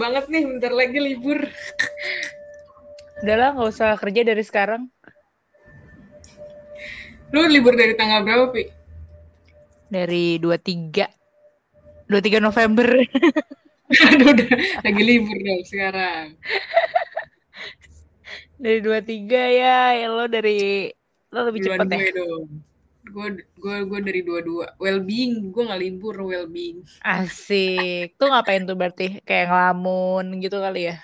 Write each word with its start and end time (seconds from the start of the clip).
banget 0.00 0.24
nih 0.32 0.42
bentar 0.48 0.72
lagi 0.72 0.96
libur. 0.96 1.44
Udah 3.20 3.36
lah, 3.36 3.48
nggak 3.52 3.68
usah 3.68 4.00
kerja 4.00 4.24
dari 4.24 4.40
sekarang. 4.40 4.88
Lu 7.36 7.44
libur 7.44 7.76
dari 7.76 7.92
tanggal 7.92 8.24
berapa, 8.24 8.48
Pi? 8.48 8.64
Dari 9.92 10.40
23. 10.40 11.04
23 12.08 12.40
November. 12.40 12.88
Aduh, 14.08 14.32
udah 14.32 14.48
lagi 14.86 15.02
libur 15.04 15.36
dong 15.36 15.62
sekarang. 15.68 16.38
dari 18.60 18.78
23 18.80 19.60
ya, 19.60 19.78
ya 19.98 20.06
lo 20.08 20.24
dari 20.30 20.88
lo 21.30 21.40
lebih 21.44 21.60
cepet 21.68 21.86
ya. 21.90 22.12
dong. 22.16 22.69
Gue 23.14 23.26
gue 23.62 23.76
gue 23.90 24.00
dari 24.08 24.20
dua-dua. 24.28 24.66
Well-being, 24.82 25.32
gue 25.52 25.62
nggak 25.66 25.82
libur 25.84 26.16
well-being. 26.30 26.78
Asik. 27.08 28.04
Tuh 28.18 28.26
ngapain 28.30 28.62
tuh 28.68 28.76
berarti? 28.80 29.04
Kayak 29.26 29.44
ngelamun 29.48 30.24
gitu 30.44 30.56
kali 30.64 30.78
ya? 30.88 30.94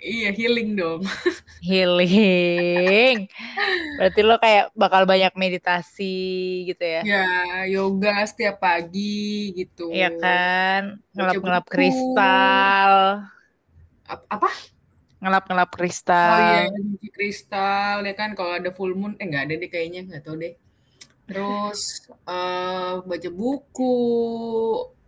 Iya, 0.00 0.28
healing 0.36 0.68
dong. 0.80 1.02
Healing. 1.66 3.28
Berarti 3.96 4.20
lo 4.28 4.34
kayak 4.44 4.64
bakal 4.82 5.02
banyak 5.10 5.32
meditasi 5.42 6.04
gitu 6.68 6.84
ya? 6.96 7.02
Ya, 7.08 7.16
yoga 7.72 8.10
setiap 8.30 8.54
pagi 8.64 9.00
gitu. 9.58 9.82
Iya 9.94 10.06
kan? 10.20 10.82
Ngelap-ngelap 11.14 11.64
kristal. 11.72 12.94
Ap- 14.08 14.26
Apa? 14.30 14.50
Ngelap-ngelap 15.20 15.70
Oh 16.30 16.38
iya, 16.46 16.58
kristal. 16.58 16.70
kristal 17.16 17.96
ya 18.08 18.12
kan 18.20 18.30
kalau 18.38 18.52
ada 18.58 18.70
full 18.76 18.92
moon 19.00 19.12
eh 19.20 19.26
nggak 19.30 19.42
ada 19.44 19.54
deh 19.60 19.70
kayaknya 19.74 20.00
nggak 20.08 20.22
tahu 20.24 20.36
deh. 20.42 20.52
Terus 21.30 22.10
eh, 22.10 22.94
baca 23.06 23.30
buku, 23.30 23.96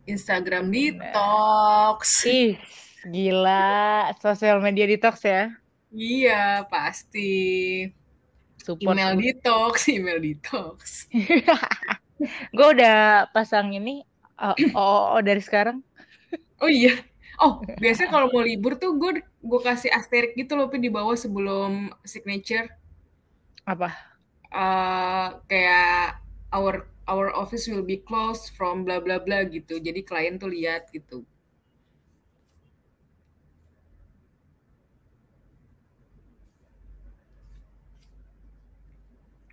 Instagram 0.07 0.71
detox. 0.71 2.23
Ih, 2.31 2.55
gila. 3.11 4.07
Sosial 4.23 4.63
media 4.63 4.87
detox 4.87 5.27
ya? 5.27 5.51
Iya, 5.91 6.63
pasti. 6.71 7.91
Support. 8.63 8.95
Email 8.95 9.19
detox, 9.19 9.75
email 9.99 10.23
detox. 10.23 11.11
Gue 12.57 12.69
udah 12.79 13.27
pasang 13.35 13.75
ini 13.75 14.07
oh, 14.47 14.55
oh, 14.79 15.19
oh, 15.19 15.21
dari 15.21 15.43
sekarang. 15.43 15.83
Oh 16.63 16.71
iya. 16.71 16.95
Oh, 17.43 17.59
biasanya 17.83 18.15
kalau 18.15 18.31
mau 18.31 18.47
libur 18.47 18.79
tuh 18.79 18.95
gue 18.95 19.19
gue 19.27 19.61
kasih 19.67 19.91
asterik 19.91 20.39
gitu 20.39 20.55
loh 20.55 20.71
di 20.71 20.87
bawah 20.87 21.19
sebelum 21.19 21.91
signature. 22.07 22.71
Apa? 23.67 24.12
Eh 24.55 25.27
kayak 25.51 26.21
our 26.57 26.75
our 27.13 27.29
office 27.43 27.65
will 27.71 27.83
be 27.93 27.99
closed 28.09 28.47
from 28.57 28.75
bla 28.87 28.99
bla 29.05 29.17
bla 29.25 29.39
gitu. 29.55 29.75
Jadi 29.87 30.01
klien 30.09 30.35
tuh 30.43 30.51
lihat 30.57 30.83
gitu. 30.97 31.25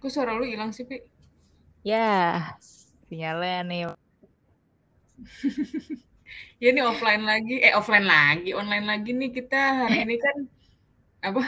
Kok 0.02 0.12
suara 0.14 0.32
lu 0.40 0.46
hilang 0.48 0.72
sih, 0.76 0.86
Pi? 0.90 0.98
Ya, 1.84 2.00
sinyalnya 3.08 3.60
nih. 3.70 3.82
Ya 6.62 6.68
ini 6.74 6.82
offline 6.92 7.24
lagi, 7.32 7.54
eh 7.66 7.74
offline 7.80 8.08
lagi, 8.16 8.50
online 8.62 8.86
lagi 8.92 9.10
nih 9.20 9.30
kita 9.38 9.56
hari 9.82 9.96
ini 10.06 10.16
kan 10.26 10.38
apa? 11.28 11.42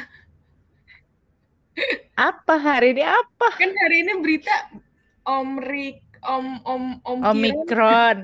Apa 2.20 2.56
hari 2.59 2.94
ini 2.94 3.04
apa? 3.06 3.48
Kan 3.58 3.72
hari 3.72 4.04
ini 4.04 4.14
berita 4.20 4.52
Om 5.26 5.50
Rik, 5.62 6.04
Om 6.22 6.48
Om 6.68 6.84
Om. 7.02 7.20
Omikron. 7.24 8.18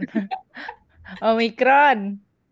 Omikron. 1.31 1.99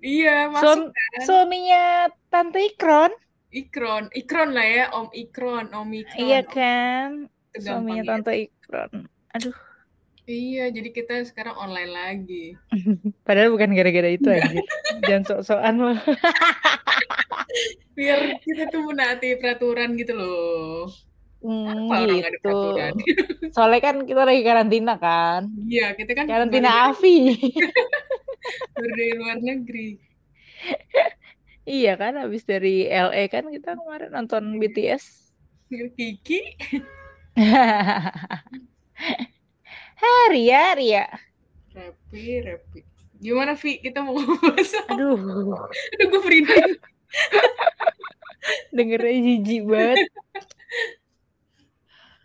Iya, 0.05 0.53
masuk 0.53 0.61
Suam- 0.63 0.91
kan. 0.93 1.21
suaminya 1.25 1.83
Tante 2.29 2.61
Ikron. 2.61 3.11
Ikron, 3.49 4.11
Ikron 4.13 4.51
lah 4.53 4.67
ya, 4.67 4.85
Om 4.93 5.07
Ikron, 5.15 5.65
Om 5.73 5.89
Ikron. 5.95 6.19
Iya 6.21 6.41
kan? 6.45 7.09
Suaminya 7.55 8.03
ya. 8.03 8.09
Tante 8.13 8.31
Ikron. 8.45 8.91
Aduh, 9.33 9.55
Iya, 10.25 10.73
jadi 10.73 10.89
kita 10.89 11.21
sekarang 11.29 11.53
online 11.53 11.91
lagi. 11.93 12.45
padahal 13.27 13.53
bukan 13.53 13.77
gara-gara 13.77 14.09
itu 14.09 14.25
anjir. 14.25 14.65
Jangan 15.05 15.23
sok-sokan 15.29 15.75
lo. 15.77 15.93
Biar 17.97 18.41
kita 18.41 18.73
tuh 18.73 18.81
menaati 18.89 19.37
peraturan 19.37 19.93
gitu 19.95 20.17
loh. 20.17 20.89
Hmm, 21.45 21.87
Apa 21.87 22.09
orang 22.09 22.17
nggak 22.17 22.25
ada 22.25 22.39
gitu. 22.41 22.41
peraturan? 22.41 22.93
Soalnya 23.55 23.81
kan 23.85 23.95
kita 24.09 24.21
lagi 24.25 24.41
karantina 24.41 24.93
kan. 24.97 25.41
Iya, 25.69 25.93
kita 25.93 26.11
kan 26.17 26.25
Karantina 26.25 26.89
Avi. 26.89 27.37
baru 28.73 28.91
dari 28.97 29.13
luar 29.13 29.37
negeri. 29.39 29.89
Iya 31.65 31.93
kan, 32.01 32.17
habis 32.17 32.41
dari 32.49 32.89
LA 32.89 33.29
kan 33.29 33.45
kita 33.53 33.77
kemarin 33.77 34.09
nonton 34.09 34.57
BTS. 34.57 35.29
Kiki, 35.69 36.57
Hai 39.95 40.25
Ria, 40.31 40.63
Ria. 40.75 41.05
Rapi, 41.75 42.23
Rapi. 42.41 42.79
Gimana, 43.19 43.55
Vi? 43.55 43.79
Kita 43.79 44.03
mau 44.03 44.15
bahas 44.15 44.71
apa? 44.75 44.91
Aduh, 44.91 45.15
Aduh, 45.95 46.07
gue 46.11 46.19
merinding. 46.21 46.71
dengernya 48.75 49.15
jijik 49.25 49.61
banget. 49.65 49.99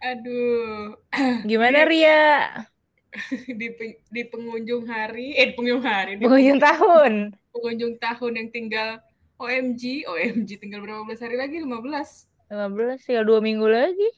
Aduh. 0.00 0.96
Gimana 1.50 1.84
Ria? 1.84 2.20
Di, 3.60 3.66
di 4.06 4.22
pengunjung 4.22 4.86
hari, 4.86 5.34
eh 5.34 5.50
di 5.50 5.54
pengunjung 5.58 5.82
hari, 5.82 6.14
di 6.14 6.22
Penghujung 6.22 6.62
tahun. 6.62 7.12
pengunjung 7.50 7.98
tahun 7.98 8.32
yang 8.38 8.48
tinggal 8.54 8.88
OMG, 9.34 10.06
OMG 10.06 10.62
tinggal 10.62 10.78
berapa 10.78 11.02
belas 11.02 11.18
hari 11.18 11.34
lagi? 11.34 11.58
15. 11.58 12.30
15, 12.50 13.02
tinggal 13.02 13.24
dua 13.26 13.42
minggu 13.42 13.66
lagi. 13.66 14.08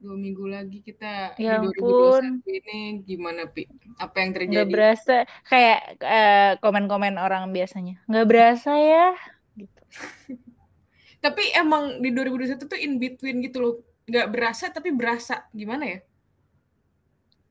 Dua 0.00 0.16
minggu 0.16 0.48
lagi 0.48 0.80
kita 0.80 1.36
Ya 1.36 1.60
di 1.60 1.68
ampun. 1.68 2.40
2021 2.40 2.58
ini 2.64 2.78
gimana, 3.04 3.44
Pi? 3.44 3.68
Apa 4.00 4.24
yang 4.24 4.32
Nggak 4.32 4.40
terjadi? 4.48 4.72
berasa. 4.72 5.16
Kayak 5.44 5.78
eh, 6.00 6.50
komen-komen 6.64 7.20
orang 7.20 7.52
biasanya. 7.52 8.00
Nggak 8.08 8.26
berasa 8.26 8.72
ya. 8.80 9.12
Gitu. 9.60 9.80
Tapi 11.24 11.42
emang 11.52 12.00
di 12.00 12.08
2021 12.16 12.64
tuh 12.64 12.80
in 12.80 12.96
between 12.96 13.44
gitu 13.44 13.60
loh. 13.60 13.74
Nggak 14.08 14.26
berasa 14.32 14.64
tapi 14.72 14.88
berasa. 14.88 15.44
Gimana 15.52 15.84
ya? 15.84 15.98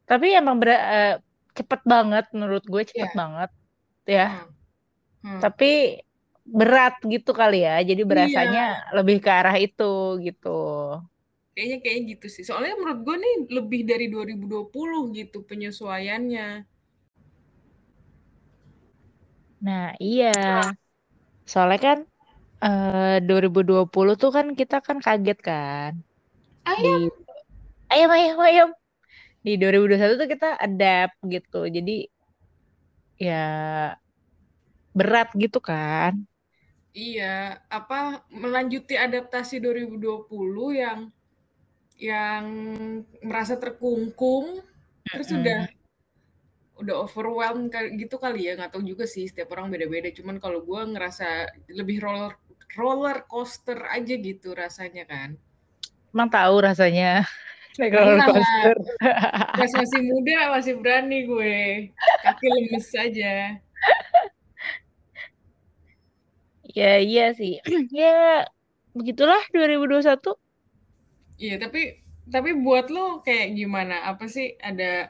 Tapi 0.10 0.34
emang 0.34 0.58
ber- 0.58 0.74
eh, 0.74 1.16
cepet 1.54 1.86
banget 1.86 2.26
menurut 2.34 2.66
gue 2.66 2.81
cepet 2.81 3.14
Iya. 3.14 3.18
banget 3.18 3.52
ya. 4.10 4.28
Hmm. 5.22 5.38
Hmm. 5.38 5.40
Tapi 5.46 6.02
berat 6.50 6.98
gitu 7.06 7.30
kali 7.30 7.62
ya. 7.62 7.78
Jadi 7.86 8.02
berasanya 8.02 8.90
lebih 8.98 9.22
ke 9.22 9.30
arah 9.30 9.54
itu 9.54 10.18
gitu. 10.26 10.58
Kayaknya 11.54 11.78
kayak 11.84 12.00
gitu 12.16 12.28
sih. 12.32 12.44
Soalnya 12.48 12.78
menurut 12.80 13.00
gue 13.04 13.16
nih 13.20 13.36
lebih 13.52 13.82
dari 13.84 14.06
2020 14.08 15.12
gitu 15.18 15.44
penyesuaiannya. 15.44 16.64
Nah, 19.60 19.92
iya. 20.00 20.32
Soalnya 21.44 21.80
kan 21.82 22.00
eh 22.60 23.18
2020 23.24 24.14
tuh 24.20 24.32
kan 24.36 24.56
kita 24.56 24.80
kan 24.80 24.98
kaget 25.04 25.40
kan. 25.40 25.94
Ayam. 26.68 27.08
Di 27.08 27.12
ayam 27.92 28.12
ayam 28.14 28.38
ayam. 28.40 28.70
Di 29.44 29.56
2021 29.60 30.20
tuh 30.20 30.30
kita 30.30 30.50
adapt 30.60 31.18
gitu. 31.28 31.62
Jadi 31.68 32.07
ya 33.19 33.44
berat 34.96 35.30
gitu 35.36 35.60
kan. 35.60 36.24
Iya, 36.96 37.62
apa 37.69 38.25
melanjuti 38.34 38.98
adaptasi 38.98 39.62
2020 39.62 40.74
yang 40.74 41.13
yang 42.00 42.46
merasa 43.19 43.60
terkungkung 43.60 44.63
terus 45.04 45.30
udah 45.36 45.68
udah 46.80 46.96
overwhelmed 47.04 47.75
gitu 48.00 48.16
kali 48.16 48.48
ya 48.48 48.56
nggak 48.56 48.72
tahu 48.72 48.88
juga 48.88 49.04
sih 49.04 49.28
setiap 49.28 49.51
orang 49.54 49.68
beda-beda. 49.75 50.07
Cuman 50.16 50.40
kalau 50.40 50.63
gue 50.63 50.81
ngerasa 50.96 51.51
lebih 51.75 52.00
roller 52.00 52.40
roller 52.80 53.28
coaster 53.28 53.84
aja 53.92 54.16
gitu 54.16 54.56
rasanya 54.56 55.04
kan. 55.04 55.36
Emang 56.16 56.31
tahu 56.31 56.63
rasanya. 56.63 57.28
Naik 57.80 57.94
roller 58.00 58.19
coaster. 58.24 58.75
pas 59.60 59.72
masih 59.75 60.01
muda 60.07 60.56
masih 60.56 60.74
berani 60.80 61.28
gue. 61.28 61.57
Kaki 62.24 62.48
lemes 62.48 62.90
aja. 62.96 63.60
Ya 66.63 66.94
iya 67.04 67.36
sih. 67.36 67.60
Ya 67.92 68.48
begitulah 68.96 69.44
2021. 69.51 70.16
Iya 71.39 71.56
tapi 71.57 71.97
tapi 72.30 72.53
buat 72.53 72.94
lo 72.94 73.25
kayak 73.25 73.57
gimana 73.57 74.06
apa 74.06 74.30
sih 74.30 74.53
ada 74.62 75.09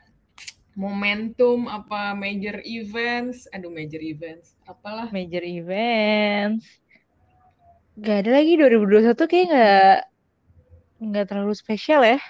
momentum 0.79 1.67
apa 1.67 2.15
major 2.15 2.63
events 2.63 3.49
aduh 3.51 3.67
major 3.67 3.99
events 3.99 4.55
apalah 4.69 5.09
Major 5.09 5.41
events. 5.41 6.69
Gak 7.97 8.23
ada 8.23 8.31
lagi 8.37 8.53
2021 8.55 9.17
kayak 9.17 9.45
nggak 9.49 9.97
nggak 11.09 11.25
terlalu 11.25 11.53
spesial 11.57 12.05
ya. 12.05 12.21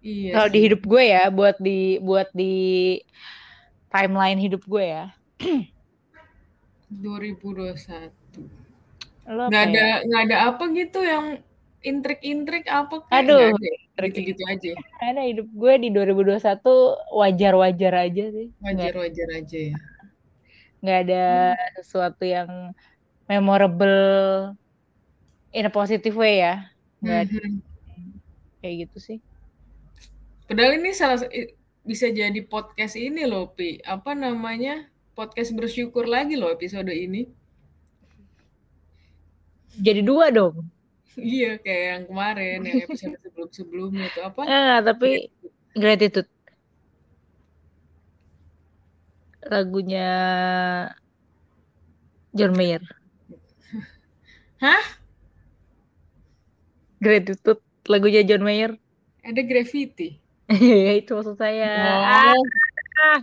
Iya 0.00 0.32
Kalau 0.36 0.48
di 0.48 0.58
hidup 0.64 0.82
gue 0.84 1.04
ya, 1.04 1.28
buat 1.28 1.56
di 1.60 2.00
buat 2.00 2.28
di 2.32 2.96
timeline 3.92 4.40
hidup 4.40 4.64
gue 4.64 4.84
ya. 4.84 5.12
2021. 6.90 8.10
Lo 9.30 9.48
apa 9.48 9.56
ada 9.56 9.80
ya? 9.80 10.04
nggak 10.04 10.22
ada 10.28 10.36
apa 10.52 10.64
gitu 10.76 11.00
yang 11.04 11.40
intrik-intrik 11.84 12.64
apa 12.66 13.04
kayak 13.06 13.28
Aduh, 13.28 13.52
Gitu-gitu 13.94 14.42
aja. 14.50 14.74
Ada 14.98 15.22
hidup 15.22 15.46
gue 15.54 15.74
di 15.78 15.88
2021 15.94 16.42
wajar-wajar 17.14 17.92
aja 17.94 18.24
sih. 18.32 18.48
Wajar-wajar 18.58 19.28
aja 19.38 19.58
ya. 19.70 19.76
nggak 20.84 20.98
ada 21.08 21.24
sesuatu 21.80 22.28
yang 22.28 22.76
memorable 23.24 24.52
in 25.48 25.64
a 25.64 25.72
positive 25.72 26.12
way 26.12 26.44
ya. 26.44 26.68
Nggak 27.00 27.18
ada 27.24 27.38
Mhm. 27.40 27.60
kayak 28.60 28.74
gitu 28.84 28.98
sih. 29.00 29.18
Padahal 30.44 30.76
ini 30.76 30.92
salah 30.92 31.24
bisa 31.80 32.12
jadi 32.12 32.36
podcast 32.44 33.00
ini 33.00 33.24
loh, 33.24 33.48
Pi. 33.48 33.80
Apa 33.80 34.12
namanya? 34.12 34.84
Podcast 35.14 35.54
bersyukur 35.56 36.04
lagi 36.04 36.36
loh 36.36 36.52
episode 36.52 36.90
ini. 36.90 37.30
Jadi 39.74 40.04
dua 40.04 40.28
dong. 40.28 40.68
Iya, 41.14 41.46
kayak 41.62 41.82
yang 41.90 42.02
kemarin, 42.10 42.58
yang 42.66 42.78
episode 42.86 43.16
sebelum-sebelumnya 43.22 44.04
itu 44.10 44.20
apa? 44.24 44.42
Eh, 44.46 44.76
tapi 44.82 45.08
gratitude. 45.78 46.30
Lagunya 49.44 50.08
John 52.34 52.52
Mayer. 52.56 52.82
Hah? 54.60 54.84
Gratitude 56.98 57.60
lagunya 57.86 58.24
John 58.24 58.42
Mayer. 58.42 58.74
Ada 59.24 59.40
graffiti. 59.44 60.20
Ya 60.84 60.92
itu 61.00 61.10
maksud 61.16 61.36
saya. 61.40 61.64
Ah, 62.04 62.34
Oh, 62.36 63.20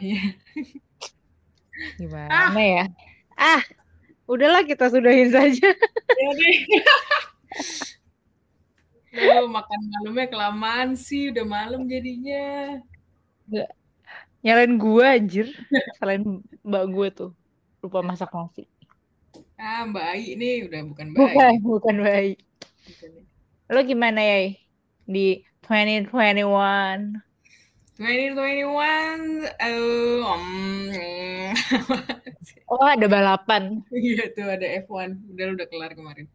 iya. 0.00 0.34
gimana 1.98 2.60
ya? 2.62 2.84
Ah, 3.38 3.62
udahlah 4.28 4.62
kita 4.64 4.88
sudahin 4.90 5.30
saja. 5.32 5.68
Ya 6.14 6.30
deh. 6.30 6.56
Duh, 9.14 9.46
makan 9.50 9.80
malamnya 9.90 10.26
kelamaan 10.30 10.94
sih, 10.94 11.34
udah 11.34 11.42
malam 11.42 11.90
jadinya. 11.90 12.78
Nyalain 14.46 14.74
gue 14.78 15.04
anjir. 15.06 15.46
Selain 15.98 16.42
mbak 16.62 16.84
gue 16.90 17.08
tuh. 17.10 17.30
Lupa 17.82 18.00
masak 18.00 18.30
nasi. 18.30 18.64
Ah, 19.54 19.86
Mbak 19.86 20.06
Ai 20.06 20.34
ini 20.34 20.66
udah 20.66 20.80
bukan 20.86 21.06
Mbak 21.14 21.18
Ai. 21.18 21.34
Bukan, 21.34 21.54
bukan 21.62 21.96
baik. 22.02 22.38
Bukan 22.84 23.10
ya. 23.10 23.22
Lo 23.74 23.80
gimana 23.86 24.20
ya 24.22 24.38
di 25.06 25.40
2021? 25.64 26.10
2021, 27.94 29.46
eh, 29.62 30.18
um, 30.20 30.44
Oh, 32.68 32.84
ada 32.84 33.06
balapan. 33.06 33.80
iya 33.92 34.28
tuh 34.32 34.48
ada 34.48 34.66
F1, 34.84 35.16
udah 35.34 35.46
udah 35.56 35.66
kelar 35.68 35.92
kemarin. 35.96 36.26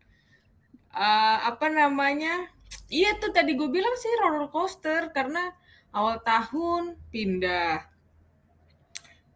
Eh, 0.89 1.37
apa 1.45 1.69
namanya? 1.69 2.49
Iya 2.89 3.17
tuh 3.21 3.33
tadi 3.33 3.53
gue 3.53 3.69
bilang 3.69 3.93
sih 3.97 4.09
roller 4.21 4.49
coaster 4.49 5.13
karena 5.13 5.53
awal 5.93 6.21
tahun 6.21 6.97
pindah. 7.13 7.85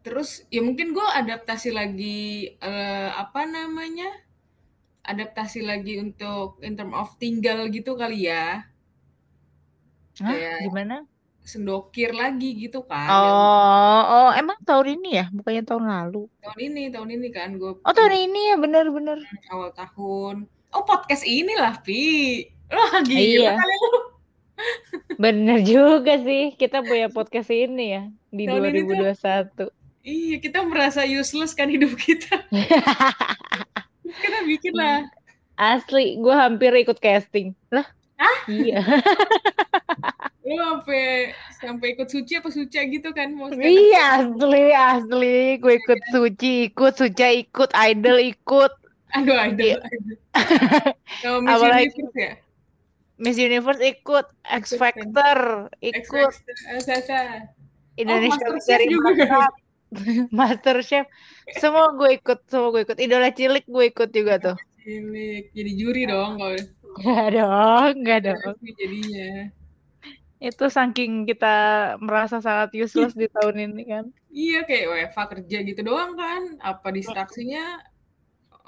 Terus 0.04 0.44
ya 0.52 0.60
mungkin 0.60 0.92
gue 0.92 1.08
adaptasi 1.08 1.70
lagi 1.72 2.58
eh, 2.58 3.10
apa 3.14 3.46
namanya? 3.46 4.10
Adaptasi 5.04 5.62
lagi 5.64 6.00
untuk 6.00 6.60
in 6.64 6.74
term 6.74 6.96
of 6.96 7.14
tinggal 7.22 7.70
gitu 7.70 7.94
kali 7.94 8.30
ya. 8.30 8.66
Hah? 10.22 10.30
Kayak 10.30 10.60
Gimana? 10.70 10.98
Sendokir 11.44 12.12
lagi 12.12 12.56
gitu 12.56 12.82
kan. 12.84 13.08
Oh, 13.08 14.02
oh, 14.04 14.30
emang 14.34 14.56
tahun 14.64 14.98
ini 14.98 15.10
ya? 15.20 15.26
Bukannya 15.30 15.64
tahun 15.64 15.86
lalu? 15.86 16.26
Tahun 16.40 16.60
ini, 16.60 16.84
tahun 16.90 17.10
ini 17.14 17.28
kan 17.30 17.50
gue 17.56 17.72
Oh, 17.78 17.94
tahun 17.94 18.16
ini 18.28 18.42
ya, 18.50 18.56
bener-bener. 18.56 19.20
awal 19.48 19.72
tahun. 19.72 20.48
Oh 20.72 20.84
podcast 20.84 21.22
inilah 21.22 21.84
Pi. 21.84 22.48
Wah 22.68 23.04
gila 23.04 23.20
Iya. 23.20 23.52
kali 23.54 23.76
lu. 23.78 23.92
Bener 25.24 25.58
juga 25.62 26.18
sih. 26.18 26.56
Kita 26.56 26.82
punya 26.82 27.08
podcast 27.08 27.52
ini 27.52 27.94
ya. 27.94 28.04
Di 28.28 28.50
Tahun 28.50 28.64
ini 28.66 28.80
tuh 28.82 28.98
2021. 29.70 29.70
Iya 30.04 30.36
kita 30.38 30.60
merasa 30.66 31.06
useless 31.06 31.54
kan 31.54 31.70
hidup 31.70 31.94
kita. 31.96 32.42
Kita 34.04 34.40
bikin 34.46 34.74
lah. 34.74 35.06
Asli, 35.54 36.18
gue 36.18 36.34
hampir 36.34 36.74
ikut 36.76 36.98
casting. 36.98 37.54
Lah? 37.70 37.86
Iya. 38.46 38.82
Lu 40.44 40.56
sampai 40.60 41.32
sampai 41.56 41.88
ikut 41.96 42.12
suci 42.12 42.36
apa 42.36 42.52
suca 42.52 42.80
gitu 42.84 43.10
kan 43.16 43.32
up 43.40 43.56
Iya, 43.56 44.28
asli, 44.28 44.66
asli. 44.72 45.56
Gue 45.56 45.80
ikut 45.80 46.00
Suci, 46.12 46.68
ikut 46.68 46.94
Suca, 46.94 47.28
ikut 47.32 47.72
Idol, 47.72 48.18
ikut. 48.20 48.74
Aduh 49.16 49.38
idol. 49.40 49.64
Iya. 49.64 49.78
idol. 49.80 50.18
Miss 51.48 51.54
Apalagi- 51.54 51.96
Universe 51.96 52.18
ya? 52.20 52.34
Miss 53.16 53.38
Universe 53.38 53.80
ikut, 53.80 54.26
X 54.44 54.64
Factor 54.76 55.70
X 55.80 55.96
ikut, 56.12 56.34
Factor, 56.34 56.56
eh, 56.68 56.82
Sasa. 56.82 57.20
Indonesia 57.96 58.42
juga. 58.84 59.14
Bakat, 59.14 59.54
Master 60.36 60.78
Chef, 60.82 61.06
semua 61.56 61.94
gue 61.94 62.18
ikut, 62.18 62.42
semua 62.50 62.74
gue 62.74 62.84
ikut. 62.84 62.98
Idola 62.98 63.30
cilik 63.30 63.64
gue 63.64 63.86
ikut 63.88 64.10
juga 64.10 64.42
tuh. 64.42 64.58
Cilik. 64.82 65.54
Jadi 65.54 65.72
juri 65.78 66.04
dong 66.04 66.36
kalau 66.36 66.58
Gak 67.00 67.28
dong, 67.32 67.94
gak 68.04 68.20
dong. 68.28 68.54
jadinya. 68.60 69.48
Itu 70.44 70.68
saking 70.68 71.24
kita 71.24 71.56
merasa 72.04 72.44
sangat 72.44 72.76
useless 72.76 73.16
di 73.16 73.32
tahun 73.32 73.72
ini 73.72 73.84
kan. 73.88 74.06
Iya 74.28 74.68
kayak 74.68 74.86
WFA 74.92 75.24
kerja 75.40 75.58
gitu 75.64 75.82
doang 75.88 76.20
kan. 76.20 76.60
Apa 76.60 76.92
distraksinya 76.92 77.80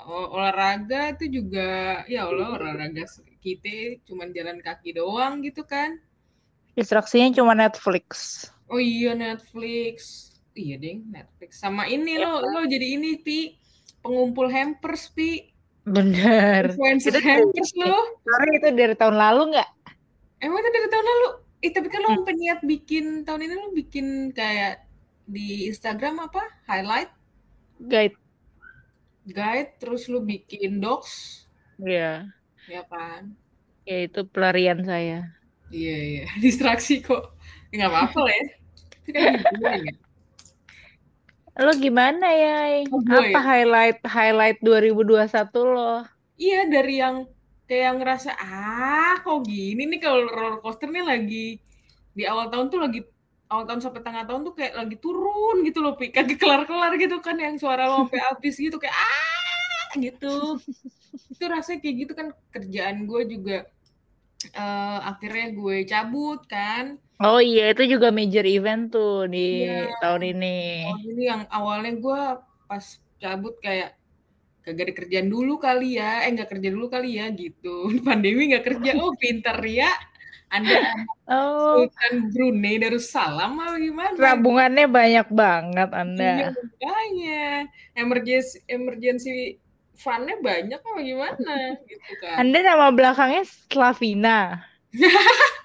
olahraga 0.07 1.19
itu 1.19 1.43
juga 1.43 1.99
ya 2.07 2.31
Allah 2.31 2.55
olahraga 2.55 3.03
kita 3.43 3.99
cuman 4.07 4.31
jalan 4.31 4.63
kaki 4.63 4.95
doang 4.95 5.43
gitu 5.43 5.67
kan. 5.67 5.99
Distraksinya 6.79 7.35
cuma 7.35 7.51
Netflix. 7.51 8.47
Oh 8.71 8.79
iya 8.79 9.11
Netflix. 9.11 10.31
Iya 10.55 10.79
ding 10.79 11.11
Netflix. 11.11 11.59
Sama 11.59 11.91
ini 11.91 12.15
lo 12.15 12.39
lo 12.39 12.63
jadi 12.63 12.95
ini 12.95 13.19
Pi 13.19 13.51
pengumpul 13.99 14.47
hampers 14.47 15.11
Pi. 15.11 15.51
Bener. 15.83 16.71
Influencer 16.71 17.19
Itu 17.19 17.21
hampers 17.21 17.71
lo. 17.75 18.15
Sorry 18.23 18.63
itu 18.63 18.67
dari 18.71 18.95
tahun 18.95 19.19
lalu 19.19 19.59
nggak? 19.59 19.69
Emang 20.39 20.63
itu 20.63 20.71
dari 20.71 20.87
tahun 20.87 21.03
lalu. 21.03 21.29
Eh 21.65 21.71
tapi 21.73 21.87
kan 21.89 22.01
lo 22.03 22.09
sampai 22.13 22.35
niat 22.41 22.59
bikin 22.71 23.05
tahun 23.25 23.41
ini 23.45 23.55
lo 23.57 23.67
bikin 23.73 24.07
kayak 24.39 24.85
di 25.25 25.65
Instagram 25.71 26.15
apa? 26.27 26.43
Highlight, 26.69 27.09
Guide. 27.91 28.15
guide, 29.37 29.69
terus 29.81 30.05
lo 30.11 30.19
bikin 30.21 30.77
docs, 30.83 31.13
Iya. 31.81 32.29
ya 32.73 32.81
kan? 32.91 33.33
Ya 33.89 33.97
itu 34.05 34.21
pelarian 34.33 34.79
saya. 34.85 35.19
Iya 35.73 35.95
iya, 36.09 36.23
distraksi 36.43 36.93
kok. 37.01 37.23
Nggak 37.73 37.89
apa-apa 37.91 38.19
lah 38.25 38.33
ya. 38.39 38.45
Itu 39.33 39.55
kan 39.65 39.79
ya. 39.87 39.93
Lo 41.65 41.71
gimana 41.85 42.27
ya? 42.43 42.83
Oh, 42.91 42.99
Apa 43.07 43.39
ya? 43.39 43.39
highlight 43.49 43.99
highlight 44.15 44.57
2021 44.59 45.63
lo? 45.75 46.03
Iya 46.35 46.67
dari 46.67 46.93
yang 46.99 47.15
kayak 47.65 47.91
ngerasa 47.97 48.31
ah 48.35 49.17
kok 49.19 49.41
gini 49.43 49.89
nih 49.89 49.99
kalau 49.99 50.29
roller 50.29 50.61
coaster 50.61 50.87
nih 50.87 51.01
lagi 51.01 51.47
di 52.13 52.23
awal 52.23 52.47
tahun 52.47 52.69
tuh 52.69 52.79
lagi 52.79 52.99
awal 53.49 53.65
tahun 53.65 53.81
sampai 53.81 54.01
tengah 54.01 54.23
tahun 54.25 54.41
tuh 54.45 54.53
kayak 54.53 54.73
lagi 54.75 54.95
turun 54.97 55.65
gitu 55.65 55.81
loh 55.81 55.93
Pi. 55.93 56.09
kagak 56.09 56.37
kelar-kelar 56.37 56.93
gitu 56.95 57.17
kan 57.19 57.35
yang 57.37 57.57
suara 57.57 57.89
lo 57.89 58.05
sampai 58.05 58.21
habis 58.29 58.55
gitu 58.55 58.77
kayak 58.77 58.93
ah 58.93 59.91
gitu 59.97 60.61
itu 61.31 61.43
rasanya 61.45 61.79
kayak 61.81 61.95
gitu 62.05 62.13
kan 62.13 62.27
kerjaan 62.51 63.05
gue 63.05 63.21
juga 63.27 63.57
eh, 64.53 64.99
akhirnya 65.03 65.47
gue 65.51 65.75
cabut 65.85 66.41
kan 66.45 66.97
Oh 67.15 67.39
iya, 67.39 67.71
itu 67.71 67.95
juga 67.95 68.11
major 68.11 68.43
event 68.43 68.91
tuh 68.91 69.23
di 69.31 69.63
Iya. 69.63 69.87
tahun 70.03 70.35
ini. 70.35 70.83
Oh, 70.83 70.99
ini 70.99 71.23
yang 71.23 71.47
awalnya 71.47 71.95
gue 71.95 72.21
pas 72.67 72.83
cabut 73.23 73.55
kayak 73.63 73.95
kagak 74.65 74.83
ada 74.89 74.95
kerjaan 74.99 75.29
dulu 75.29 75.61
kali 75.61 76.01
ya, 76.01 76.25
eh 76.25 76.29
nggak 76.35 76.49
kerja 76.51 76.69
dulu 76.73 76.87
kali 76.89 77.21
ya 77.21 77.25
gitu. 77.31 77.69
Pandemi 78.07 78.49
nggak 78.51 78.65
kerja, 78.65 78.89
oh 78.99 79.13
pinter 79.15 79.57
ya. 79.63 79.91
Anda 80.45 80.77
Oh, 81.25 81.89
Sultan 81.89 82.29
Brunei 82.29 82.77
Darussalam 82.77 83.57
apa 83.57 83.81
gimana? 83.81 84.13
tabungannya 84.13 84.85
banyak 84.85 85.27
banget 85.33 85.89
Iya 85.89 85.99
Anda. 86.01 86.31
makanya 86.53 87.41
emergency 87.97 88.57
emergency 88.69 89.57
fundnya 89.97 90.37
banyak 90.37 90.79
apa 90.79 90.99
gimana 91.01 91.53
gitu 91.89 92.11
kan. 92.21 92.35
Anda 92.45 92.57
nama 92.61 92.87
belakangnya 92.93 93.41
Slavina. 93.47 94.61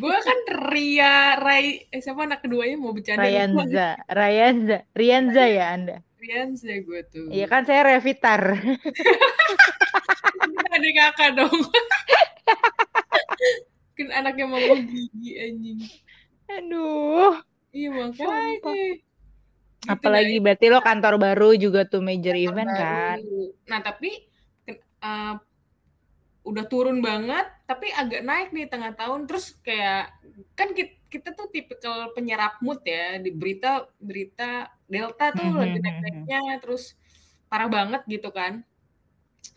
Gue 0.00 0.16
kan 0.16 0.38
Ria 0.72 1.36
Rai, 1.36 1.88
eh, 1.88 2.00
siapa 2.00 2.24
anak 2.24 2.40
keduanya 2.44 2.76
mau 2.80 2.92
bercanda? 2.92 3.24
lupa. 3.24 3.28
Rayanza, 3.28 3.88
Rayanza, 4.08 4.76
Rianza 4.96 5.44
ya 5.48 5.64
Anda. 5.76 5.96
Rianza 6.24 6.72
gue 6.80 7.00
tuh. 7.12 7.28
Iya 7.28 7.46
kan 7.52 7.68
saya 7.68 7.84
Revitar. 7.84 8.56
Ada 10.74 10.90
kakak 10.90 11.30
dong. 11.36 11.60
kan 13.94 14.08
anaknya 14.10 14.46
mau 14.50 14.58
gigi 14.58 15.38
anjing 15.38 15.78
Aduh. 16.50 17.38
iya 17.70 17.88
makanya 17.90 18.58
gitu 18.58 18.70
Apalagi 19.84 20.40
berarti 20.40 20.66
lo 20.72 20.80
kantor 20.80 21.20
baru 21.20 21.52
juga 21.60 21.84
tuh 21.84 22.00
major 22.00 22.32
kantor 22.32 22.48
event 22.48 22.70
baru. 22.72 22.80
kan? 22.80 23.18
nah 23.68 23.80
tapi 23.84 24.24
uh, 25.04 25.36
udah 26.44 26.64
turun 26.68 27.00
banget 27.00 27.48
tapi 27.64 27.88
agak 27.92 28.24
naik 28.24 28.48
nih 28.52 28.68
tengah 28.68 28.92
tahun 28.96 29.24
terus 29.24 29.56
kayak 29.64 30.12
kan 30.56 30.76
kita, 30.76 30.92
kita 31.08 31.28
tuh 31.32 31.48
tipikal 31.48 32.12
penyerap 32.12 32.60
mood 32.60 32.84
ya 32.84 33.16
di 33.20 33.32
berita 33.32 33.88
berita 33.96 34.68
delta 34.92 35.24
tuh 35.36 35.46
Mhm, 35.46 35.60
lagi 35.60 35.76
mhm, 35.76 35.84
naik-naiknya 35.84 36.38
terus 36.62 36.82
parah 37.50 37.68
banget 37.76 38.02
gitu 38.12 38.28
kan 38.38 38.52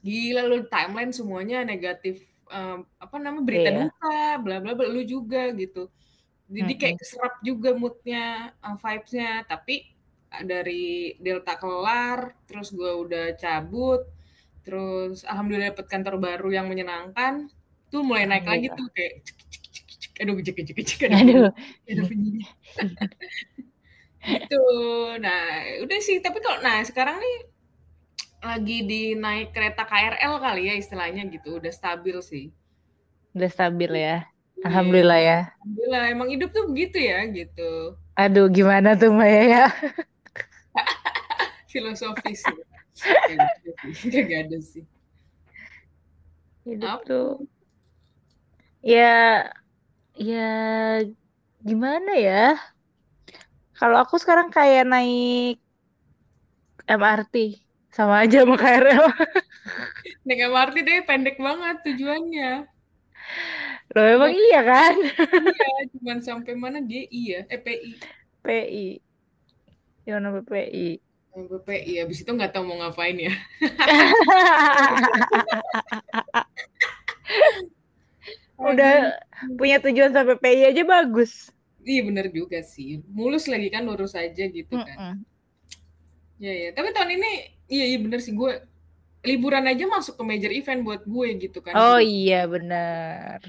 gila 0.06 0.42
lu 0.50 0.58
timeline 0.74 1.12
semuanya 1.20 1.58
negatif 1.72 2.16
um, 2.52 2.86
apa 3.04 3.16
namanya 3.24 3.46
berita 3.50 3.70
Iya. 3.70 3.80
duka 3.80 4.38
bla 4.44 4.56
bla 4.64 4.72
bla 4.78 4.88
lu 4.96 5.02
juga 5.04 5.52
gitu 5.62 5.90
jadi 6.52 6.74
kayak 6.80 6.96
Mhm. 6.96 7.00
keserap 7.02 7.34
juga 7.50 7.70
moodnya 7.82 8.54
uh, 8.66 8.76
vibesnya 8.84 9.46
tapi 9.52 9.74
uh, 10.34 10.44
dari 10.52 11.16
delta 11.26 11.54
kelar 11.62 12.20
terus 12.50 12.68
gue 12.78 12.92
udah 13.06 13.26
cabut 13.42 14.02
terus 14.66 15.24
alhamdulillah 15.30 15.72
dapet 15.74 15.88
kantor 15.94 16.16
baru 16.22 16.50
yang 16.58 16.68
menyenangkan 16.72 17.34
tuh 17.92 18.02
mulai 18.08 18.26
naik 18.30 18.46
lagi 18.52 18.68
tuh 18.78 18.88
kayak 18.96 19.14
cek, 20.02 20.14
aduh 20.24 20.36
cek 20.46 20.56
cek 20.68 20.80
cek 20.90 21.02
ada 21.10 21.18
Aduh. 21.20 21.52
gitu 24.24 24.56
nah 25.24 25.42
udah 25.84 26.00
sih 26.04 26.18
tapi 26.26 26.38
kalau 26.44 26.60
nah 26.66 26.82
sekarang 26.84 27.18
nih 27.24 27.36
lagi 28.42 28.78
di 28.86 29.02
naik 29.18 29.50
kereta 29.56 29.84
KRL 29.86 30.34
kali 30.40 30.62
ya 30.70 30.74
istilahnya 30.78 31.26
gitu 31.34 31.58
udah 31.60 31.74
stabil 31.74 32.18
sih 32.22 32.46
Udah 33.38 33.50
stabil 33.54 33.92
ya. 33.94 34.26
Iya. 34.58 34.66
Alhamdulillah 34.66 35.20
ya. 35.22 35.40
alhamdulillah 35.62 36.04
emang 36.10 36.30
hidup 36.34 36.50
tuh 36.50 36.66
begitu 36.70 36.98
ya 36.98 37.22
gitu 37.30 37.94
Aduh, 38.18 38.50
gimana 38.50 38.98
tuh 38.98 39.14
Mbak 39.14 39.30
ya? 39.46 39.64
filosofis 41.72 42.42
ya. 42.50 42.66
Gak 43.30 43.46
ada 43.46 43.72
sih, 43.78 44.22
gak 44.26 44.42
ada 44.50 44.58
sih. 44.60 44.84
Hidup 46.66 46.94
Apa? 46.98 47.06
tuh 47.06 47.30
ya 48.82 49.06
ya 50.18 50.48
gimana 51.68 52.12
ya? 52.18 52.58
Kalau 53.78 53.98
aku 54.02 54.18
sekarang 54.18 54.50
kayak 54.50 54.90
naik 54.90 55.62
MRT 56.90 57.62
sama 57.94 58.26
aja 58.26 58.42
sama 58.42 58.58
KRL. 58.58 59.06
Naik 60.28 60.40
MRT 60.50 60.76
deh 60.86 61.00
pendek 61.06 61.38
banget 61.38 61.78
tujuannya. 61.86 62.66
Loh 63.96 64.06
emang 64.06 64.34
iya 64.36 64.60
kan? 64.66 64.96
Iya, 65.00 65.90
cuman 65.96 66.20
sampai 66.20 66.54
mana 66.56 66.84
GI 66.84 67.22
ya? 67.38 67.42
Eh 67.48 67.60
PI. 67.62 67.92
PI. 68.44 69.00
Yono 70.08 70.40
PPI. 70.42 71.00
BPI 71.38 72.02
habis 72.02 72.26
itu 72.26 72.32
nggak 72.34 72.50
tahu 72.56 72.66
mau 72.66 72.82
ngapain 72.82 73.14
ya. 73.20 73.30
Udah 78.58 79.22
punya 79.54 79.78
tujuan 79.86 80.12
sampai 80.16 80.36
PI 80.42 80.74
aja 80.74 80.82
bagus. 80.82 81.54
Iya 81.88 82.02
bener 82.04 82.28
juga 82.36 82.60
sih. 82.68 83.00
Mulus 83.08 83.48
lagi 83.48 83.72
kan 83.72 83.88
lurus 83.88 84.12
aja 84.12 84.44
gitu 84.44 84.76
kan. 84.76 84.98
Mm-mm. 85.16 85.16
Iya 86.44 86.54
ya. 86.54 86.70
Tapi 86.76 86.92
tahun 86.92 87.16
ini 87.16 87.32
iya 87.72 87.86
iya 87.96 87.98
bener 88.04 88.20
sih 88.20 88.36
gue 88.36 88.60
liburan 89.24 89.64
aja 89.64 89.88
masuk 89.88 90.20
ke 90.20 90.24
major 90.28 90.52
event 90.52 90.84
buat 90.84 91.08
gue 91.08 91.28
gitu 91.48 91.64
kan. 91.64 91.74
Oh 91.80 92.00
iya 92.04 92.44
benar. 92.44 93.40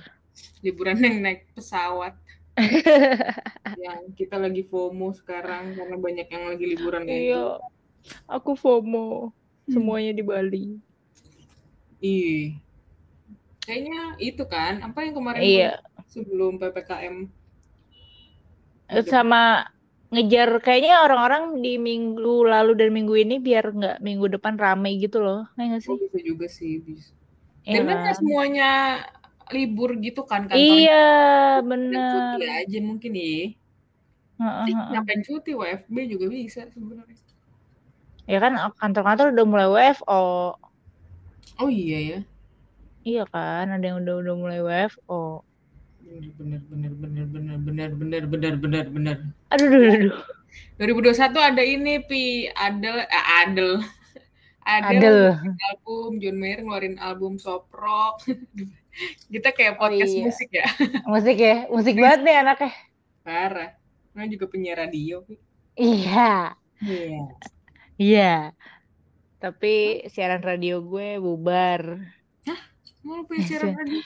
liburan 0.63 0.99
yang 1.03 1.19
naik 1.19 1.51
pesawat. 1.55 2.15
yang 3.85 4.11
kita 4.19 4.35
lagi 4.39 4.67
FOMO 4.67 5.15
sekarang 5.15 5.79
karena 5.79 5.95
banyak 5.99 6.27
yang 6.27 6.45
lagi 6.51 6.65
liburan 6.67 7.03
kayak 7.07 7.23
gitu. 7.27 7.35
Iya. 7.35 7.47
Aku 8.27 8.55
FOMO. 8.59 9.35
Semuanya 9.71 10.15
di 10.15 10.23
Bali. 10.27 10.67
Iya. 12.03 12.59
Kayaknya 13.63 14.01
itu 14.19 14.43
kan, 14.49 14.81
apa 14.81 15.05
yang 15.07 15.15
kemarin 15.15 15.43
Iya. 15.45 15.73
sebelum 16.09 16.57
PPKM? 16.59 17.29
Sama 19.13 19.69
ngejar 20.13 20.49
kayaknya 20.65 20.95
orang-orang 21.05 21.61
di 21.65 21.77
minggu 21.89 22.49
lalu 22.53 22.71
dan 22.81 22.89
minggu 22.97 23.15
ini 23.25 23.35
biar 23.47 23.65
nggak 23.77 23.97
minggu 24.07 24.27
depan 24.35 24.55
rame 24.57 24.89
gitu 25.05 25.19
loh. 25.27 25.45
Nggak 25.57 25.83
Oh, 25.89 25.97
sih? 25.97 25.99
bisa 26.03 26.19
juga 26.29 26.47
sih, 26.59 26.73
bisa. 26.87 27.11
Karena 27.73 27.91
nggak 27.99 28.15
kan? 28.17 28.19
semuanya 28.21 28.69
libur 29.55 29.91
gitu 30.07 30.21
kan 30.31 30.43
kantornya. 30.51 30.89
Iya, 30.89 30.95
Dan 31.53 31.65
bener. 31.71 32.05
cuti 32.11 32.39
aja 32.61 32.79
mungkin 32.89 33.13
ya. 33.17 33.29
Heeh, 34.39 34.69
Ih, 34.71 34.77
heeh. 34.77 34.91
Ngapain 34.91 35.21
cuti 35.27 35.51
WFB 35.61 35.97
juga 36.13 36.27
bisa 36.35 36.61
sebenarnya. 36.75 37.17
Ya 38.33 38.39
kan 38.45 38.53
kantor-kantor 38.81 39.27
udah 39.35 39.45
mulai 39.51 39.69
WFO. 39.75 40.21
Oh 41.59 41.69
iya 41.71 41.99
ya. 42.01 42.23
Iya 43.09 43.21
kan, 43.33 43.65
ada 43.75 43.85
yang 43.89 43.99
udah 44.03 44.15
udah 44.23 44.35
mulai 44.43 44.59
WFO. 44.67 45.15
Bener 46.09 46.33
bener 46.41 46.61
bener 46.65 47.27
bener 47.29 47.59
bener 47.61 47.91
bener 47.93 48.23
bener 48.25 48.55
bener 48.57 48.85
bener. 48.89 49.17
Aduh, 49.53 49.69
aduh, 49.69 49.93
aduh. 49.93 50.17
2021 50.81 51.37
ada 51.37 51.61
ini 51.61 52.01
Pi, 52.01 52.49
Adel 52.57 53.05
eh, 53.05 53.25
Adel. 53.45 53.85
Adel 54.65 54.97
Adel. 54.97 55.19
album, 55.69 56.17
John 56.17 56.37
Mayer 56.41 56.65
ngeluarin 56.65 56.97
album 56.97 57.37
soprok. 57.37 58.25
Kita 59.33 59.53
kayak 59.53 59.77
Oh 59.77 59.81
podcast 59.85 60.11
iya. 60.17 60.25
musik 60.25 60.49
ya. 60.51 60.67
Musik 61.13 61.37
ya, 61.39 61.57
musik 61.69 61.95
banget 61.95 62.21
nih 62.25 62.37
anaknya. 62.41 62.73
Parah. 63.23 63.71
Nah 64.17 64.25
juga 64.27 64.49
penyiar 64.49 64.81
radio. 64.81 65.23
Pi. 65.29 65.37
Iya, 65.77 66.57
Iya. 66.83 67.21
iya. 68.01 68.35
Tapi 69.39 70.09
siaran 70.09 70.41
radio 70.43 70.81
gue 70.81 71.21
bubar. 71.21 72.01
Mau 73.07 73.23
lu 73.23 73.25
punya 73.25 73.43
siaran 73.47 73.75
radio? 73.79 74.01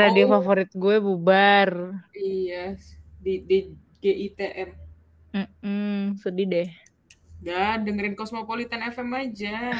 Radio 0.00 0.24
Oh. 0.26 0.30
favorit 0.40 0.70
gue 0.72 0.96
bubar. 0.98 1.70
Iya, 2.16 2.74
di 3.20 3.44
di 3.44 3.58
GITM. 4.00 4.70
Mm-mm, 5.30 6.18
sedih 6.18 6.46
deh. 6.48 6.68
Dah 7.40 7.78
dengerin 7.78 8.16
Cosmopolitan 8.16 8.82
FM 8.90 9.10
aja. 9.14 9.70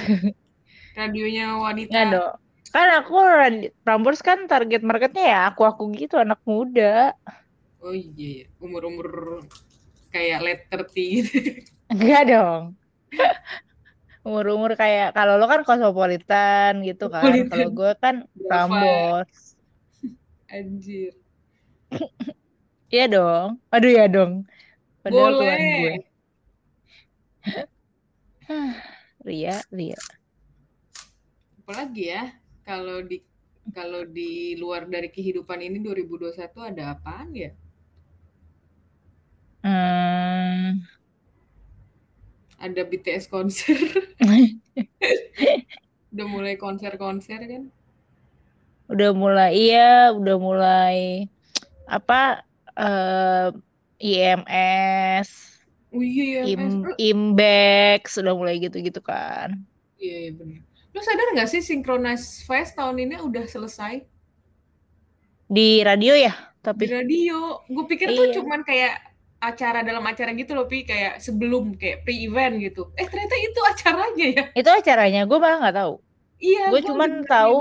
Radionya 0.98 1.56
wanita. 1.56 1.90
Nggak 1.90 2.06
dong. 2.12 2.34
Kan 2.70 2.88
aku 3.02 3.18
Prambors 3.82 4.22
kan 4.22 4.46
target 4.46 4.86
marketnya 4.86 5.24
ya 5.26 5.40
aku-aku 5.50 5.90
gitu 5.96 6.20
anak 6.20 6.38
muda. 6.46 7.18
Oh 7.80 7.96
iya, 7.96 8.46
umur-umur 8.60 9.40
kayak 10.12 10.44
letter 10.44 10.80
T 10.86 10.94
gitu. 11.24 11.64
Enggak 11.90 12.22
dong. 12.28 12.62
Umur-umur 14.30 14.78
kayak 14.78 15.10
kalau 15.10 15.34
lo 15.42 15.50
kan 15.50 15.66
Cosmopolitan 15.66 16.86
gitu 16.86 17.10
kan. 17.10 17.34
Kalau 17.50 17.74
gue 17.74 17.92
kan. 17.98 18.30
Prambors. 18.46 19.58
Anjir. 20.54 21.18
Iya 22.90 23.06
dong. 23.06 23.62
Aduh 23.70 23.90
ya 23.94 24.10
dong. 24.10 24.50
Padahal 25.06 25.38
Tuhan 25.38 25.58
gue. 25.62 25.78
Boleh. 25.78 26.02
Ria, 29.26 29.56
Ria. 29.70 30.00
Apalagi 31.62 32.10
ya 32.10 32.34
kalau 32.66 32.98
di 33.06 33.22
kalau 33.70 34.02
di 34.02 34.58
luar 34.58 34.90
dari 34.90 35.06
kehidupan 35.06 35.62
ini 35.62 35.78
2021 35.78 36.34
ada 36.74 36.98
apaan 36.98 37.30
ya? 37.30 37.54
Hmm. 39.62 40.09
Ada 42.60 42.84
BTS 42.84 43.24
konser. 43.32 43.74
Udah 46.12 46.26
mulai 46.28 46.60
konser-konser 46.60 47.40
kan? 47.40 47.72
Udah 48.90 49.14
mulai 49.14 49.54
iya, 49.54 50.10
udah 50.12 50.36
mulai 50.36 51.24
apa 51.86 52.42
eh 52.74 53.48
IMS, 54.00 55.28
Oh 55.90 56.00
iya 56.00 56.46
ya, 56.46 56.54
Im, 56.96 57.34
sudah 58.06 58.32
mulai 58.32 58.62
gitu-gitu 58.62 59.02
kan. 59.02 59.58
Iya, 59.98 60.16
iya 60.28 60.32
benar. 60.38 60.60
Lu 60.94 61.00
sadar 61.02 61.28
nggak 61.34 61.50
sih 61.50 61.60
Synchronize 61.62 62.42
Fest 62.46 62.74
tahun 62.78 62.98
ini 62.98 63.16
udah 63.22 63.44
selesai 63.46 64.02
Di 65.50 65.82
radio 65.82 66.14
ya, 66.14 66.30
di 66.30 66.62
tapi 66.62 66.84
radio? 66.86 67.62
Gue 67.66 67.84
pikir 67.90 68.14
tuh 68.14 68.30
Iya. 68.30 68.34
cuman 68.38 68.62
kayak 68.62 69.09
acara 69.40 69.80
dalam 69.80 70.04
acara 70.04 70.36
gitu 70.36 70.52
loh, 70.52 70.68
Pi, 70.68 70.84
kayak 70.84 71.18
sebelum 71.18 71.74
kayak 71.80 72.04
pre-event 72.04 72.60
gitu. 72.60 72.92
Eh 73.00 73.08
ternyata 73.08 73.36
itu 73.40 73.60
acaranya 73.64 74.26
ya? 74.36 74.44
itu 74.52 74.70
acaranya 74.70 75.20
gue 75.24 75.38
malah 75.40 75.58
nggak 75.64 75.76
tahu. 75.80 75.94
Iya, 76.40 76.72
Gue 76.72 76.80
cuman 76.84 77.24
juga 77.24 77.28
tahu. 77.28 77.58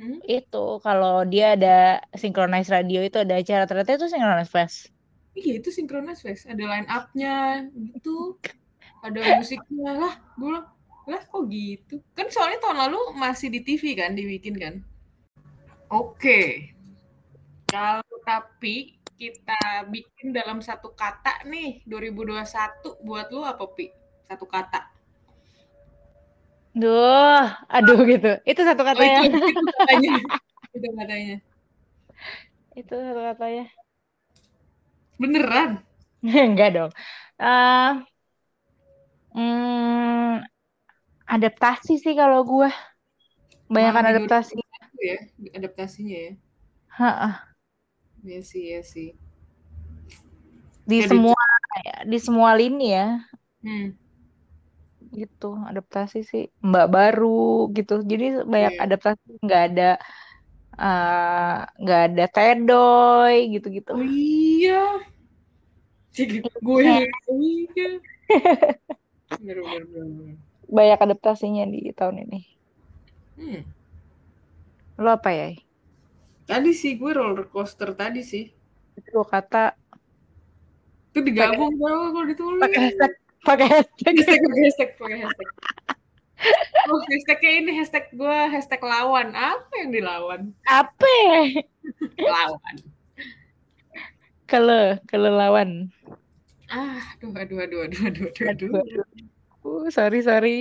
Hmm? 0.00 0.16
itu 0.24 0.80
kalau 0.80 1.28
dia 1.28 1.52
ada 1.60 2.00
synchronize 2.16 2.72
radio 2.72 3.04
itu 3.04 3.20
ada 3.20 3.36
acara 3.36 3.68
ternyata 3.68 4.00
itu 4.00 4.08
synchronize 4.08 4.48
fest. 4.48 4.88
Iya 5.30 5.62
itu 5.62 5.70
Synchronize 5.70 6.22
Fest, 6.26 6.50
ada 6.50 6.58
line 6.66 6.88
up-nya 6.90 7.64
gitu, 7.70 8.34
ada 9.00 9.20
musiknya 9.38 9.90
lah. 9.94 10.14
Gue 10.34 10.50
bilang, 10.50 10.66
lah 11.06 11.22
kok 11.22 11.44
gitu? 11.48 12.02
Kan 12.18 12.26
soalnya 12.34 12.58
tahun 12.66 12.78
lalu 12.88 13.00
masih 13.14 13.48
di 13.48 13.60
TV 13.62 13.94
kan, 13.94 14.18
dibikin 14.18 14.58
kan. 14.58 14.74
Oke, 15.90 16.70
kalau 17.66 18.14
tapi 18.22 18.99
kita 19.20 19.60
bikin 19.92 20.28
dalam 20.38 20.58
satu 20.68 20.88
kata 21.02 21.32
nih 21.52 21.68
2021 21.90 22.96
buat 23.06 23.26
lu 23.34 23.40
apa 23.52 23.64
pi 23.76 23.86
satu 24.28 24.46
kata 24.54 24.80
Duh, 26.80 27.42
aduh 27.66 27.98
gitu. 28.10 28.28
Itu 28.46 28.60
satu 28.68 28.82
oh 28.98 29.10
katanya. 29.10 29.20
itu 29.26 29.36
itu 29.50 29.60
katanya 29.78 30.10
itu 30.76 30.88
katanya 30.98 31.36
Itu 32.80 32.94
satu 33.06 33.20
katanya. 33.28 33.64
beneran 35.20 35.70
Enggak 36.24 36.68
dong. 36.76 36.90
Eh, 37.40 37.90
hmm, 39.34 40.42
adaptasi 41.34 41.92
sih 42.02 42.14
kalau 42.20 42.38
gua. 42.50 42.70
malah 43.70 43.94
Banyakan 43.94 44.04
adaptasi. 44.10 44.54
2021 44.54 45.10
ya 45.10 45.16
adaptasinya 45.58 46.18
ya. 46.26 46.32
Iya 48.24 48.40
sih 48.44 48.64
ya 48.76 48.80
sih 48.84 49.08
Di 50.84 51.00
kayak 51.00 51.08
di 51.08 51.08
semua 51.08 51.42
di 52.04 52.18
semua 52.18 52.50
lini 52.56 52.86
ya. 52.92 53.08
hmm, 53.62 53.88
gitu 55.10 55.58
adaptasi 55.66 56.22
sih 56.22 56.44
mbak 56.62 56.86
baru 56.90 57.66
gitu 57.74 58.02
jadi 58.06 58.46
banyak 58.46 58.74
iya. 58.78 58.82
adaptasi 58.86 59.26
nggak 59.42 59.62
ada 59.74 59.90
eh, 60.78 61.58
nggak 61.82 62.00
ada 62.10 62.24
tedoy 62.30 63.34
gitu-gitu 63.58 63.90
oh 63.96 64.06
iya 64.06 65.02
Jadi 66.10 66.42
gue 66.42 66.80
Iya. 66.82 67.06
iya 67.38 67.88
bener 69.38 69.58
bener 69.62 69.82
bener 69.86 70.06
bener. 70.10 70.36
banyak 70.70 70.98
adaptasinya 70.98 71.64
di 71.70 71.90
tahun 71.94 72.16
ini 72.26 72.40
hmm. 73.38 73.60
lo 75.02 75.10
apa 75.18 75.30
ya 75.34 75.48
tadi 76.50 76.74
sih 76.74 76.98
gue 76.98 77.10
roller 77.14 77.46
coaster 77.46 77.94
tadi 77.94 78.26
sih. 78.26 78.50
Itu 78.98 79.22
dua 79.22 79.26
kata. 79.30 79.78
Itu 81.14 81.22
digabung 81.22 81.78
tau 81.78 82.10
kalau 82.10 82.26
ditulis? 82.26 82.58
Pakai 82.58 82.80
hashtag 82.90 83.12
pakai 83.46 83.66
hashtag. 83.70 84.14
Hashtag 84.18 84.38
pakai 84.42 84.62
hashtag 84.66 84.90
pakai 84.98 85.18
hashtag. 85.22 85.48
Oh 86.90 86.98
hashtagnya 87.06 87.50
ini 87.62 87.70
hashtag 87.78 88.04
gue 88.10 88.38
hashtag 88.50 88.82
lawan. 88.82 89.30
Apa 89.30 89.72
yang 89.78 89.90
dilawan? 89.94 90.40
Apa? 90.66 91.14
Lawan. 92.18 92.76
Kalau 94.50 94.98
kalau 95.06 95.30
lawan 95.30 95.94
ah 96.70 97.02
aduh 97.18 97.34
aduh 97.34 97.58
aduh 97.66 97.78
aduh 97.82 98.02
aduh 98.06 98.26
aduh, 98.30 98.46
aduh. 98.46 98.70
aduh. 98.78 99.06
Uh, 99.60 99.86
sorry 99.92 100.22
sorry. 100.22 100.58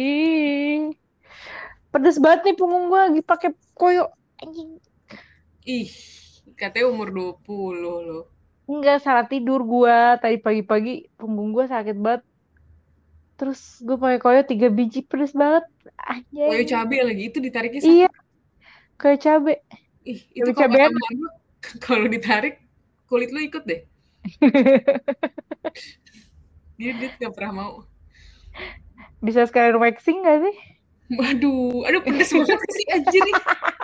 Pedes 1.90 2.18
banget 2.22 2.52
nih 2.52 2.56
punggung 2.58 2.90
gua 2.90 3.10
lagi 3.10 3.22
pakai 3.22 3.54
koyo. 3.78 4.10
Anjing 4.42 4.78
ih 5.70 5.90
katanya 6.58 6.90
umur 6.90 7.14
20 7.14 7.78
loh. 8.10 8.26
Enggak 8.66 9.06
salah 9.06 9.30
tidur 9.30 9.62
gua. 9.62 10.18
Tadi 10.18 10.42
pagi-pagi 10.42 11.14
punggung 11.14 11.54
gua 11.54 11.70
sakit 11.70 11.98
banget. 11.98 12.26
Terus 13.40 13.80
gue 13.80 13.96
pakai 13.96 14.20
koyo 14.20 14.42
tiga 14.44 14.68
biji 14.68 15.06
pedes 15.06 15.32
banget. 15.32 15.64
Koyo 16.36 16.60
anjing 16.60 16.68
cabe 16.68 16.98
lagi 17.06 17.24
itu 17.32 17.40
ditariknya 17.40 17.82
sakit. 17.86 17.94
Iya 17.94 18.10
kayak 19.00 19.20
cabe. 19.24 19.54
Ih 20.04 20.20
itu 20.36 20.52
Cabe 20.52 20.92
kalau 21.86 22.06
ditarik 22.12 22.60
kulit 23.08 23.32
lu 23.32 23.40
ikut 23.40 23.64
deh. 23.64 23.82
Dia 26.80 26.96
dia 26.96 27.12
nggak 27.12 27.36
pernah 27.36 27.52
mau. 27.52 27.84
Bisa 29.20 29.44
sekalian 29.44 29.84
waxing 29.84 30.24
gak 30.24 30.48
sih? 30.48 30.56
Waduh 31.12 31.84
aduh 31.84 32.00
pedes 32.00 32.32
banget 32.32 32.56
sih 32.72 32.88
anjir 32.88 33.20
nih 33.20 33.36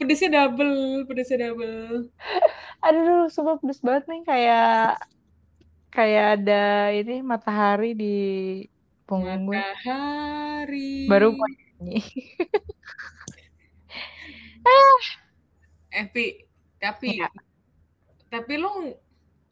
pedesnya 0.00 0.28
double 0.32 1.04
pedesnya 1.04 1.52
double. 1.52 2.08
Aduh 2.88 3.28
sumpah 3.28 3.60
pedes 3.60 3.84
banget 3.84 4.08
nih 4.08 4.22
kayak 4.24 4.96
kayak 5.92 6.26
ada 6.40 6.64
ini 6.96 7.20
matahari 7.20 7.92
di 7.92 8.16
punggung. 9.04 9.44
Gue 9.44 9.60
matahari. 9.60 11.04
Baru 11.04 11.36
gue 11.36 11.48
nyanyi. 11.52 12.00
Eh 15.90 16.06
Pi, 16.06 16.46
tapi 16.78 17.18
Iya. 17.18 17.26
tapi 18.30 18.54
lo 18.62 18.94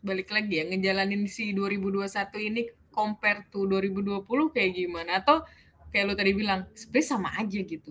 balik 0.06 0.30
lagi 0.30 0.62
ya 0.62 0.64
ngejalanin 0.70 1.26
si 1.26 1.50
2021 1.50 2.06
ini 2.38 2.62
compare 2.94 3.50
to 3.50 3.66
2020 3.66 4.54
kayak 4.54 4.70
gimana? 4.78 5.18
Atau 5.18 5.42
kayak 5.90 6.04
lo 6.06 6.14
tadi 6.14 6.30
bilang 6.38 6.70
sebenarnya 6.78 7.08
sama 7.10 7.34
aja 7.34 7.58
gitu 7.58 7.90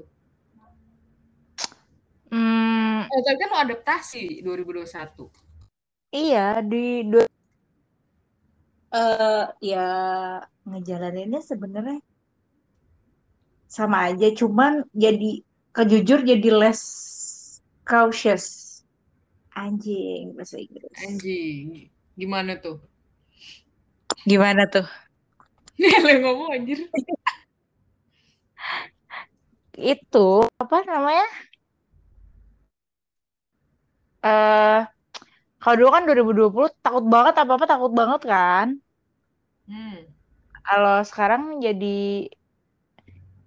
Hmm, 2.28 3.08
oh, 3.08 3.22
tapi 3.24 3.38
kan 3.40 3.50
lo 3.52 3.58
adaptasi 3.64 4.44
2021 4.44 5.32
iya 6.12 6.60
di 6.60 7.08
dua 7.08 7.24
eh 8.92 9.46
ya 9.64 9.88
ngejalaninnya 10.68 11.40
sebenarnya 11.44 12.00
sama 13.68 14.12
aja 14.12 14.32
cuman 14.32 14.88
jadi 14.96 15.44
kejujur 15.76 16.26
jadi 16.26 16.50
less 16.50 16.82
cautious. 17.88 18.84
Anjing 19.54 20.34
bahasa 20.34 20.58
Inggris. 20.58 20.90
Anjing 21.06 21.94
gimana 22.18 22.58
tuh? 22.58 22.82
Gimana 24.28 24.66
tuh? 24.66 24.90
Yang 25.78 26.26
ngomong 26.26 26.58
anjir. 26.58 26.80
Itu 29.78 30.42
apa 30.58 30.82
namanya 30.90 31.30
eh 34.24 34.82
kalau 35.58 35.76
dulu 35.76 35.90
kan 35.92 36.04
2020 36.06 36.86
takut 36.86 37.06
banget 37.06 37.34
apa 37.42 37.52
apa 37.58 37.66
takut 37.66 37.92
banget 37.92 38.22
kan 38.24 38.68
hmm. 39.68 40.00
kalau 40.64 41.02
sekarang 41.04 41.60
jadi 41.60 42.32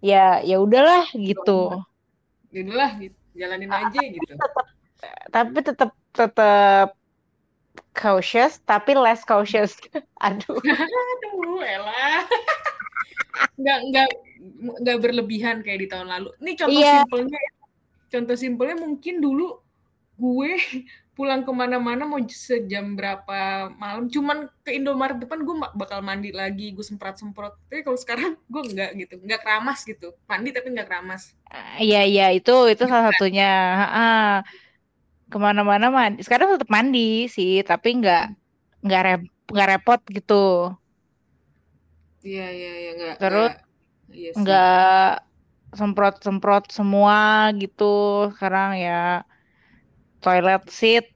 ya 0.01 0.41
ya 0.43 0.57
udahlah 0.61 1.07
gitu 1.15 1.81
Yaudahlah, 2.51 2.99
gitu. 2.99 3.15
jalanin 3.39 3.71
aja 3.71 4.01
gitu 4.03 4.33
tapi 5.31 5.59
tetap 5.63 5.95
tetap 6.11 6.99
cautious 7.95 8.59
tapi 8.67 8.97
less 8.99 9.23
cautious 9.23 9.77
aduh 10.27 10.59
aduh 10.59 11.61
elah 11.63 12.27
nggak 13.61 13.79
nggak 13.93 14.09
nggak 14.83 14.99
berlebihan 15.01 15.61
kayak 15.65 15.85
di 15.85 15.89
tahun 15.89 16.09
lalu 16.09 16.29
ini 16.43 16.53
contoh 16.57 16.81
Iya. 16.81 17.05
simpelnya 17.05 17.39
ya. 17.39 17.53
contoh 18.11 18.37
simpelnya 18.37 18.77
mungkin 18.81 19.15
dulu 19.23 19.49
gue 20.21 20.51
pulang 21.17 21.41
ke 21.47 21.53
mana-mana 21.61 22.03
mau 22.11 22.21
sejam 22.49 22.87
berapa 22.99 23.39
malam. 23.83 24.05
Cuman 24.15 24.39
ke 24.65 24.71
Indomaret 24.79 25.19
depan 25.23 25.39
gue 25.47 25.55
bakal 25.81 26.01
mandi 26.09 26.31
lagi 26.41 26.67
gue 26.77 26.85
semprot 26.89 27.17
semprot 27.21 27.53
tapi 27.69 27.81
kalau 27.87 27.99
sekarang 28.05 28.33
gue 28.53 28.63
nggak 28.73 28.91
gitu 29.01 29.15
nggak 29.27 29.41
keramas 29.45 29.81
gitu. 29.91 30.07
Mandi 30.31 30.49
tapi 30.57 30.67
nggak 30.75 30.89
keramas. 30.89 31.23
Iya 31.83 31.99
iya 32.11 32.23
itu 32.37 32.51
itu 32.73 32.83
salah 32.91 33.05
satunya. 33.09 33.45
Ah 33.97 34.27
ke 35.33 35.37
mana-mana 35.47 35.87
mandi 35.97 36.19
sekarang 36.27 36.49
tetap 36.55 36.71
mandi 36.77 37.01
sih 37.35 37.51
tapi 37.71 37.89
nggak 38.01 38.21
nggak 38.85 39.01
rep 39.07 39.21
nggak 39.53 39.69
repot 39.73 40.01
gitu. 40.17 40.35
Iya 42.29 42.43
iya 42.57 42.71
iya 42.81 42.91
nggak 42.99 43.17
Terus 43.19 43.53
nggak- 43.53 43.59
iya 44.19 44.31
semprot 45.79 46.15
semprot 46.25 46.65
semua 46.77 47.17
gitu 47.61 47.85
sekarang 48.35 48.71
ya 48.85 48.93
toilet 50.21 50.63
seat 50.69 51.09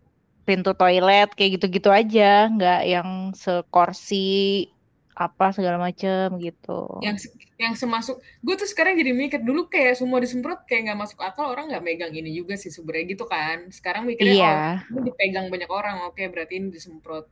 pintu 0.45 0.77
toilet 0.77 1.33
kayak 1.33 1.61
gitu-gitu 1.61 1.89
aja. 1.89 2.49
Nggak 2.49 2.81
yang 2.85 3.09
sekorsi 3.33 4.67
apa 5.15 5.55
segala 5.55 5.79
macem 5.79 6.37
gitu. 6.43 6.99
Yang 6.99 7.31
yang 7.55 7.79
semasuk 7.79 8.19
gue 8.43 8.55
tuh 8.59 8.67
sekarang 8.67 8.99
jadi 8.99 9.15
mikir 9.15 9.39
dulu 9.47 9.71
kayak 9.71 9.95
semua 9.95 10.19
disemprot 10.19 10.67
kayak 10.67 10.91
nggak 10.91 11.01
masuk 11.07 11.23
akal 11.23 11.55
orang 11.55 11.71
nggak 11.71 11.87
megang 11.87 12.11
ini 12.11 12.35
juga 12.35 12.59
sih 12.59 12.69
sebenarnya 12.69 13.15
gitu 13.15 13.25
kan. 13.31 13.71
Sekarang 13.71 14.11
mikirnya 14.11 14.35
iya. 14.35 14.57
oh 14.91 14.99
ini 14.99 15.15
dipegang 15.15 15.47
banyak 15.55 15.71
orang 15.71 16.03
oke 16.11 16.19
berarti 16.35 16.59
ini 16.59 16.75
disemprot. 16.75 17.31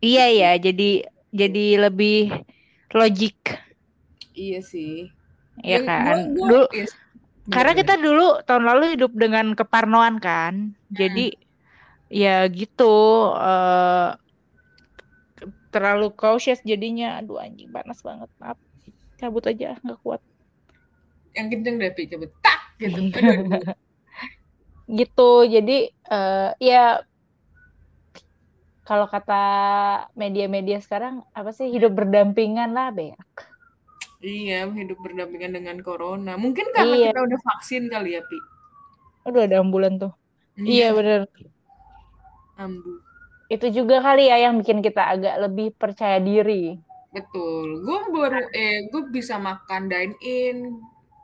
Iya 0.00 0.24
iya 0.32 0.50
jadi 0.56 1.04
jadi 1.28 1.84
lebih 1.84 2.32
logik. 2.96 3.36
Iya 4.32 4.64
sih. 4.64 5.12
Ya 5.60 5.82
Yang 5.82 5.84
kan? 5.84 6.00
gua- 6.00 6.16
gua- 6.16 6.48
dulu 6.48 6.62
iya. 6.72 6.86
Karena 7.48 7.72
Bener-bener. 7.72 7.80
kita 7.80 7.94
dulu 8.04 8.26
tahun 8.44 8.64
lalu 8.68 8.84
hidup 8.96 9.12
dengan 9.16 9.46
keparnoan 9.56 10.20
kan. 10.20 10.76
Jadi 10.92 11.32
ya 12.12 12.44
gitu 12.48 12.96
eh 13.36 14.10
terlalu 15.72 16.12
cautious 16.12 16.60
jadinya. 16.64 17.20
Aduh 17.20 17.40
anjing 17.40 17.72
panas 17.72 18.00
banget. 18.04 18.28
Maaf 18.40 18.60
cabut 19.18 19.44
aja 19.48 19.80
nggak 19.82 20.00
kuat. 20.04 20.20
Yang 21.34 21.46
kenceng 21.58 21.74
deh 21.80 21.90
Pi, 21.92 22.02
coba 22.08 22.26
tak 22.44 22.60
gitu. 22.78 23.18
Gitu 24.88 25.30
jadi 25.44 25.92
eh 25.92 26.50
ya 26.64 27.04
kalau 28.88 29.04
kata 29.04 29.44
media-media 30.16 30.80
sekarang 30.80 31.20
apa 31.36 31.52
sih 31.52 31.68
hidup 31.68 31.92
berdampingan 31.92 32.72
lah 32.72 32.88
Bea 32.88 33.20
iya 34.18 34.66
hidup 34.66 34.98
berdampingan 34.98 35.54
dengan 35.58 35.76
corona 35.80 36.34
mungkin 36.34 36.66
karena 36.74 36.94
Iya. 36.94 37.08
kita 37.14 37.20
udah 37.22 37.40
vaksin 37.54 37.82
kali 37.86 38.18
ya 38.18 38.22
Pi 38.26 38.38
Aduh 39.26 39.44
ada 39.44 39.60
ambulan 39.60 39.98
tuh 40.00 40.12
iya 40.58 40.90
bener 40.90 41.26
ambu. 42.58 42.98
Itu 43.48 43.70
juga 43.72 44.02
kali 44.04 44.28
ya 44.28 44.36
yang 44.44 44.60
bikin 44.60 44.84
kita 44.84 45.00
agak 45.08 45.40
lebih 45.40 45.72
percaya 45.72 46.20
diri. 46.20 46.76
Betul. 47.16 47.80
Gue 47.80 48.00
baru 48.12 48.44
eh 48.52 48.84
gue 48.92 49.08
bisa 49.08 49.40
makan 49.40 49.88
dine 49.88 50.12
in 50.20 50.76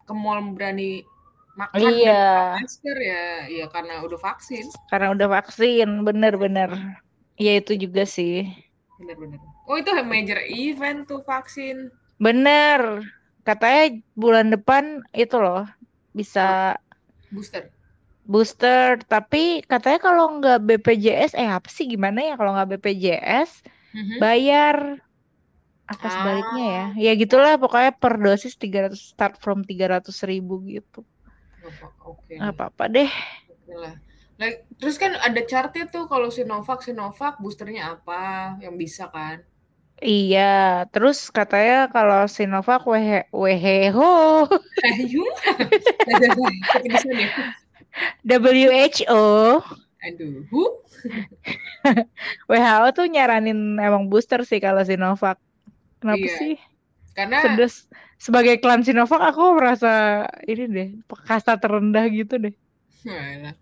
ke 0.09 0.13
mall 0.17 0.41
berani 0.57 1.05
makan 1.53 1.85
Iya. 1.85 2.57
masker 2.65 2.97
ya, 2.97 3.25
ya 3.53 3.67
karena 3.69 4.01
udah 4.01 4.17
vaksin. 4.17 4.65
Karena 4.89 5.13
udah 5.13 5.29
vaksin, 5.29 6.01
bener-bener. 6.01 6.73
Iya 7.37 7.61
itu 7.61 7.77
juga 7.77 8.09
sih. 8.09 8.49
Bener-bener. 8.97 9.37
Oh 9.69 9.77
itu 9.77 9.93
major 10.07 10.41
event 10.49 11.05
tuh 11.05 11.21
vaksin. 11.21 11.93
Bener. 12.19 13.05
Katanya 13.45 14.01
bulan 14.17 14.49
depan 14.49 15.05
itu 15.13 15.37
loh 15.37 15.69
bisa 16.17 16.79
Booster. 17.29 17.69
booster. 18.25 19.03
Tapi 19.05 19.61
katanya 19.69 20.01
kalau 20.01 20.41
nggak 20.41 20.65
BPJS, 20.65 21.37
eh 21.37 21.51
apa 21.51 21.69
sih 21.69 21.85
gimana 21.85 22.25
ya 22.25 22.35
kalau 22.41 22.57
nggak 22.57 22.79
BPJS 22.79 23.61
Mhm. 23.95 24.17
bayar 24.23 24.77
apa 25.85 26.07
sebaliknya 26.09 26.65
ya? 26.65 26.87
Ya 26.97 27.13
gitulah 27.21 27.61
pokoknya 27.61 27.93
per 27.93 28.17
dosis 28.17 28.57
300 28.57 29.13
start 29.13 29.37
from 29.37 29.61
300 29.61 30.25
ribu 30.25 30.65
gitu. 30.65 31.05
Oke. 32.05 32.41
Nggak 32.41 32.53
apa-apa 32.57 32.85
deh. 32.89 33.11
Oke. 33.53 33.93
Nah, 34.35 34.51
terus 34.81 34.97
kan 34.99 35.15
ada 35.15 35.41
chartnya 35.47 35.87
tuh 35.87 36.11
kalau 36.11 36.27
Sinovac, 36.27 36.83
Sinovac 36.83 37.39
boosternya 37.39 37.95
apa 37.95 38.57
yang 38.59 38.75
bisa 38.75 39.07
kan? 39.13 39.45
Iya, 40.03 40.85
terus 40.91 41.31
katanya 41.31 41.87
kalau 41.93 42.27
Sinovac. 42.27 42.83
Kepedesan 46.73 47.15
ya. 47.15 47.29
WHO, 48.27 49.63
Aduh. 50.05 50.45
Huh? 50.51 50.73
WHO 52.51 52.87
tuh 52.93 53.07
nyaranin 53.09 53.79
emang 53.81 54.11
booster 54.11 54.43
sih 54.43 54.59
kalau 54.61 54.83
Sinovac. 54.83 55.39
Kenapa 56.03 56.27
Iya. 56.27 56.37
sih? 56.37 56.55
Karena 57.15 57.41
Pedes. 57.47 57.87
Sebagai 58.19 58.59
klan 58.59 58.83
Sinovac 58.83 59.21
aku 59.33 59.57
merasa 59.57 60.27
ini 60.45 60.65
deh, 60.67 60.89
kasta 61.25 61.55
terendah 61.57 62.05
gitu 62.11 62.37
deh. 62.37 62.55
Walah. 63.07 63.55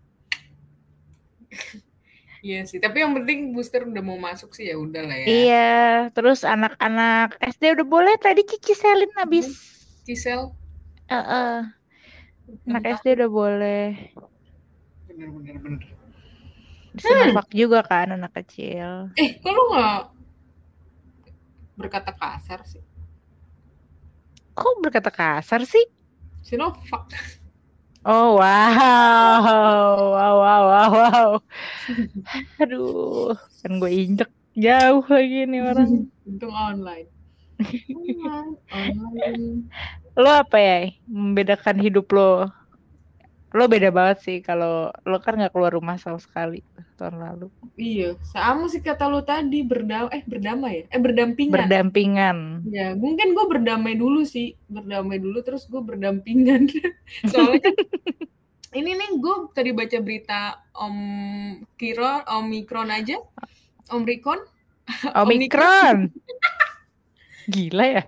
Iya 2.43 2.67
sih, 2.67 2.75
tapi 2.83 2.99
yang 2.99 3.15
penting 3.15 3.55
booster 3.55 3.87
udah 3.87 4.03
mau 4.03 4.19
masuk 4.19 4.51
sih 4.51 4.67
ya 4.67 4.75
udah 4.75 4.99
lah 5.07 5.15
ya. 5.15 5.27
Iya, 5.31 5.71
terus 6.11 6.43
anak-anak 6.43 7.39
SD 7.39 7.71
udah 7.79 7.87
boleh 7.87 8.15
tadi 8.19 8.43
Cici 8.43 8.75
Selin 8.75 9.07
habis. 9.15 9.47
Cisel, 10.03 10.51
Heeh, 11.07 11.63
anak 12.67 12.83
entah. 12.83 12.99
SD 12.99 13.07
udah 13.15 13.29
boleh. 13.31 13.85
bener 15.07 15.29
bener 15.31 15.55
bener. 15.63 15.81
Sinovac 16.99 17.47
juga 17.55 17.79
kan 17.87 18.11
anak 18.11 18.35
kecil. 18.43 19.15
Eh, 19.15 19.39
kok 19.39 19.51
lu 19.55 19.63
nggak 19.71 20.01
berkata 21.79 22.11
kasar 22.11 22.59
sih? 22.67 22.83
Kok 24.53 24.83
berkata 24.83 25.09
kasar 25.09 25.63
sih? 25.63 25.87
Sinovac. 26.43 27.07
Oh 28.03 28.35
wow, 28.35 29.39
wow, 30.11 30.33
wow, 30.35 30.61
wow, 30.67 30.89
wow. 30.91 31.29
Aduh, 32.59 33.31
kan 33.63 33.79
gue 33.79 33.91
injek 33.95 34.27
jauh 34.59 35.07
lagi 35.07 35.47
nih 35.47 35.61
orang. 35.63 36.11
Untung 36.27 36.51
online. 36.51 37.07
Online, 37.63 38.51
online. 38.75 39.45
Lo 40.19 40.29
apa 40.35 40.57
ya? 40.59 40.91
Membedakan 41.07 41.79
hidup 41.79 42.11
lo? 42.11 42.51
Lo 43.53 43.69
beda 43.69 43.93
banget 43.93 44.17
sih 44.25 44.37
kalau 44.41 44.89
lo 45.05 45.17
kan 45.21 45.37
nggak 45.37 45.53
keluar 45.53 45.69
rumah 45.69 45.93
sama 46.01 46.17
sekali 46.17 46.65
tahun 46.97 47.21
lalu. 47.21 47.47
Iya, 47.77 48.17
sama 48.25 48.65
sih 48.65 48.81
kata 48.81 49.05
lu 49.05 49.21
tadi 49.21 49.61
berdam 49.61 50.09
eh 50.09 50.25
berdamai 50.25 50.89
ya? 50.89 50.97
Eh 50.97 51.01
berdampingan. 51.01 51.53
Berdampingan. 51.53 52.37
Ya, 52.73 52.97
mungkin 52.97 53.37
gue 53.37 53.45
berdamai 53.45 53.93
dulu 53.93 54.25
sih, 54.25 54.57
berdamai 54.65 55.21
dulu 55.21 55.45
terus 55.45 55.69
gue 55.69 55.81
berdampingan. 55.85 56.65
Soalnya 57.29 57.61
kan 57.69 57.75
ini 58.79 58.97
nih 58.97 59.09
gue 59.21 59.35
tadi 59.53 59.69
baca 59.69 59.97
berita 60.01 60.39
Om 60.73 60.97
Kiron, 61.77 62.25
Omikron 62.25 62.89
aja, 62.89 63.21
Omikron. 63.93 64.41
Omikron. 65.13 66.09
Gila 67.45 67.85
ya? 67.85 68.03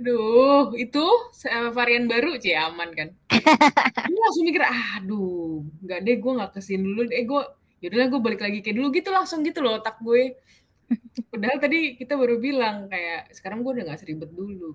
Aduh, 0.00 0.72
itu 0.74 1.04
eh, 1.44 1.68
varian 1.70 2.08
baru 2.08 2.40
sih 2.40 2.56
aman 2.56 2.88
kan. 2.96 3.08
Gue 4.08 4.16
langsung 4.16 4.48
mikir, 4.48 4.64
aduh, 4.64 5.60
nggak 5.84 6.00
deh 6.00 6.16
gue 6.16 6.32
nggak 6.40 6.50
ke 6.56 6.60
sini 6.64 6.80
dulu. 6.82 7.00
Eh 7.12 7.28
gue, 7.28 7.42
yaudahlah 7.84 8.08
gue 8.08 8.20
balik 8.24 8.40
lagi 8.40 8.64
kayak 8.64 8.76
dulu 8.80 8.88
gitu 8.90 9.12
langsung 9.12 9.44
gitu 9.44 9.60
loh 9.60 9.76
otak 9.76 10.00
gue. 10.00 10.40
Padahal 11.28 11.60
tadi 11.60 11.94
kita 11.94 12.16
baru 12.16 12.40
bilang 12.40 12.88
kayak 12.88 13.30
sekarang 13.30 13.60
gue 13.60 13.76
udah 13.76 13.84
nggak 13.86 14.00
seribet 14.00 14.32
dulu. 14.32 14.72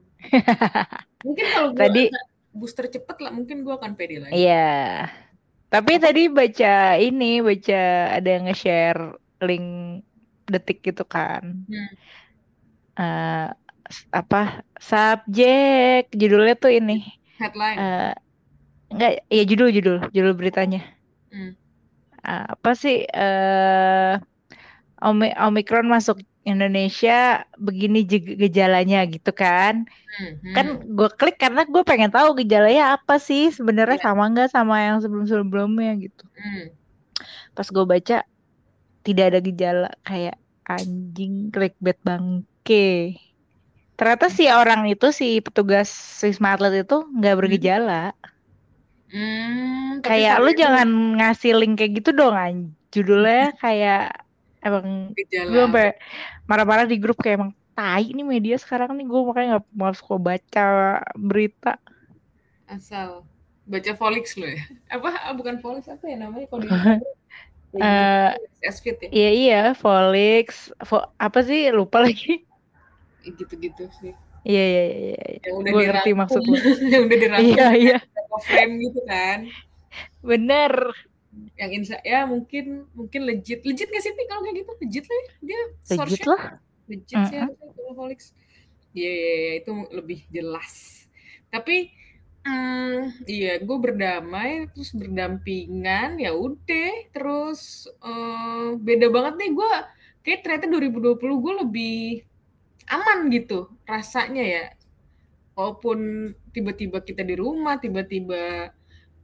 Mungkin 1.25 1.45
kalau 1.51 1.69
gue 1.73 1.81
Tadi- 1.81 2.09
booster 2.55 2.87
cepet 2.87 3.17
lah, 3.19 3.35
mungkin 3.35 3.65
gue 3.65 3.73
akan 3.73 3.97
pede 3.97 4.23
lagi. 4.23 4.31
Iya. 4.31 5.09
Tapi 5.67 5.99
tadi 5.99 6.31
baca 6.31 6.95
ini, 6.95 7.43
baca 7.43 7.81
ada 8.15 8.29
yang 8.29 8.47
nge-share 8.47 9.01
link 9.43 9.99
detik 10.47 10.79
gitu 10.79 11.03
kan. 11.03 11.65
Hmm. 11.67 11.89
S- 12.95 13.51
apa 14.09 14.65
subjek 14.81 16.09
judulnya 16.11 16.55
tuh 16.57 16.73
ini 16.73 17.05
Headline. 17.37 17.77
eh 17.77 18.13
enggak 18.89 19.11
ya 19.27 19.43
judul 19.45 19.69
judul 19.69 19.97
judul 20.11 20.33
beritanya 20.33 20.81
Hmm. 21.29 21.51
Eh, 22.23 22.45
apa 22.47 22.71
sih 22.73 23.03
Omi- 24.97 25.35
Omikron 25.35 25.85
masuk 25.85 26.17
Indonesia 26.45 27.43
begini 27.57 28.05
gejalanya 28.37 29.03
gitu 29.05 29.33
kan 29.33 29.83
Hmm, 30.15 30.31
hmm. 30.39 30.53
kan 30.55 30.65
gue 30.87 31.09
klik 31.19 31.35
karena 31.35 31.67
gue 31.67 31.83
pengen 31.83 32.07
tahu 32.07 32.39
gejalanya 32.39 32.95
apa 32.95 33.19
sih 33.19 33.51
sebenarnya 33.51 33.99
Iya. 33.99 34.05
sama 34.07 34.23
nggak 34.31 34.49
sama 34.53 34.75
yang 34.79 34.97
sebelum 35.03 35.25
sebelumnya 35.27 35.91
gitu 35.99 36.23
Hmm. 36.31 36.71
pas 37.51 37.67
gue 37.67 37.83
baca 37.83 38.17
tidak 39.03 39.25
ada 39.29 39.39
gejala 39.43 39.89
kayak 40.01 40.37
anjing 40.65 41.51
clickbait 41.51 41.99
bangke 41.99 43.19
ternyata 43.97 44.25
si 44.37 44.43
orang 44.59 44.81
itu 44.91 45.05
si 45.19 45.25
petugas 45.45 45.89
Wisma 46.25 46.47
Atlet 46.55 46.73
itu 46.83 46.95
nggak 47.17 47.35
bergejala. 47.39 47.93
Hmm, 49.11 50.01
kayak 50.05 50.33
lu 50.43 50.49
varian 50.49 50.61
jangan 50.61 50.87
ngasih 51.17 51.51
link 51.59 51.73
kayak 51.77 51.91
gitu 51.97 52.09
dong 52.19 52.35
an 52.43 52.55
judulnya 52.93 53.37
kayak 53.61 53.95
emang 54.65 54.87
gejala. 55.17 55.51
gue 55.51 55.59
sampai 55.65 55.85
marah-marah 56.49 56.85
di 56.91 56.95
grup 57.01 57.17
kayak 57.21 57.35
emang 57.39 57.51
tai 57.75 58.05
nih 58.15 58.25
media 58.33 58.55
sekarang 58.63 58.89
nih 58.97 59.05
gue 59.11 59.19
makanya 59.27 59.47
nggak 59.59 59.65
mau 59.79 59.91
suka 59.99 60.15
baca 60.27 60.61
berita. 61.29 61.69
Asal 62.67 63.25
baca 63.65 63.91
Volix 63.99 64.25
lo 64.37 64.45
ya? 64.49 64.61
Apa? 64.89 65.09
Ah, 65.25 65.33
bukan 65.37 65.55
Volix 65.61 65.85
apa 65.89 66.05
ya 66.09 66.17
namanya 66.17 66.45
kalau 66.49 66.61
di 66.65 66.69
Eh, 67.81 68.29
S-Fit 68.63 68.97
ya 69.05 69.11
iya 69.15 69.27
iya 69.39 69.55
Volix 69.81 70.47
Vo- 70.89 71.09
apa 71.25 71.39
sih? 71.47 71.59
Lupa 71.77 71.97
lagi 72.05 72.25
gitu-gitu 73.33 73.89
sih. 73.97 74.13
Iya 74.45 74.61
iya 74.61 74.83
iya 74.85 75.01
iya. 75.25 75.39
yang 75.49 75.55
udah 75.57 75.71
gue 75.73 75.83
ngerti 75.89 76.11
maksud 76.13 76.41
lo 76.53 76.55
yang 76.85 77.03
udah 77.09 77.17
dirangkum 77.17 77.49
iya 77.57 77.67
iya. 77.73 77.97
frame 78.45 78.73
gitu 78.77 78.99
kan. 79.09 79.39
Bener. 80.21 80.73
Yang 81.57 81.71
insa 81.81 81.95
ya 82.05 82.29
mungkin 82.29 82.85
mungkin 82.93 83.25
legit. 83.25 83.65
Legit 83.65 83.89
nggak 83.89 84.03
sih 84.05 84.13
Pi, 84.13 84.23
kalau 84.29 84.45
kayak 84.45 84.61
gitu 84.61 84.71
legit 84.85 85.05
lah 85.09 85.17
ya. 85.17 85.27
Dia 85.41 85.61
legit 85.97 86.23
lah. 86.29 86.43
Legit 86.85 87.19
sih 87.25 87.37
harusnya 87.41 87.69
kalau 87.73 87.93
Volix 87.97 88.21
iya 88.95 89.11
iya, 89.11 89.33
iya, 89.35 89.53
itu 89.65 89.71
lebih 89.91 90.19
jelas. 90.29 91.03
Tapi 91.49 91.89
hmm, 92.45 93.25
iya 93.25 93.57
gue 93.59 93.77
berdamai 93.81 94.69
terus 94.71 94.93
berdampingan 94.93 96.21
ya 96.21 96.31
udah 96.37 96.93
terus 97.09 97.89
eh, 97.89 98.77
beda 98.77 99.09
banget 99.09 99.33
nih. 99.41 99.51
Gue 99.57 99.73
kayak 100.21 100.39
ternyata 100.45 100.69
2020 100.69 101.17
gue 101.17 101.53
lebih 101.65 101.99
aman 102.89 103.29
gitu 103.33 103.69
rasanya 103.85 104.43
ya. 104.43 104.65
Walaupun 105.55 106.31
tiba-tiba 106.51 106.99
kita 106.99 107.23
di 107.23 107.35
rumah 107.39 107.79
tiba-tiba 107.79 108.69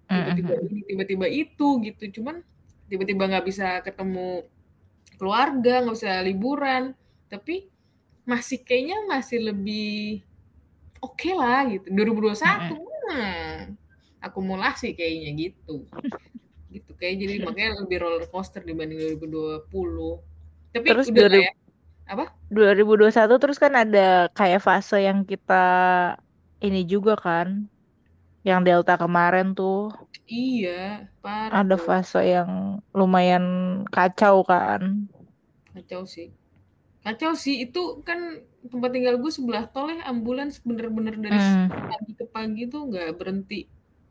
tiba-tiba 0.08 0.54
Mm-mm. 0.60 0.70
ini 0.72 0.82
tiba-tiba 0.88 1.26
itu 1.28 1.68
gitu. 1.84 2.04
Cuman 2.22 2.42
tiba-tiba 2.88 3.24
nggak 3.32 3.46
bisa 3.48 3.80
ketemu 3.84 4.48
keluarga 5.20 5.86
nggak 5.86 5.96
bisa 5.96 6.14
liburan. 6.24 6.96
Tapi 7.28 7.68
masih 8.28 8.64
kayaknya 8.64 8.98
masih 9.08 9.40
lebih 9.52 10.24
oke 11.04 11.32
lah 11.36 11.68
gitu. 11.70 11.88
2021 11.92 12.76
hmm, 12.80 13.58
akumulasi 14.24 14.96
kayaknya 14.96 15.30
gitu. 15.36 15.86
Gitu 16.72 16.92
kayak 16.96 17.16
jadi 17.20 17.34
makanya 17.46 17.72
lebih 17.84 17.98
roller 18.00 18.26
coaster 18.32 18.64
dibanding 18.64 19.20
2020 19.20 19.68
tapi 20.72 20.88
Terus 20.88 21.12
udah 21.12 21.28
lah 21.28 21.44
2000 21.44 21.44
ya 21.44 21.52
apa 22.12 22.26
2021 22.56 23.36
terus 23.42 23.58
kan 23.64 23.74
ada 23.82 24.00
kayak 24.38 24.60
fase 24.68 24.96
yang 25.08 25.20
kita 25.32 25.54
ini 26.66 26.80
juga 26.92 27.14
kan 27.26 27.48
Yang 28.48 28.60
Delta 28.68 28.94
kemarin 29.04 29.48
tuh 29.60 29.74
Iya, 30.40 30.72
parah 31.22 31.62
ada 31.62 31.76
tuh. 31.76 31.86
fase 31.86 32.20
yang 32.36 32.52
lumayan 32.98 33.46
kacau 33.94 34.36
kan. 34.50 34.82
Kacau 35.74 36.04
sih. 36.16 36.28
Kacau 37.06 37.34
sih, 37.44 37.56
itu 37.66 37.80
kan 38.08 38.20
tempat 38.72 38.90
tinggal 38.96 39.16
gue 39.24 39.32
sebelah 39.38 39.64
tol 39.74 39.88
ya, 39.96 40.00
ambulans 40.12 40.56
bener-bener 40.70 41.16
dari 41.26 41.40
Hmm. 41.40 41.72
pagi 41.90 42.12
ke 42.20 42.26
pagi 42.36 42.62
tuh 42.74 42.82
nggak 42.90 43.08
berhenti. 43.20 43.56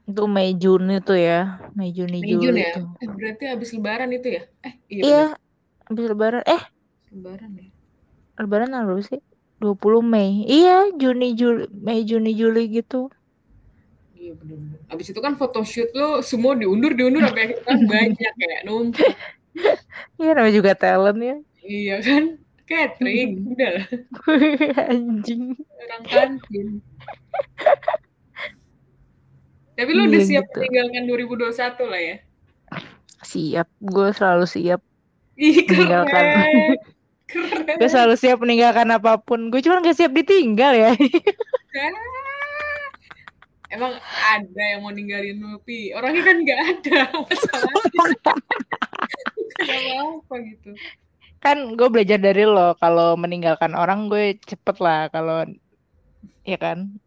Itu 0.08 0.22
Mei 0.34 0.50
Juni 0.62 0.94
tuh 1.06 1.18
ya, 1.28 1.38
Mei 1.76 1.90
Juni 1.96 2.18
Mei 2.20 2.32
Jun 2.40 2.42
Juli 2.42 2.62
ya? 2.64 2.70
tuh. 2.74 2.86
Eh, 3.02 3.08
berarti 3.16 3.44
habis 3.52 3.70
lebaran 3.76 4.10
itu 4.16 4.28
ya? 4.36 4.42
Eh, 4.66 4.74
iya 4.92 5.02
Iya, 5.06 5.18
bener. 5.18 5.28
habis 5.88 6.04
lebaran. 6.10 6.42
Eh, 6.54 6.62
Lebaran 7.10 7.54
ya? 7.58 7.69
Lebaran 8.40 8.72
tanggal 8.72 8.96
berapa 8.96 9.04
sih? 9.04 9.20
20 9.60 10.00
Mei. 10.00 10.48
Iya, 10.48 10.88
Juni 10.96 11.36
Juli, 11.36 11.68
Mei 11.68 12.00
Juni 12.08 12.32
Juli 12.32 12.72
gitu. 12.72 13.12
Iya 14.16 14.32
bener-bener. 14.36 14.80
Abis 14.88 15.12
itu 15.12 15.20
kan 15.20 15.36
photoshoot 15.36 15.92
lo 15.92 16.24
semua 16.24 16.56
diundur, 16.56 16.96
diundur 16.96 17.24
sampai 17.28 17.60
kan 17.60 17.78
banyak 17.92 18.32
kayak 18.40 18.62
numpuk. 18.64 19.12
Iya, 20.16 20.30
namanya 20.32 20.54
juga 20.56 20.72
talent 20.72 21.20
ya. 21.20 21.36
Iya 21.60 21.96
kan? 22.00 22.24
Catering, 22.64 23.30
udah 23.52 23.70
lah. 23.76 23.86
Anjing. 24.88 25.58
Orang 25.58 26.02
kantin. 26.06 26.68
Tapi 29.74 29.90
lo 29.90 30.02
Iya 30.04 30.10
udah 30.12 30.22
siap 30.22 30.44
gitu. 30.48 30.58
meninggalkan 30.60 31.02
2021 31.08 31.90
lah 31.90 32.00
ya? 32.00 32.16
Siap, 33.20 33.68
gue 33.80 34.08
selalu 34.16 34.44
siap 34.48 34.80
Ih, 35.36 35.64
meninggalkan. 35.66 36.24
keren. 37.30 37.78
Gue 37.78 37.88
selalu 37.88 38.14
siap 38.18 38.38
meninggalkan 38.42 38.90
apa 38.90 39.22
pun. 39.22 39.48
Gue 39.48 39.62
cuma 39.62 39.78
gak 39.80 39.96
siap 39.96 40.10
ditinggal 40.10 40.74
ya. 40.74 40.90
Ah. 41.78 41.94
Emang 43.70 43.94
ada 44.34 44.62
yang 44.74 44.82
mau 44.82 44.90
ninggalin 44.90 45.38
lu, 45.38 45.62
Pi? 45.62 45.94
Orangnya 45.94 46.26
kan 46.26 46.36
nggak 46.42 46.60
ada 46.74 47.06
apa-apa 49.60 50.34
gitu. 50.46 50.70
kan 51.40 51.56
gue 51.72 51.88
belajar 51.88 52.20
dari 52.20 52.44
lo 52.44 52.76
kalau 52.76 53.16
meninggalkan 53.16 53.72
orang 53.72 54.12
gue 54.12 54.36
cepet 54.44 54.76
lah 54.76 55.08
kalau 55.08 55.48
ya 56.44 56.58
kan 56.60 57.00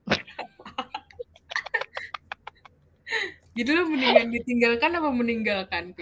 Gitu 3.54 3.70
lo 3.70 3.86
mendingan 3.86 4.34
ditinggalkan 4.34 4.98
apa 4.98 5.10
meninggalkan, 5.14 5.94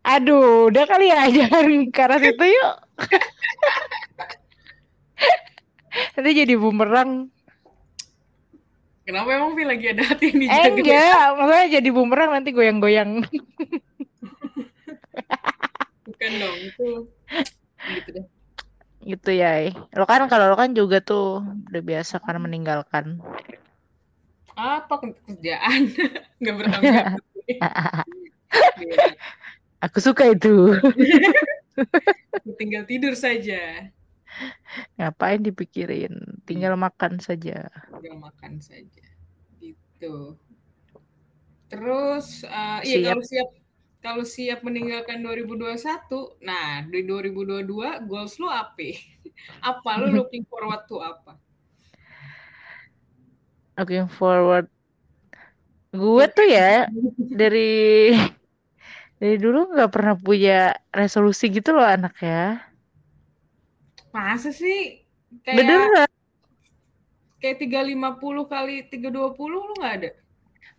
aduh 0.00 0.72
udah 0.72 0.84
kali 0.88 1.12
ya 1.12 1.28
jangan 1.36 1.92
ke 1.92 2.00
arah 2.00 2.18
situ 2.20 2.44
yuk. 2.44 2.74
Nanti 6.16 6.30
jadi 6.34 6.54
bumerang. 6.56 7.28
Kenapa 9.04 9.36
emang 9.36 9.52
Pi 9.52 9.68
lagi 9.68 9.92
ada 9.92 10.02
hati 10.08 10.32
yang 10.32 10.48
eh 10.48 10.50
dijaga? 10.72 10.80
enggak 10.80 11.26
maksudnya 11.36 11.68
jadi 11.76 11.88
bumerang 11.92 12.30
nanti 12.32 12.50
goyang-goyang. 12.56 13.20
Bukan 16.08 16.32
dong, 16.40 16.56
itu 16.64 16.88
gitu 17.84 18.08
deh. 18.16 18.24
gitu 19.04 19.36
ya 19.36 19.68
lo 19.92 20.08
kan 20.08 20.24
kalau 20.32 20.48
lo 20.48 20.56
kan 20.56 20.72
juga 20.72 21.04
tuh 21.04 21.44
udah 21.68 21.82
biasa 21.84 22.24
kan 22.24 22.40
meninggalkan 22.40 23.20
Apa 24.54 24.94
kerjaan? 25.02 25.90
Nggak 26.40 26.54
bertanggung 26.58 26.94
jawab. 26.94 27.22
aku 29.84 29.98
suka 29.98 30.30
itu 30.30 30.78
Tinggal 32.60 32.86
tidur 32.86 33.18
saja. 33.18 33.90
ngapain 34.98 35.38
dipikirin 35.38 36.42
tinggal 36.42 36.74
makan 36.74 37.22
saja 37.22 37.70
Tinggal 37.90 38.18
makan 38.18 38.58
saja. 38.58 39.06
Gitu. 39.62 40.34
Terus, 41.70 42.46
eh, 42.46 42.80
iya 42.86 43.14
kalau 43.14 43.24
siap 43.26 43.48
kalau 44.04 44.24
siap 44.26 44.60
meninggalkan 44.60 45.24
2021, 45.24 45.80
nah 46.44 46.84
di 46.84 47.08
2022 47.08 48.04
goals 48.04 48.36
lu 48.36 48.52
apa? 48.52 49.00
Apa 49.64 50.04
lu 50.04 50.20
looking 50.20 50.44
forward 50.44 50.84
to 50.84 51.00
apa? 51.00 51.40
Looking 53.78 54.08
forward. 54.10 54.66
Gue 55.94 56.24
tuh 56.30 56.46
ya 56.46 56.90
dari 57.18 58.10
dari 59.22 59.36
dulu 59.38 59.74
nggak 59.74 59.90
pernah 59.94 60.14
punya 60.18 60.74
resolusi 60.90 61.50
gitu 61.50 61.70
loh 61.74 61.86
anak 61.86 62.18
ya. 62.18 62.58
Masa 64.10 64.50
sih? 64.50 65.06
Kayak 65.42 65.58
beneran. 65.62 66.10
Kayak 67.38 67.60
350 67.60 68.48
kali 68.48 68.74
320 68.88 69.36
lu 69.52 69.74
nggak 69.78 69.94
ada? 70.00 70.10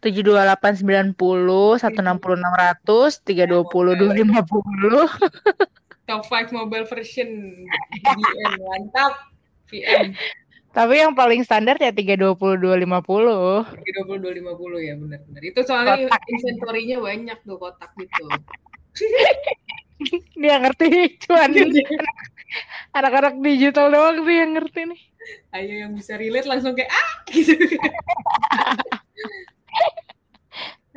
tujuh 0.03 0.21
dua 0.21 0.45
delapan 0.45 0.77
sembilan 0.77 1.08
puluh 1.17 1.81
satu 1.81 1.97
enam 1.97 2.21
puluh 2.21 2.38
enam 2.38 2.53
ratus 2.53 3.25
tiga 3.25 3.49
dua 3.49 3.65
puluh 3.65 3.97
dua 3.97 4.13
lima 4.13 4.45
puluh. 4.45 5.10
Top 6.05 6.29
5 6.29 6.53
mobile 6.53 6.86
version. 6.86 7.25
VM 8.05 8.53
mantap. 8.62 9.34
VM 9.65 10.13
tapi 10.75 10.99
yang 10.99 11.15
paling 11.15 11.41
standar 11.47 11.79
ya 11.79 11.95
tiga 11.95 12.19
dua 12.19 12.35
puluh 12.35 12.59
dua 12.59 12.75
lima 12.75 12.99
puluh 12.99 13.63
320 13.63 14.43
250 14.43 14.83
ya 14.83 14.93
benar-benar. 14.99 15.41
Itu 15.41 15.59
soalnya 15.63 15.95
Kotak. 16.03 16.21
inventory-nya 16.27 16.97
banyak 16.99 17.38
tuh 17.47 17.55
kotak 17.55 17.91
gitu. 17.95 18.27
dia 20.41 20.59
ngerti 20.59 21.15
cuman 21.23 21.55
anak-anak 22.97 23.39
digital 23.39 23.88
doang 23.91 24.27
sih 24.27 24.35
yang 24.35 24.51
ngerti 24.55 24.81
nih 24.91 25.01
Ayo 25.55 25.73
yang 25.88 25.91
bisa 25.97 26.13
relate 26.19 26.45
langsung 26.45 26.77
kayak 26.77 26.91
ah 26.93 27.11
gitu. 27.33 27.57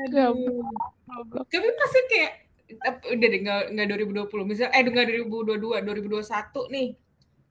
Aduh. 0.05 0.37
Tapi 1.49 1.69
pasti 1.81 2.01
kayak 2.13 2.33
tapi 2.69 3.17
udah 3.17 3.29
deh 3.33 3.41
nggak 3.41 3.63
nggak 3.73 3.87
2020 4.29 4.45
misal 4.45 4.69
eh 4.69 4.85
nggak 4.85 5.25
2022 5.25 5.81
2021 5.81 6.69
nih 6.69 6.89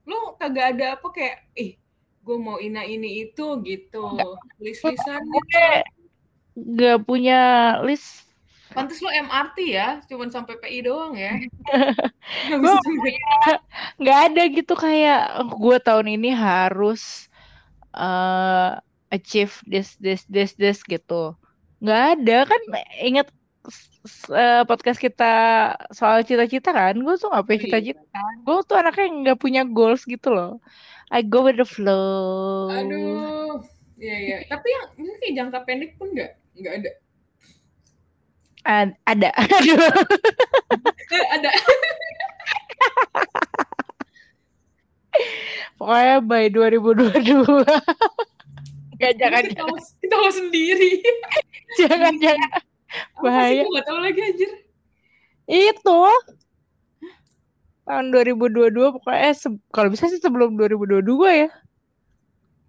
lu 0.05 0.37
kagak 0.37 0.77
ada 0.77 0.93
apa 0.93 1.07
kayak 1.09 1.49
ih 1.57 1.73
gue 2.27 2.35
mau 2.37 2.59
ina 2.59 2.83
ini 2.83 3.23
itu 3.23 3.63
gitu. 3.63 4.03
List 4.59 4.83
listan 4.83 5.23
gitu. 5.23 5.59
nggak 6.57 6.97
punya 7.07 7.39
list. 7.87 8.27
Pantas 8.75 8.99
lu 8.99 9.07
MRT 9.07 9.57
ya 9.71 10.03
cuman 10.11 10.27
sampai 10.27 10.59
PI 10.59 10.83
doang 10.83 11.15
ya. 11.15 11.39
Gua 12.59 12.75
nggak 13.95 14.19
ada 14.27 14.43
gitu 14.51 14.73
kayak 14.75 15.39
gue 15.55 15.77
tahun 15.79 16.19
ini 16.19 16.35
harus 16.35 17.31
uh, 17.95 18.75
achieve 19.07 19.55
this 19.63 19.95
this 20.03 20.27
this 20.27 20.51
this 20.59 20.83
gitu. 20.83 21.31
Nggak 21.79 22.03
ada 22.19 22.37
kan 22.51 22.61
ingat 22.99 23.27
uh, 24.35 24.67
podcast 24.67 24.99
kita 24.99 25.31
soal 25.95 26.27
cita-cita 26.27 26.75
kan? 26.75 26.99
Gue 26.99 27.15
tuh 27.15 27.31
nggak 27.31 27.47
punya 27.47 27.55
Iya. 27.55 27.63
cita-cita. 27.71 28.21
Gue 28.43 28.57
tuh 28.67 28.75
anaknya 28.75 29.07
nggak 29.31 29.39
punya 29.39 29.63
goals 29.63 30.03
gitu 30.03 30.27
loh 30.35 30.59
I 31.07 31.23
go 31.23 31.43
with 31.43 31.55
the 31.55 31.65
flow. 31.65 32.67
Aduh. 32.67 33.63
Iya 33.97 34.15
iya. 34.19 34.37
Tapi 34.45 34.67
yang 34.67 34.85
ini 34.99 35.11
kayak 35.17 35.33
jangka 35.39 35.59
pendek 35.63 35.91
pun 35.95 36.11
nggak 36.11 36.31
nggak 36.59 36.73
ada. 36.83 36.91
Ad- 38.67 38.99
ada. 39.07 39.29
Aduh 39.31 39.79
Eh, 41.07 41.25
ada. 41.31 41.49
Pokoknya 45.77 46.17
by 46.21 46.45
2022 46.51 47.63
Gak 48.97 49.13
jangan 49.21 49.45
kita 49.45 49.61
tahu, 49.61 49.75
kita 50.01 50.09
tahu 50.09 50.29
sendiri. 50.33 50.91
Jangan 51.77 52.17
jangan. 52.17 52.49
Bahaya. 53.21 53.61
gue 53.61 53.69
nggak 53.69 53.85
tahu 53.85 53.99
lagi 54.01 54.19
anjir. 54.25 54.51
Itu 55.45 56.01
tahun 57.87 58.11
2022 58.11 58.67
pokoknya 58.99 59.31
eh, 59.31 59.35
kalau 59.71 59.87
bisa 59.87 60.05
sih 60.07 60.19
sebelum 60.19 60.53
2022 60.53 61.01
ya 61.33 61.49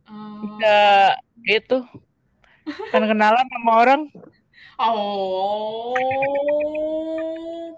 Eh, 0.08 0.38
bisa 0.40 0.76
itu 1.44 1.78
kan 2.88 3.02
kenalan 3.04 3.44
sama 3.44 3.72
orang 3.76 4.02
Oh, 4.78 5.90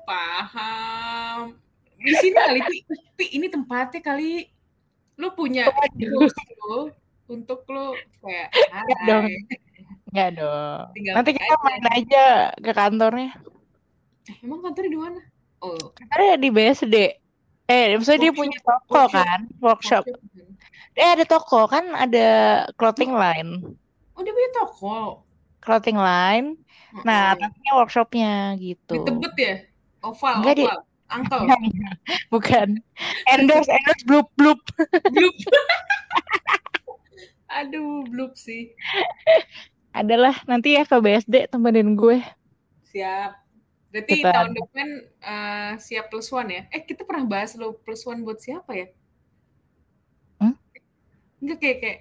paham. 0.04 1.56
Di 1.96 2.12
sini 2.14 2.36
kali, 2.36 2.60
Pi, 2.60 2.76
Pi, 3.16 3.24
ini 3.34 3.48
tempatnya 3.48 4.04
kali. 4.04 4.44
Lu 5.16 5.32
punya 5.32 5.64
lu 5.96 6.28
untuk 7.24 7.64
lu 7.66 7.96
kayak 8.20 8.52
dong. 9.04 9.24
hai. 9.24 9.36
ya 10.10 10.28
dong 10.28 10.92
Tinggal 10.92 11.14
nanti 11.16 11.30
kita 11.32 11.46
aja. 11.46 11.62
main 11.62 11.84
aja 11.88 12.24
ke 12.58 12.72
kantornya 12.74 13.30
Eh, 14.26 14.36
emang 14.44 14.60
kantornya 14.60 14.90
di 14.90 15.00
mana? 15.00 15.20
Oh, 15.60 15.80
kantornya 15.94 16.36
di 16.36 16.48
BSD 16.50 16.96
eh 17.70 17.94
maksudnya 17.94 18.18
dia 18.20 18.26
Workshop. 18.28 18.40
punya 18.42 18.58
toko 18.60 18.90
Workshop. 18.92 19.10
kan 19.14 19.40
workshop 19.62 20.04
eh 20.92 21.08
ada 21.08 21.24
toko 21.24 21.60
kan 21.64 21.84
ada 21.94 22.26
clothing 22.74 23.14
line 23.14 23.62
Oh, 24.12 24.20
dia 24.20 24.34
punya 24.34 24.50
toko. 24.52 25.22
clothing 25.60 25.94
line 25.94 26.58
nah 27.00 27.32
atasnya 27.32 27.72
workshopnya 27.72 28.32
gitu 28.56 28.92
di 28.92 29.00
Tebet 29.00 29.34
ya? 29.36 29.54
Oval, 30.02 30.34
Enggak, 30.40 30.54
di- 30.56 30.66
oval. 30.66 30.80
Angkel. 31.10 31.42
bukan 32.28 32.68
endorse 33.28 33.66
endorse 33.68 34.02
blup 34.04 34.26
blup 34.34 34.60
Blup. 35.08 35.34
Aduh, 37.52 38.06
blup 38.06 38.32
sih. 38.34 38.70
adalah 39.90 40.38
nanti 40.44 40.74
ya 40.74 40.86
ke 40.86 40.94
BSD 40.96 41.50
temenin 41.50 41.98
gue. 41.98 42.22
Siap. 42.86 43.39
Berarti 43.90 44.22
Kita- 44.22 44.30
tahun 44.30 44.50
depan 44.54 44.88
eh, 45.20 45.72
siap 45.82 46.14
plus 46.14 46.30
one 46.30 46.50
ya? 46.54 46.62
Eh 46.70 46.82
kita 46.86 47.02
pernah 47.02 47.26
bahas 47.26 47.58
lo 47.58 47.74
plus 47.74 48.06
one 48.06 48.22
buat 48.22 48.38
siapa 48.38 48.70
ya? 48.78 48.86
Hmm? 50.38 50.54
Enggak 51.42 51.58
kayak 51.58 51.78
kayak 51.82 51.98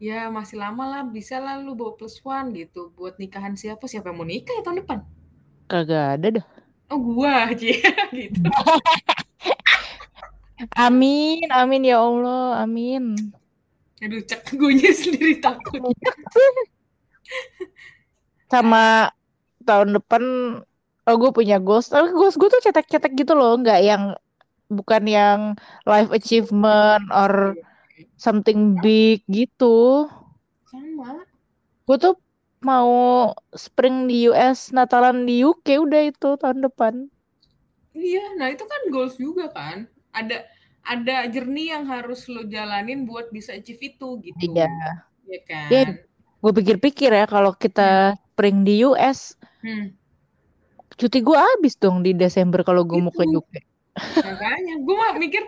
ya 0.00 0.26
masih 0.32 0.56
lama 0.58 0.84
lah 0.88 1.02
bisa 1.06 1.36
lah 1.38 1.60
lu 1.60 1.76
bawa 1.76 1.94
plus 1.94 2.18
one 2.24 2.50
gitu 2.56 2.90
buat 2.98 3.20
nikahan 3.20 3.52
siapa 3.54 3.84
siapa 3.86 4.10
yang 4.10 4.18
mau 4.18 4.26
nikah 4.26 4.58
ya 4.58 4.62
tahun 4.66 4.82
depan? 4.82 4.98
Kagak 5.70 6.06
ada 6.18 6.28
dah. 6.42 6.46
Oh 6.90 6.98
gua 6.98 7.54
aja 7.54 7.70
gitu. 8.18 8.40
Amin, 10.76 11.48
amin 11.48 11.88
ya 11.88 12.04
Allah, 12.04 12.60
amin. 12.60 13.16
Aduh 14.04 14.20
cek 14.20 14.44
gue 14.56 14.76
sendiri 14.92 15.40
takut. 15.40 15.80
Sama 18.48 19.08
tahun 19.64 19.96
depan 19.96 20.22
oh 21.08 21.16
gue 21.16 21.30
punya 21.32 21.56
goals. 21.62 21.88
Tapi 21.88 22.12
goals 22.12 22.36
gue 22.36 22.48
tuh 22.48 22.62
cetek-cetek 22.64 23.12
gitu 23.16 23.32
loh, 23.36 23.56
nggak 23.60 23.80
yang 23.80 24.16
bukan 24.70 25.02
yang 25.04 25.40
life 25.84 26.10
achievement 26.12 27.04
or 27.10 27.56
something 28.16 28.78
big 28.80 29.24
gitu. 29.28 30.06
Sama. 30.68 31.24
Gue 31.88 31.96
tuh 31.98 32.14
mau 32.60 33.32
spring 33.56 34.04
di 34.04 34.28
US, 34.28 34.70
Natalan 34.70 35.24
di 35.24 35.42
UK 35.42 35.80
udah 35.80 36.12
itu 36.12 36.36
tahun 36.36 36.60
depan. 36.64 37.08
Iya, 37.90 38.38
nah 38.38 38.52
itu 38.52 38.62
kan 38.62 38.82
goals 38.92 39.16
juga 39.18 39.50
kan. 39.50 39.90
Ada 40.14 40.46
ada 40.86 41.28
journey 41.28 41.74
yang 41.74 41.84
harus 41.88 42.24
lo 42.30 42.46
jalanin 42.46 43.04
buat 43.04 43.28
bisa 43.34 43.56
achieve 43.56 43.96
itu 43.96 44.08
gitu. 44.22 44.54
Iya. 44.54 44.70
Iya 45.26 45.40
kan? 45.48 45.68
Iya. 45.72 45.84
Gue 46.40 46.52
pikir-pikir 46.56 47.10
ya 47.12 47.28
kalau 47.28 47.52
kita 47.52 48.16
spring 48.32 48.64
di 48.64 48.80
US, 48.88 49.36
Hmm. 49.60 49.92
Cuti 51.00 51.24
gue 51.24 51.38
habis 51.38 51.80
dong 51.80 52.04
di 52.04 52.12
Desember 52.12 52.60
kalau 52.60 52.84
gue 52.84 53.00
mau 53.00 53.08
ke. 53.08 53.24
UK. 53.24 53.54
Makanya 54.20 54.74
gue 54.84 54.94
mah 54.94 55.16
mikir 55.16 55.42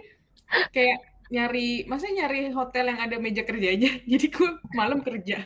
kayak 0.72 1.04
nyari, 1.28 1.84
masa 1.84 2.08
nyari 2.08 2.48
hotel 2.56 2.88
yang 2.88 3.00
ada 3.04 3.16
meja 3.20 3.44
kerja 3.44 3.68
aja. 3.68 3.90
Jadi 4.16 4.26
gue 4.32 4.48
malam 4.72 5.04
kerja. 5.04 5.44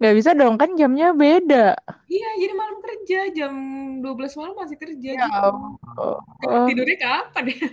Nggak 0.00 0.14
bisa 0.18 0.30
dong 0.34 0.58
kan 0.58 0.74
jamnya 0.74 1.14
beda. 1.14 1.78
Iya, 2.10 2.30
jadi 2.42 2.54
malam 2.58 2.76
kerja 2.82 3.18
jam 3.38 3.54
12 4.02 4.34
malam 4.34 4.54
masih 4.58 4.74
kerja 4.74 5.10
Ya 5.14 5.30
gitu. 5.30 5.30
Allah. 5.38 6.66
Tidurnya 6.66 6.98
kapan 6.98 7.44
ya? 7.54 7.66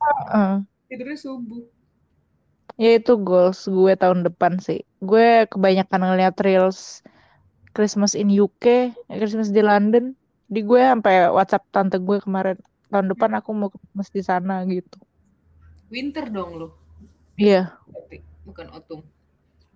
Heeh. 0.00 0.54
Tidurnya 0.88 1.18
subuh. 1.20 1.60
Ya 2.80 2.96
itu 2.96 3.12
goals 3.20 3.68
gue 3.68 3.92
tahun 4.00 4.24
depan 4.24 4.64
sih. 4.64 4.80
Gue 5.04 5.44
kebanyakan 5.52 6.08
ngeliat 6.08 6.40
reels 6.40 7.04
Christmas 7.76 8.16
in 8.16 8.32
UK, 8.32 8.96
Christmas 9.12 9.52
di 9.52 9.60
London. 9.60 10.16
Di 10.48 10.60
gue 10.60 10.80
sampai 10.80 11.32
WhatsApp 11.32 11.64
tante 11.72 11.96
gue 11.98 12.20
kemarin 12.20 12.56
tahun 12.92 13.10
depan 13.10 13.30
aku 13.40 13.50
mau 13.56 13.68
Christmas 13.72 14.08
di 14.12 14.22
sana 14.22 14.62
gitu. 14.68 14.98
Winter 15.88 16.28
dong 16.30 16.50
lo. 16.60 16.68
Iya. 17.34 17.74
Berarti 17.90 18.16
bukan 18.46 18.66
autumn. 18.70 19.02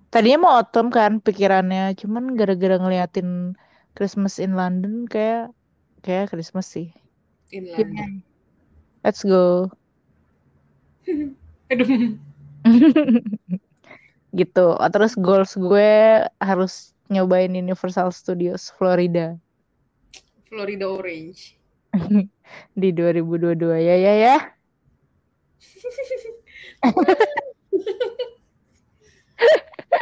Tadinya 0.09 0.39
mau 0.49 0.53
autumn 0.57 0.89
kan 0.89 1.21
pikirannya, 1.21 1.93
cuman 1.99 2.33
gara-gara 2.39 2.81
ngeliatin 2.81 3.59
Christmas 3.93 4.41
in 4.41 4.57
London 4.57 5.05
kayak 5.11 5.53
kayak 6.01 6.33
Christmas 6.33 6.71
sih. 6.71 6.95
In 7.53 7.69
London. 7.75 8.23
Let's 9.03 9.25
go. 9.25 9.69
Aduh. 11.73 12.17
gitu. 14.39 14.67
Terus 14.79 15.13
goals 15.19 15.53
gue 15.59 16.23
harus 16.41 16.93
nyobain 17.09 17.53
Universal 17.53 18.13
Studios 18.13 18.73
Florida 18.77 19.37
Florida 20.49 20.89
Orange. 20.89 21.55
di 22.81 22.89
2022 22.97 23.55
ya 23.77 23.97
ya 23.97 24.13
ya. 24.17 24.37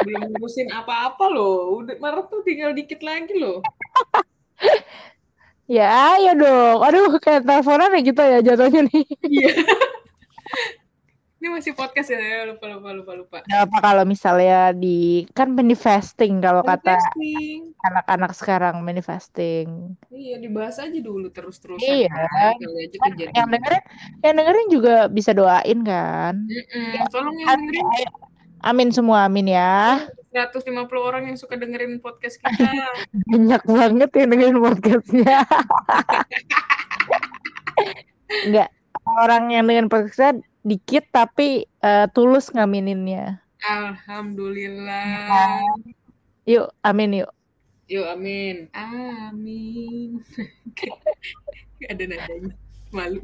Belum 0.07 0.23
ngurusin 0.31 0.71
apa-apa 0.71 1.27
loh. 1.27 1.83
Udah 1.83 1.99
Maret 1.99 2.31
tuh 2.31 2.41
tinggal 2.47 2.71
dikit 2.71 3.03
lagi 3.03 3.35
loh. 3.35 3.59
Ya 5.67 6.15
ya 6.15 6.31
dong. 6.31 6.79
Aduh 6.79 7.19
kayak 7.19 7.43
teleponan 7.43 7.91
ya 7.91 7.99
gitu 7.99 8.21
ya 8.23 8.39
jatuhnya 8.39 8.87
nih. 8.87 9.03
Iya. 9.27 9.51
Ini 11.37 11.53
masih 11.53 11.77
podcast 11.77 12.09
ya, 12.09 12.49
lupa 12.49 12.65
lupa 12.65 12.89
lupa 12.97 13.11
lupa. 13.13 13.37
Gak 13.45 13.69
apa 13.69 13.77
kalau 13.77 14.03
misalnya 14.09 14.73
di 14.73 15.21
kan 15.37 15.53
manifesting 15.53 16.41
kalau 16.41 16.65
kata 16.65 16.97
anak-anak 17.85 18.33
sekarang 18.33 18.81
manifesting. 18.81 19.93
Iya, 20.09 20.41
dibahas 20.41 20.81
aja 20.81 20.97
dulu 20.97 21.29
terus-terusan. 21.29 21.85
Iya. 21.85 22.09
kan. 22.09 22.57
Kali 22.57 22.79
aja 22.89 22.97
Kan 22.97 23.11
kejadian. 23.13 23.33
yang 23.37 23.47
dengerin 23.53 23.83
yang 24.25 24.33
dengerin 24.33 24.67
juga 24.73 24.95
bisa 25.07 25.31
doain 25.31 25.79
kan. 25.85 26.33
Mm-mm. 26.41 27.05
Tolong 27.13 27.35
yang 27.37 27.49
Amin, 27.53 27.69
dengerin 27.69 28.09
amin 28.65 28.89
semua 28.89 29.29
amin 29.29 29.53
ya. 29.53 30.09
150 30.33 30.73
orang 30.97 31.29
yang 31.29 31.37
suka 31.37 31.53
dengerin 31.53 32.01
podcast 32.01 32.41
kita. 32.41 32.65
Banyak 33.29 33.61
banget 33.61 34.09
yang 34.17 34.27
dengerin 34.33 34.57
podcastnya. 34.57 35.37
Enggak 38.49 38.69
orang 39.15 39.55
yang 39.55 39.63
dengerin 39.67 39.87
podcastnya 39.87 40.43
dikit 40.67 41.07
tapi 41.15 41.63
eh, 41.63 42.05
tulus 42.11 42.51
ngamininnya. 42.51 43.39
Alhamdulillah. 43.63 45.63
Yuk, 46.47 46.67
amin 46.83 47.23
yuk. 47.23 47.31
Yuk, 47.87 48.03
amin. 48.03 48.67
Amin. 48.75 50.19
Ada 51.91 52.03
nadanya. 52.03 52.51
Malu. 52.91 53.23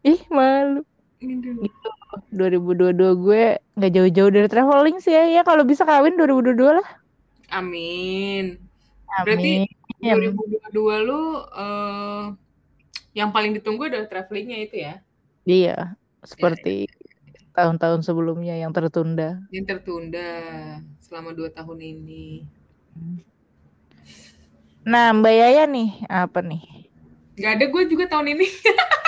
Ih, 0.00 0.20
malu. 0.32 0.80
Dulu. 1.20 1.68
2022 2.32 3.24
gue 3.24 3.44
nggak 3.76 3.92
jauh-jauh 3.92 4.32
dari 4.32 4.48
traveling 4.48 4.96
sih 5.00 5.12
ya. 5.12 5.24
Ya 5.28 5.42
kalau 5.44 5.64
bisa 5.64 5.84
kawin 5.84 6.16
2022 6.16 6.56
lah. 6.56 6.88
Amin. 7.52 8.56
Berarti 9.24 9.68
Amin. 10.00 10.32
2022 10.72 11.08
lu 11.08 11.20
eh, 11.52 12.24
yang 13.18 13.30
paling 13.34 13.52
ditunggu 13.56 13.82
adalah 13.90 14.06
travelingnya 14.12 14.58
itu 14.66 14.76
ya, 14.86 14.94
Iya, 15.46 15.76
seperti 16.30 16.86
tahun-tahun 17.56 18.00
sebelumnya 18.06 18.54
yang 18.62 18.72
tertunda. 18.76 19.40
yang 19.54 19.64
tertunda 19.70 20.28
selama 21.00 21.30
dua 21.38 21.48
tahun 21.56 21.78
ini. 21.82 22.26
Nah, 24.86 25.06
Mbak 25.18 25.34
Yaya 25.40 25.64
nih, 25.66 25.88
apa 26.06 26.38
nih? 26.50 26.62
Gak 27.36 27.52
ada 27.58 27.64
gue 27.72 27.82
juga 27.92 28.04
tahun 28.12 28.26
ini. 28.38 28.46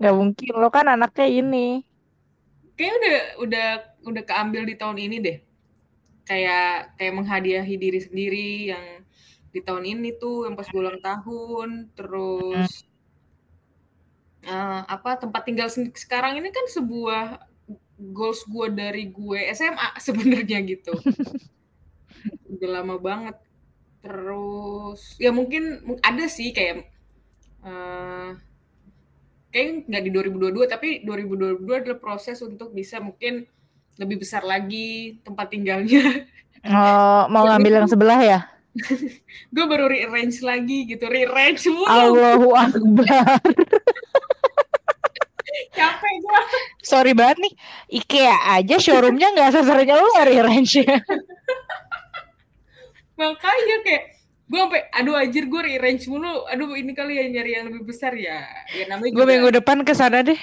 Nggak 0.00 0.14
mungkin, 0.16 0.50
lo 0.56 0.68
kan 0.72 0.86
anaknya 0.88 1.26
ini. 1.28 1.84
Kayaknya 2.76 2.96
udah 2.96 3.16
udah 3.44 3.66
udah 4.08 4.22
keambil 4.24 4.62
di 4.64 4.74
tahun 4.80 4.98
ini 4.98 5.16
deh. 5.20 5.38
Kayak 6.24 6.96
kayak 6.96 7.14
menghadiahi 7.18 7.74
diri 7.76 8.00
sendiri 8.00 8.48
yang 8.72 8.84
di 9.50 9.60
tahun 9.62 9.84
ini 9.86 10.14
tuh 10.14 10.46
yang 10.46 10.54
pas 10.54 10.66
gue 10.66 10.80
ulang 10.80 11.02
tahun, 11.02 11.90
terus 11.94 12.86
eh, 14.46 14.82
apa 14.86 15.18
tempat 15.18 15.42
tinggal 15.42 15.68
sekarang 15.94 16.38
ini 16.38 16.48
kan 16.54 16.66
sebuah 16.70 17.44
goals 18.00 18.46
gue 18.48 18.66
dari 18.72 19.10
gue 19.10 19.40
SMA 19.52 19.98
sebenarnya 20.06 20.58
gitu. 20.64 20.94
Udah 22.48 22.70
lama 22.80 22.96
banget. 22.96 23.36
Terus 24.00 25.20
ya 25.20 25.28
mungkin 25.34 25.84
mung- 25.84 26.02
ada 26.02 26.24
sih 26.30 26.54
kayak 26.56 26.88
eh 27.60 28.30
kayak 29.52 29.90
nggak 29.90 30.02
di 30.06 30.10
2022 30.14 30.64
tapi 30.70 30.88
2022 31.04 31.66
adalah 31.84 31.98
proses 32.00 32.40
untuk 32.40 32.72
bisa 32.72 33.02
mungkin 33.02 33.44
lebih 34.00 34.24
besar 34.24 34.46
lagi 34.46 35.20
tempat 35.20 35.52
tinggalnya. 35.52 36.24
Oh, 36.64 37.28
mau 37.28 37.44
ngambil 37.48 37.84
yang 37.84 37.88
sebelah 37.88 38.20
ya? 38.20 38.38
gue 39.54 39.64
baru 39.66 39.90
rearrange 39.90 40.40
lagi 40.46 40.86
gitu, 40.86 41.10
rearrange 41.10 41.66
mulu. 41.66 41.90
Allahu 41.90 42.48
Akbar. 42.64 43.42
Capek 45.74 46.14
gue. 46.22 46.40
Sorry 46.86 47.12
banget 47.12 47.38
nih, 47.42 47.52
IKEA 48.02 48.36
aja 48.60 48.76
showroomnya 48.78 49.34
nggak 49.34 49.50
sesernya 49.58 49.98
lo 49.98 50.10
range 50.46 50.86
ya. 50.86 50.98
Makanya 53.20 53.76
kayak 53.84 54.04
gue 54.50 54.58
sampai 54.58 54.82
aduh 54.96 55.14
anjir 55.18 55.44
gue 55.50 55.60
rearrange 55.60 56.06
mulu. 56.06 56.46
Aduh 56.46 56.72
ini 56.78 56.94
kali 56.94 57.18
ya 57.18 57.24
nyari 57.26 57.50
yang 57.58 57.64
lebih 57.68 57.90
besar 57.90 58.14
ya. 58.14 58.46
Ya 58.72 58.86
namanya 58.88 59.12
Gue 59.12 59.26
minggu 59.26 59.50
depan 59.50 59.82
ke 59.82 59.92
sana 59.92 60.22
deh. 60.22 60.38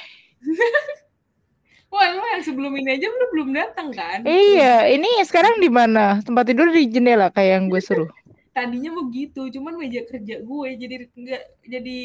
Wah, 1.92 2.08
lo 2.16 2.24
yang 2.34 2.44
sebelum 2.48 2.74
ini 2.80 2.90
aja 2.96 3.08
lu 3.10 3.26
belum 3.34 3.50
datang 3.56 3.88
kan? 3.96 4.22
Iya, 4.28 4.92
ini 4.96 5.08
sekarang 5.28 5.56
di 5.64 5.70
mana? 5.72 6.20
Tempat 6.26 6.44
tidur 6.50 6.68
di 6.76 6.84
jendela 6.94 7.28
kayak 7.36 7.52
yang 7.58 7.66
gue 7.72 7.82
suruh. 7.88 8.10
Tadinya 8.56 8.90
mau 8.96 9.06
gitu, 9.14 9.42
cuman 9.56 9.74
meja 9.82 10.02
kerja 10.10 10.36
gue 10.50 10.70
jadi 10.82 10.96
nggak 11.14 11.44
jadi 11.74 11.98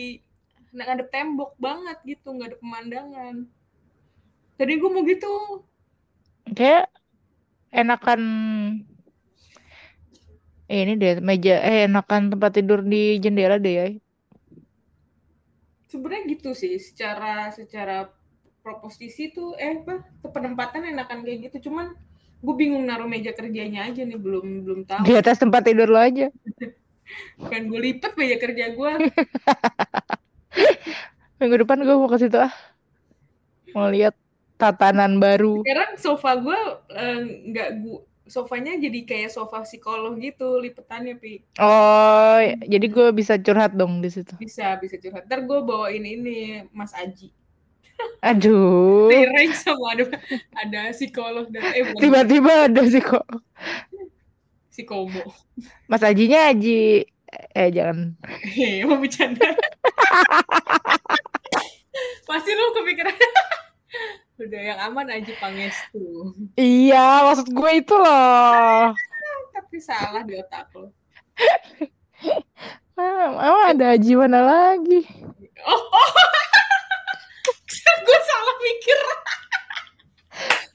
nggak 0.74 0.88
ada 0.94 1.04
tembok 1.12 1.50
banget 1.66 1.98
gitu, 2.10 2.26
nggak 2.36 2.48
ada 2.52 2.58
pemandangan. 2.62 3.34
Tadi 4.58 4.72
gue 4.80 4.90
mau 4.94 5.02
gitu, 5.04 5.32
Kayak 6.56 6.84
enakan 7.80 8.22
Eh, 10.72 10.80
ini 10.84 10.92
deh 11.02 11.12
meja 11.28 11.52
eh 11.70 11.78
enakan 11.88 12.22
tempat 12.32 12.50
tidur 12.56 12.78
di 12.92 12.96
jendela 13.22 13.56
deh 13.64 13.72
ya. 13.78 13.84
Sebenarnya 15.90 16.22
gitu 16.34 16.50
sih, 16.56 16.74
secara 16.80 17.52
secara 17.58 17.96
proposisi 18.62 19.34
tuh 19.34 19.58
eh 19.58 19.82
apa 19.82 20.06
penempatan 20.30 20.86
enakan 20.88 21.26
kayak 21.26 21.50
gitu. 21.50 21.68
Cuman 21.68 21.92
gue 22.42 22.54
bingung 22.54 22.86
naruh 22.86 23.06
meja 23.06 23.34
kerjanya 23.34 23.90
aja 23.90 24.06
nih 24.06 24.18
belum 24.18 24.64
belum 24.64 24.80
tahu. 24.86 25.04
Di 25.04 25.18
atas 25.18 25.42
tempat 25.42 25.66
tidur 25.66 25.90
lo 25.90 25.98
aja. 25.98 26.30
Kan 27.50 27.68
gue 27.68 27.80
lipet 27.82 28.14
meja 28.16 28.36
kerja 28.40 28.72
gue. 28.72 28.92
Minggu 31.42 31.56
depan 31.66 31.82
gue 31.82 31.96
mau 31.98 32.08
ke 32.08 32.18
situ 32.22 32.38
ah. 32.38 32.54
Mau 33.74 33.90
lihat 33.90 34.14
tatanan 34.56 35.18
baru. 35.18 35.66
Sekarang 35.66 35.92
sofa 35.98 36.30
gue 36.38 36.58
eh, 36.94 37.18
nggak 37.50 37.70
gua 37.82 38.00
sofanya 38.22 38.78
jadi 38.78 39.02
kayak 39.02 39.34
sofa 39.34 39.66
psikolog 39.66 40.14
gitu 40.16 40.56
lipetannya 40.56 41.18
pi 41.18 41.42
Oh, 41.58 42.38
jadi 42.64 42.86
gue 42.86 43.10
bisa 43.10 43.34
curhat 43.36 43.74
dong 43.74 43.98
di 43.98 44.08
situ. 44.08 44.38
bisa 44.38 44.78
bisa 44.78 44.94
curhat 44.96 45.26
ntar 45.26 45.42
gue 45.42 45.58
bawain 45.60 46.00
ini 46.00 46.62
Mas 46.70 46.94
Aji 46.94 47.34
Aduh, 48.22 49.11
Tireng 49.11 49.50
sama 49.53 49.86
ada 49.92 50.05
ada 50.55 50.80
psikolog 50.90 51.50
dan 51.50 51.62
eh 51.72 51.90
tiba-tiba 51.96 52.70
ada 52.70 52.82
sih 52.84 52.98
kok. 52.98 53.26
psikomo. 54.68 55.20
Mas 55.84 56.00
Ajinya 56.00 56.48
Aji. 56.48 57.03
Eh 57.53 57.68
jangan. 57.68 58.14
Hehehe, 58.46 58.84
mau 58.84 58.96
bercanda. 58.96 59.42
Pasti 62.24 62.50
lu 62.50 62.72
kepikiran. 62.72 63.16
Udah 64.38 64.61
yang 64.64 64.80
aman 64.82 65.07
Aji 65.09 65.32
Pangestu. 65.36 66.32
Iya, 66.55 67.26
maksud 67.26 67.48
gue 67.48 67.70
itu 67.74 67.94
loh. 67.94 68.94
tapi 69.53 69.76
salah 69.78 70.24
di 70.24 70.34
otak 70.34 70.64
lo 70.72 70.88
Ah, 72.92 73.28
Emang 73.28 73.64
ada 73.70 73.92
Aji 73.92 74.12
mana 74.14 74.40
lagi? 74.40 75.05
oh 75.62 75.82
oh 75.84 76.09
gue 78.06 78.18
salah 78.26 78.56
mikir 78.60 79.00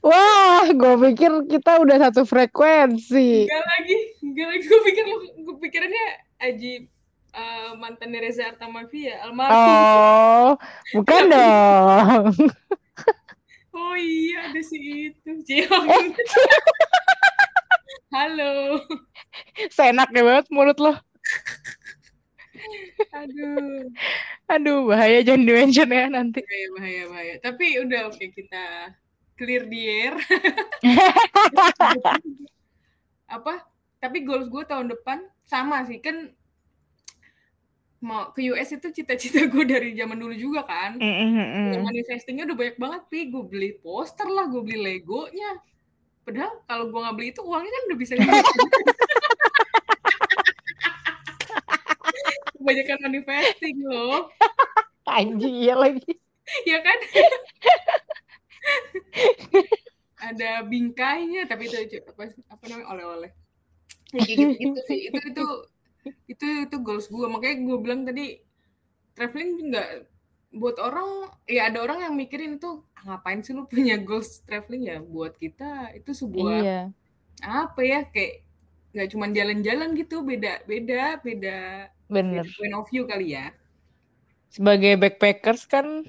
Wah, 0.08 0.66
gue 0.72 0.94
pikir 1.12 1.32
kita 1.52 1.84
udah 1.84 1.98
satu 2.00 2.24
frekuensi. 2.24 3.50
Enggak 3.50 3.66
lagi, 3.66 3.98
enggak 4.24 4.48
lagi. 4.56 4.64
Gue 4.64 4.82
pikir 4.88 5.04
gue 5.44 5.56
pikirannya 5.60 6.06
Aji 6.38 6.74
eh, 7.34 7.70
mantannya 7.76 8.20
Reza 8.24 8.48
Artamevia, 8.54 9.20
almarhum. 9.26 9.58
Oh, 9.58 10.50
bukan 10.96 11.24
dong. 11.28 12.32
Oh 13.78 13.94
iya, 13.94 14.50
ada 14.50 14.62
si 14.66 14.78
itu. 15.14 15.32
Ciong. 15.46 15.86
Halo. 18.16 18.82
Seenaknya 19.70 20.26
banget 20.26 20.46
mulut 20.50 20.82
lo. 20.82 20.98
Aduh, 23.14 23.92
Aduh, 24.48 24.80
bahaya 24.90 25.20
jangan 25.24 25.44
di-mention 25.44 25.90
ya 25.92 26.06
nanti. 26.08 26.40
bahaya, 26.44 26.68
bahaya, 26.76 27.04
bahaya. 27.12 27.34
Tapi 27.44 27.66
udah 27.84 28.02
oke 28.12 28.26
kita 28.32 28.64
clear 29.38 29.64
the 29.70 29.82
air. 29.86 30.14
Apa? 33.38 33.54
Tapi 33.98 34.18
goals 34.24 34.48
gue 34.48 34.64
tahun 34.66 34.94
depan 34.94 35.26
sama 35.48 35.84
sih 35.86 36.00
kan 36.02 36.32
mau 37.98 38.30
ke 38.30 38.46
US 38.54 38.78
itu 38.78 38.94
cita-cita 38.94 39.50
gue 39.50 39.64
dari 39.66 39.98
zaman 39.98 40.22
dulu 40.22 40.36
juga 40.38 40.62
kan. 40.70 41.02
Mm-mm-mm. 41.02 41.82
manifestingnya 41.82 42.46
udah 42.46 42.58
banyak 42.58 42.78
banget 42.78 43.02
pi 43.10 43.34
gue 43.34 43.42
beli 43.42 43.74
poster 43.82 44.30
lah 44.30 44.46
gue 44.46 44.62
beli 44.62 44.78
legonya 44.78 45.58
padahal 46.28 46.60
kalau 46.68 46.92
gue 46.92 47.00
nggak 47.00 47.16
beli 47.16 47.28
itu 47.32 47.40
uangnya 47.40 47.72
kan 47.72 47.84
udah 47.88 47.98
bisa 47.98 48.14
kebanyakan 52.68 52.98
manifesting 53.08 53.78
loh. 53.88 54.28
Anjing 55.08 55.56
iya 55.64 55.76
lagi. 55.80 56.20
ya 56.68 56.84
kan? 56.84 56.98
Ada 60.18 60.66
bingkainya 60.66 61.46
tapi 61.48 61.70
itu 61.70 61.78
apa, 62.04 62.28
apa 62.50 62.64
namanya? 62.68 62.88
Oleh-oleh. 62.92 63.32
Ya, 64.12 64.20
kayak 64.26 64.38
gitu, 64.40 64.54
gitu 64.60 64.80
sih. 64.90 65.00
Itu 65.08 65.18
itu 65.32 65.46
itu 66.32 66.48
itu 66.68 66.76
goals 66.84 67.08
gue 67.12 67.28
makanya 67.28 67.56
gue 67.68 67.78
bilang 67.84 68.02
tadi 68.08 68.40
traveling 69.16 69.72
nggak 69.72 69.90
buat 70.58 70.78
orang. 70.82 71.32
Ya 71.48 71.70
ada 71.72 71.80
orang 71.86 72.04
yang 72.04 72.14
mikirin 72.20 72.60
tuh 72.60 72.84
"Ah, 72.98 73.16
ngapain 73.16 73.40
sih 73.46 73.56
lu 73.56 73.64
punya 73.70 73.96
goals 74.02 74.42
traveling 74.44 74.90
ya? 74.92 74.98
Buat 75.00 75.40
kita 75.40 75.94
itu 75.96 76.12
sebuah 76.12 76.60
Iya. 76.64 76.82
apa 77.44 77.82
ya? 77.86 78.00
Kayak 78.12 78.34
nggak 78.96 79.08
cuma 79.14 79.26
jalan-jalan 79.32 79.90
gitu. 79.96 80.16
Beda 80.26 80.60
beda 80.66 81.22
beda 81.22 81.58
Bener. 82.08 82.48
point 82.48 82.76
of 82.76 82.88
view 82.88 83.04
kali 83.04 83.36
ya 83.36 83.52
Sebagai 84.48 84.96
backpackers 84.96 85.68
kan 85.68 86.08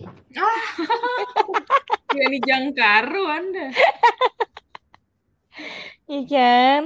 ya 2.15 2.23
ini 2.25 2.39
jangkaru 2.41 3.25
anda 3.27 3.67
iya 6.09 6.23
kan? 6.25 6.83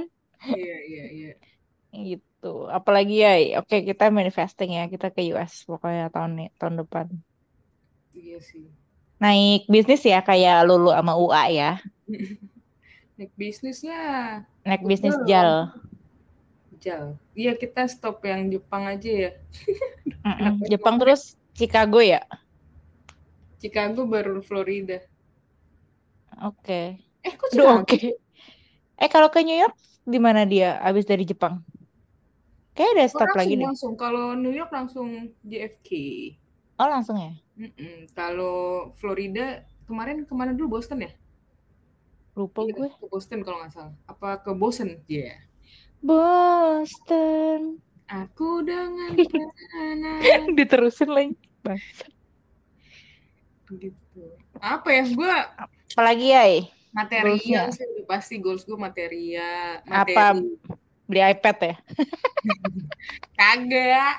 iya 0.51 0.77
iya 0.83 1.05
iya 1.09 1.31
Gitu. 1.93 2.51
Apalagi 2.67 3.21
ya, 3.21 3.61
oke 3.61 3.85
kita 3.85 4.09
manifesting 4.09 4.73
ya, 4.75 4.89
kita 4.89 5.13
ke 5.13 5.21
US 5.31 5.61
pokoknya 5.63 6.09
tahun 6.09 6.49
tahun 6.57 6.81
depan. 6.81 7.05
iya 8.11 8.41
sih 8.41 8.65
Naik 9.21 9.69
bisnis 9.69 10.01
ya 10.01 10.19
kayak 10.19 10.65
Lulu 10.65 10.89
sama 10.89 11.13
UA 11.15 11.43
ya. 11.53 11.71
naik 13.15 13.29
bisnis 13.37 13.85
lah 13.85 14.41
Naik 14.65 14.81
bisnis 14.83 15.13
jal. 15.23 15.69
Jauh 16.85 17.15
iya 17.41 17.51
kita 17.61 17.81
stop 17.93 18.17
yang 18.29 18.41
Jepang 18.53 18.83
aja 18.93 19.09
ya 19.23 19.31
Mm-mm. 20.27 20.63
Jepang 20.71 20.95
terus 21.01 21.35
Chicago 21.55 21.99
ya. 22.03 22.19
Chicago 23.61 24.05
baru 24.05 24.43
Florida 24.45 25.01
Oke. 26.47 26.73
eh 27.27 27.33
kok 27.39 27.49
Chicago 27.53 27.81
oke. 27.81 27.95
Eh 29.01 29.09
kalau 29.13 29.29
ke 29.33 29.39
New 29.47 29.57
York 29.63 29.75
di 30.13 30.19
mana 30.25 30.41
dia 30.53 30.67
abis 30.87 31.05
dari 31.11 31.23
Jepang? 31.31 31.55
Kayak 32.75 32.91
ada 32.93 33.05
Oh, 33.15 33.21
stop 33.21 33.31
langsung 33.31 33.39
lagi 33.39 33.55
deh. 33.61 33.69
langsung 33.69 33.93
kalau 34.03 34.25
New 34.41 34.53
York 34.59 34.71
langsung 34.77 35.09
JFK 35.49 35.89
Oh 36.79 36.87
langsung 36.89 37.17
ya? 37.17 37.31
Mm-mm. 37.57 38.09
kalau 38.17 38.89
Florida 38.97 39.61
kemarin 39.89 40.25
ke 40.25 40.33
mana 40.33 40.51
dulu 40.57 40.77
Boston 40.79 41.05
ya 41.05 41.11
Lupa 42.35 42.61
Iya, 42.65 42.73
gue. 42.73 42.89
ke 42.99 43.05
Boston 43.11 43.39
kalau 43.45 43.57
nggak 43.61 43.73
salah 43.75 43.93
apa 44.11 44.27
ke 44.43 44.51
Boston 44.61 44.89
ya 45.17 45.35
Boston. 46.03 47.79
aku 48.05 48.61
dengan 48.61 49.17
Diterusin 50.59 51.09
lagi. 51.09 51.33
Bangsa. 51.63 52.05
gitu 53.73 54.21
apa 54.61 54.85
ya 54.85 55.01
gue 55.07 55.33
Apalagi 55.89 56.27
ya? 56.29 56.45
material 56.93 57.33
Goalsnya? 57.33 57.73
sih 57.73 57.85
udah 57.89 58.05
pasti 58.05 58.35
goals 58.37 58.61
gue 58.63 58.77
material 58.77 59.81
Apa? 59.87 60.37
materi 60.37 60.77
Beli 61.03 61.19
iPad 61.25 61.57
ya? 61.63 61.75
kagak 63.39 64.15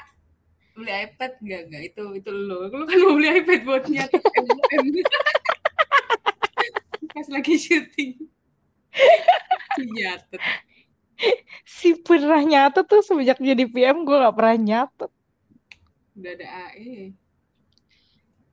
beli 0.74 0.90
iPad 1.06 1.32
gak 1.38 1.62
gak 1.70 1.82
itu 1.86 2.02
itu 2.16 2.30
lo 2.32 2.66
lu 2.66 2.82
kan 2.82 2.98
mau 2.98 3.14
beli 3.14 3.28
iPad 3.38 3.60
buat 3.62 3.84
MUM. 3.86 4.10
pas 7.14 7.26
lagi 7.30 7.54
syuting 7.54 8.18
nyatet 9.86 10.42
Si 11.64 11.96
pernah 11.96 12.40
nyatet 12.40 12.84
tuh 12.84 13.00
semenjak 13.00 13.38
jadi 13.38 13.64
PM 13.66 14.04
gue 14.04 14.16
gak 14.16 14.36
pernah 14.36 14.56
nyatet. 14.56 15.10
udah 16.14 16.32
ada 16.32 16.46
AE 16.70 17.10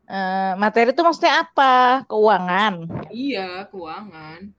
Eh, 0.05 0.53
materi 0.59 0.91
tuh 0.91 1.07
maksudnya 1.07 1.39
apa? 1.39 2.03
Keuangan. 2.05 2.83
iya 3.09 3.63
keuangan 3.67 4.51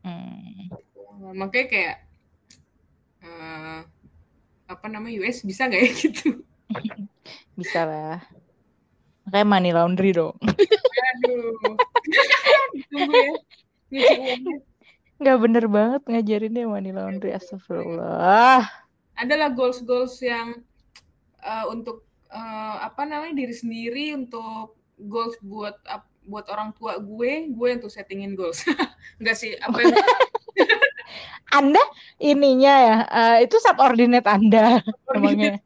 Hmm. 0.00 0.70
Keuangan. 0.94 1.34
makanya 1.34 1.66
kayak 1.66 1.96
eh, 3.20 3.80
apa 4.64 4.86
namanya 4.86 5.18
US 5.20 5.42
bisa 5.42 5.66
nggak 5.66 5.82
ya 5.82 5.90
gitu 6.06 6.46
Bisa 7.52 7.82
lah. 7.82 8.22
Makanya 9.26 9.46
money 9.46 9.70
laundry 9.70 10.10
dong. 10.10 10.38
aduh 11.10 11.58
tunggu 12.90 13.14
ya 13.18 13.34
nyuci 13.90 14.14
uangnya 14.16 14.56
Nggak 15.30 15.40
bener 15.40 15.64
banget 15.70 16.02
ngajarinnya 16.04 16.66
money 16.66 16.90
laundry. 16.90 17.30
Astagfirullah. 17.30 18.66
adalah 19.14 19.52
goals 19.52 19.78
goals 19.80 20.18
yang 20.18 20.58
eh, 21.38 21.64
untuk 21.70 22.02
eh, 22.26 22.76
apa 22.80 23.06
namanya 23.06 23.36
diri 23.36 23.54
sendiri 23.54 24.16
untuk 24.16 24.74
goals 24.98 25.38
buat 25.38 25.78
ap- 25.86 26.10
buat 26.20 26.48
orang 26.48 26.74
tua 26.74 26.98
gue 26.98 27.46
gue 27.48 27.66
yang 27.68 27.78
tuh 27.78 27.88
settingin 27.88 28.32
goals 28.32 28.64
enggak 29.20 29.36
sih 29.36 29.54
apa 29.56 29.76
yang 29.78 29.92
Anda 31.58 31.82
ininya 32.16 32.74
ya, 32.78 32.96
eh, 33.08 33.36
itu 33.44 33.56
subordinate 33.58 34.24
Anda 34.24 34.80
emangnya. 35.12 35.58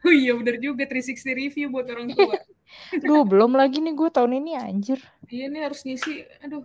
oh 0.00 0.12
iya 0.14 0.32
bener 0.32 0.56
juga 0.56 0.86
360 0.86 1.36
review 1.36 1.68
buat 1.68 1.84
orang 1.90 2.10
tua 2.10 2.36
Duh, 3.04 3.24
belum 3.24 3.56
lagi 3.56 3.80
nih 3.80 3.92
gue 3.92 4.08
tahun 4.08 4.40
ini 4.40 4.56
anjir. 4.56 5.00
iya 5.28 5.48
nih 5.48 5.68
harus 5.68 5.84
ngisi 5.84 6.24
aduh 6.40 6.64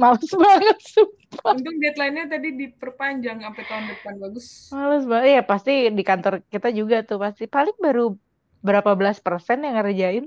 Males 0.00 0.30
banget. 0.32 0.78
sumpah. 0.94 1.54
Untung 1.56 1.76
deadline-nya 1.82 2.24
tadi 2.28 2.48
diperpanjang 2.54 3.42
sampai 3.42 3.64
tahun 3.66 3.84
depan 3.92 4.14
bagus. 4.22 4.46
Males 4.70 5.04
banget. 5.04 5.28
Ya 5.38 5.42
pasti 5.44 5.72
di 5.90 6.02
kantor 6.04 6.44
kita 6.48 6.68
juga 6.72 6.96
tuh 7.02 7.18
pasti 7.20 7.44
paling 7.46 7.76
baru 7.78 8.14
berapa 8.62 8.94
belas 8.94 9.18
persen 9.18 9.64
yang 9.64 9.74
ngerjain. 9.78 10.26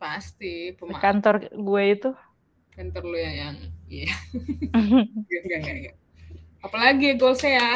Pasti 0.00 0.74
pemaaf 0.74 0.98
kantor 0.98 1.34
gue 1.52 1.82
itu. 1.94 2.10
kantor 2.72 3.02
lu 3.04 3.18
yang 3.20 3.36
yang 3.36 3.56
iya. 3.86 4.08
Enggak, 4.72 5.40
enggak, 5.44 5.58
enggak, 5.60 5.76
enggak. 5.76 5.96
Apalagi 6.64 7.08
goalsnya 7.20 7.52
ya? 7.60 7.72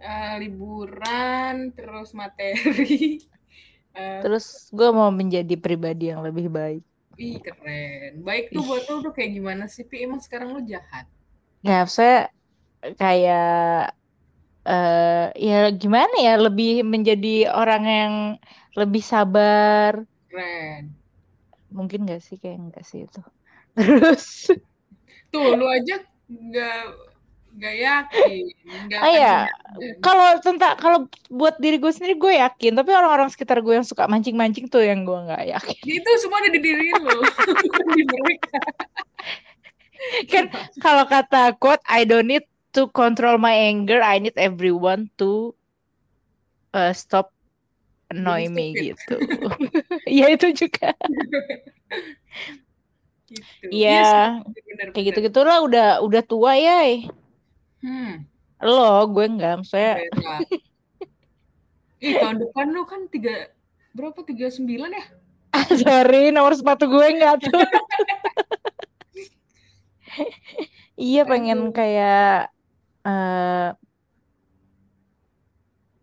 Eh, 0.00 0.34
liburan, 0.42 1.70
terus 1.76 2.10
materi. 2.12 3.20
Eh, 3.90 4.22
Terus 4.22 4.70
gue 4.70 4.86
mau 4.94 5.10
menjadi 5.10 5.58
pribadi 5.58 6.14
yang 6.14 6.22
lebih 6.22 6.46
baik. 6.46 6.86
Ih 7.20 7.36
keren. 7.44 8.24
Baik 8.24 8.48
tuh 8.50 8.64
buat 8.64 8.88
lu 8.88 9.04
tuh 9.04 9.12
kayak 9.12 9.36
gimana 9.36 9.68
sih? 9.68 9.84
Pi 9.84 10.00
emang 10.08 10.24
sekarang 10.24 10.56
lu 10.56 10.64
jahat. 10.64 11.04
Ya, 11.60 11.84
saya 11.84 12.32
kayak 12.96 13.92
eh 14.64 15.26
ya 15.36 15.72
gimana 15.72 16.16
ya 16.20 16.40
lebih 16.40 16.84
menjadi 16.84 17.52
orang 17.52 17.84
yang 17.84 18.14
lebih 18.72 19.04
sabar. 19.04 20.00
Keren. 20.32 20.96
Mungkin 21.70 22.08
gak 22.08 22.24
sih 22.24 22.40
kayak 22.40 22.58
enggak 22.58 22.84
sih 22.88 23.04
itu. 23.04 23.20
Terus 23.76 24.50
Tuh, 25.30 25.54
lu 25.54 25.66
aja 25.70 26.02
nggak 26.26 27.09
nggak 27.50 27.76
yakin. 27.76 28.44
Nggak 28.86 29.00
Oh 29.02 29.10
iya, 29.10 29.36
kalau 29.98 30.38
tentang 30.38 30.74
kalau 30.78 30.98
buat 31.26 31.58
diri 31.58 31.82
gue 31.82 31.90
sendiri 31.90 32.14
gue 32.16 32.32
yakin, 32.38 32.78
tapi 32.78 32.90
orang-orang 32.94 33.28
sekitar 33.32 33.58
gue 33.60 33.74
yang 33.74 33.86
suka 33.86 34.06
mancing-mancing 34.06 34.70
tuh 34.70 34.82
yang 34.82 35.02
gue 35.02 35.18
nggak 35.18 35.44
yakin. 35.58 35.82
Itu 35.82 36.10
semua 36.22 36.40
ada 36.40 36.50
di 36.54 36.60
diri 36.62 36.90
di 37.98 38.04
mereka. 38.06 38.58
Kan 40.30 40.44
kalau 40.80 41.04
kata 41.04 41.58
quote, 41.58 41.82
I 41.90 42.06
don't 42.06 42.30
need 42.30 42.46
to 42.72 42.86
control 42.94 43.36
my 43.36 43.52
anger, 43.52 44.00
I 44.00 44.22
need 44.22 44.38
everyone 44.38 45.10
to 45.18 45.52
uh, 46.72 46.94
stop 46.94 47.34
annoy 48.10 48.50
me 48.50 48.74
gitu. 48.74 49.16
Iya 50.10 50.34
itu 50.34 50.66
juga. 50.66 50.94
Gitu. 53.30 53.70
Iya, 53.70 54.42
benar, 54.42 54.90
kayak 54.90 55.06
gitu-gitulah 55.14 55.62
udah 55.62 56.02
udah 56.02 56.22
tua 56.26 56.58
ya. 56.58 57.06
Hmm, 57.82 58.28
Lo, 58.60 59.08
gue 59.08 59.24
enggak, 59.24 59.52
maksudnya 59.60 59.92
berak. 60.12 60.44
Ih, 62.06 62.14
tahun 62.16 62.36
depan 62.44 62.66
lu 62.72 62.82
kan 62.88 63.00
tiga 63.12 63.52
berapa? 63.96 64.20
Tiga 64.24 64.48
sembilan 64.48 64.90
ya? 64.92 65.04
sorry 65.82 66.30
nomor 66.34 66.52
sepatu 66.56 66.84
gue 66.88 67.06
enggak 67.08 67.34
tuh. 67.44 67.64
Iya 71.00 71.18
pengen 71.30 71.60
kayak 71.76 72.52
eh 73.08 73.66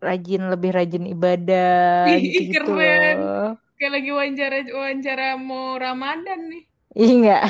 rajin 0.06 0.42
lebih 0.52 0.70
rajin 0.78 1.04
ibadah 1.14 2.06
Ih, 2.10 2.22
gitu-gitu 2.24 2.70
keren. 2.74 3.16
loh. 3.18 3.58
Kayak 3.78 3.92
lagi 3.94 4.10
wawancara 4.16 4.56
wawancara 4.74 5.26
mau 5.38 5.78
Ramadan 5.78 6.40
nih. 6.50 6.62
Iya 6.98 7.10
enggak? 7.14 7.42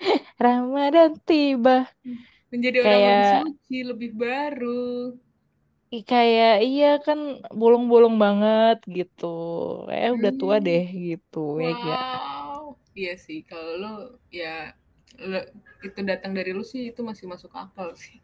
Ramadan 0.42 1.10
tiba. 1.26 1.86
Menjadi 2.52 2.78
orang 2.86 3.02
lebih 3.10 3.26
Kayak 3.26 3.34
suci, 3.34 3.76
lebih 3.90 4.10
baru. 4.22 5.16
kayak 6.10 6.50
iya 6.66 6.84
kan 7.06 7.18
bolong-bolong 7.60 8.14
banget 8.24 8.76
gitu. 8.96 9.24
Eh 9.94 10.08
udah 10.16 10.32
tua 10.40 10.54
Hmm. 10.56 10.66
deh 10.66 10.82
gitu 11.06 11.38
ya? 11.68 11.72
Wow. 11.82 12.76
Iya 12.98 13.12
sih, 13.26 13.38
kalau 13.48 13.72
lu 13.82 13.88
ya 14.32 14.72
lu- 15.30 15.50
itu 15.86 16.00
datang 16.10 16.32
dari 16.38 16.50
lu 16.56 16.64
sih 16.72 16.82
itu 16.92 17.00
masih 17.08 17.26
masuk 17.32 17.52
akal 17.56 17.88
sih. 17.96 18.16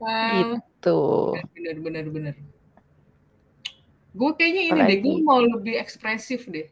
Ah, 0.00 0.60
Gitu. 0.84 0.90
bener 1.54 1.76
bener 1.84 2.06
bener. 2.14 2.34
Gue 4.18 4.30
kayaknya 4.38 4.62
ini 4.70 4.80
deh, 4.88 4.98
gue 5.04 5.14
Apalagi 5.14 5.24
mau 5.28 5.40
lebih 5.42 5.74
ekspresif 5.82 6.40
deh. 6.54 6.66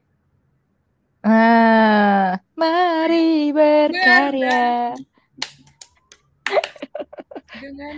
Ah, 1.27 2.39
mari 2.55 3.51
berkarya. 3.51 4.95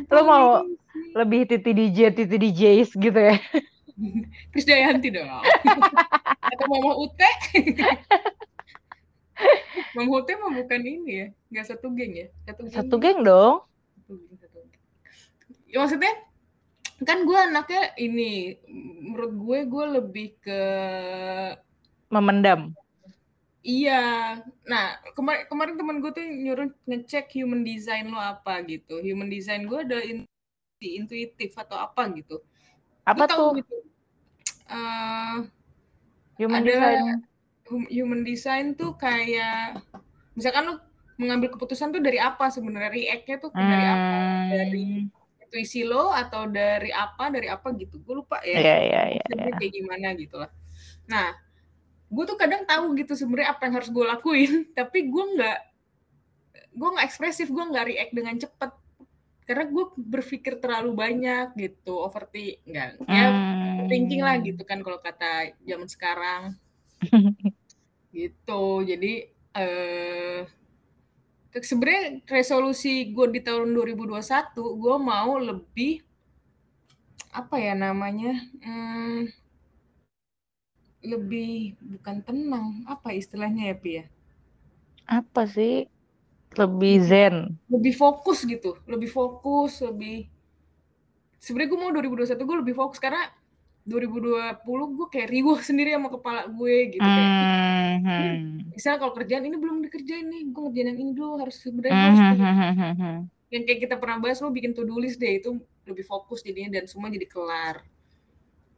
Lo 0.09 0.21
mau 0.25 0.65
lebih 1.13 1.45
titi 1.45 1.71
DJ 1.77 2.17
titi 2.17 2.37
DJs 2.41 2.97
gitu 2.97 3.21
ya? 3.21 3.37
Krisdayanti 4.57 5.13
dong. 5.13 5.29
Atau 6.49 6.67
Mama 6.73 6.97
Ute. 6.97 7.31
Mama 9.97 10.13
Ute 10.25 10.33
mah 10.41 10.51
bukan 10.57 10.81
ini 10.81 11.13
ya, 11.13 11.27
nggak 11.53 11.67
satu 11.69 11.93
geng 11.93 12.13
ya, 12.17 12.27
satu 12.49 12.61
geng. 12.69 12.77
Satu 12.77 12.95
geng 13.01 13.19
dong. 13.21 13.55
Satu 14.01 14.13
geng, 14.17 14.37
satu 14.41 14.57
geng. 14.65 14.81
Ya, 15.69 15.77
maksudnya 15.85 16.13
kan 17.05 17.25
gue 17.25 17.39
anaknya 17.39 17.83
ini, 17.97 18.61
menurut 19.05 19.33
gue 19.37 19.59
gue 19.69 19.85
lebih 20.01 20.29
ke 20.41 20.61
Memendam. 22.11 22.75
Iya, 23.61 24.01
nah 24.65 24.97
kemarin 25.13 25.45
kemarin 25.45 25.75
teman 25.77 25.97
gue 26.01 26.11
tuh 26.17 26.25
nyuruh 26.25 26.69
ngecek 26.89 27.29
human 27.37 27.61
design 27.61 28.09
lo 28.09 28.17
apa 28.17 28.65
gitu. 28.65 29.05
Human 29.05 29.29
design 29.29 29.69
gue 29.69 29.79
ada 29.85 30.01
intuisi, 30.01 30.89
intuitif 30.97 31.53
atau 31.61 31.77
apa 31.77 32.09
gitu. 32.17 32.41
Lu 32.41 33.05
Apa 33.05 33.25
tahu 33.29 33.37
tuh 33.37 33.61
gitu? 33.61 33.75
Eh, 34.71 35.37
human 36.41 36.63
ada 36.65 36.73
design? 36.73 37.05
hum- 37.69 37.91
human 37.93 38.23
design 38.25 38.67
tuh 38.81 38.97
kayak 38.97 39.77
misalkan 40.33 40.65
lu 40.73 40.75
mengambil 41.21 41.53
keputusan 41.53 41.93
tuh 41.93 42.01
dari 42.01 42.17
apa 42.17 42.49
sebenarnya 42.49 42.91
react-nya 42.97 43.37
tuh 43.45 43.51
dari 43.53 43.85
apa? 43.85 44.09
Dari 44.49 44.85
Hmm. 44.89 45.05
intuisi 45.45 45.85
lo 45.85 46.09
atau 46.17 46.49
dari 46.49 46.89
apa? 46.97 47.29
Dari 47.29 47.49
apa 47.53 47.77
gitu. 47.77 48.01
Gue 48.01 48.25
lupa 48.25 48.41
ya. 48.41 48.57
Iya, 48.57 48.77
iya, 48.89 49.03
iya, 49.21 49.25
iya. 49.37 49.53
kayak 49.61 49.73
gimana 49.77 50.09
gitu 50.17 50.41
lah. 50.41 50.49
Nah, 51.13 51.50
gue 52.11 52.25
tuh 52.27 52.39
kadang 52.39 52.67
tahu 52.67 52.93
gitu 52.99 53.15
sebenarnya 53.15 53.55
apa 53.55 53.63
yang 53.71 53.75
harus 53.79 53.91
gue 53.91 54.05
lakuin, 54.05 54.53
tapi 54.79 55.07
gue 55.09 55.25
nggak 55.39 55.59
gue 56.71 56.89
nggak 56.95 57.07
ekspresif, 57.07 57.47
gue 57.51 57.65
nggak 57.71 57.87
react 57.87 58.13
dengan 58.15 58.37
cepet 58.39 58.71
karena 59.49 59.65
gue 59.67 59.85
berpikir 59.99 60.63
terlalu 60.63 60.95
banyak 60.95 61.47
gitu, 61.59 61.99
overthink, 61.99 62.63
enggak, 62.71 63.03
ya 63.11 63.27
thinking 63.91 64.23
lah 64.23 64.39
Hmm. 64.39 64.47
gitu 64.47 64.63
kan 64.63 64.79
kalau 64.87 65.03
kata 65.03 65.59
zaman 65.67 65.89
sekarang 65.91 66.43
gitu. 68.15 68.63
Jadi 68.87 69.13
eh 69.51 70.47
sebenarnya 71.51 72.23
resolusi 72.31 73.11
gue 73.11 73.27
di 73.35 73.41
tahun 73.43 73.75
2021 73.75 74.55
gue 74.55 74.97
mau 75.03 75.35
lebih 75.35 76.07
apa 77.35 77.57
ya 77.59 77.75
namanya 77.75 78.39
hmm, 78.63 79.31
lebih 81.01 81.75
bukan 81.81 82.21
tenang 82.21 82.67
apa 82.85 83.11
istilahnya 83.11 83.71
ya 83.71 83.77
Pi 83.77 83.91
ya 83.95 84.05
Apa 85.07 85.43
sih? 85.45 85.89
Lebih 86.51 86.97
zen. 87.03 87.37
lebih 87.67 87.95
fokus 87.95 88.43
gitu 88.43 88.75
lebih 88.85 89.07
fokus 89.07 89.81
lebih 89.81 90.27
sebenarnya 91.39 91.71
gue 91.71 91.79
mau 91.79 91.91
2021 91.91 92.37
gue 92.37 92.57
lebih 92.59 92.75
fokus 92.75 92.99
karena 92.99 93.31
2020 93.87 94.61
gue 94.93 95.07
kayak 95.09 95.29
riuh 95.31 95.57
sendiri 95.69 95.95
sama 95.95 96.11
kepala 96.11 96.47
gue 96.47 96.77
gitu 96.91 97.01
kayak 97.01 97.39
Hmm. 98.01 98.65
misalnya 98.73 98.99
kalau 98.99 99.13
kerjaan 99.13 99.45
ini 99.45 99.57
belum 99.57 99.85
dikerjain 99.85 100.25
nih 100.25 100.43
gue 100.49 100.63
ngerjain 100.63 100.89
yang 100.89 100.99
ini 100.99 101.13
dulu 101.13 101.37
harus 101.39 101.57
sebenarnya 101.59 101.93
gue 101.93 102.09
harus 102.09 102.39
Hmm. 102.97 103.21
yang 103.51 103.63
kayak 103.63 103.81
kita 103.83 103.97
pernah 103.97 104.17
bahas 104.17 104.41
lo 104.41 104.49
bikin 104.49 104.73
to 104.73 104.83
do 104.83 104.97
list 104.97 105.17
deh 105.17 105.37
itu 105.37 105.55
lebih 105.85 106.03
fokus 106.03 106.41
jadinya 106.41 106.75
dan 106.75 106.87
semua 106.87 107.09
jadi 107.09 107.27
kelar 107.27 107.85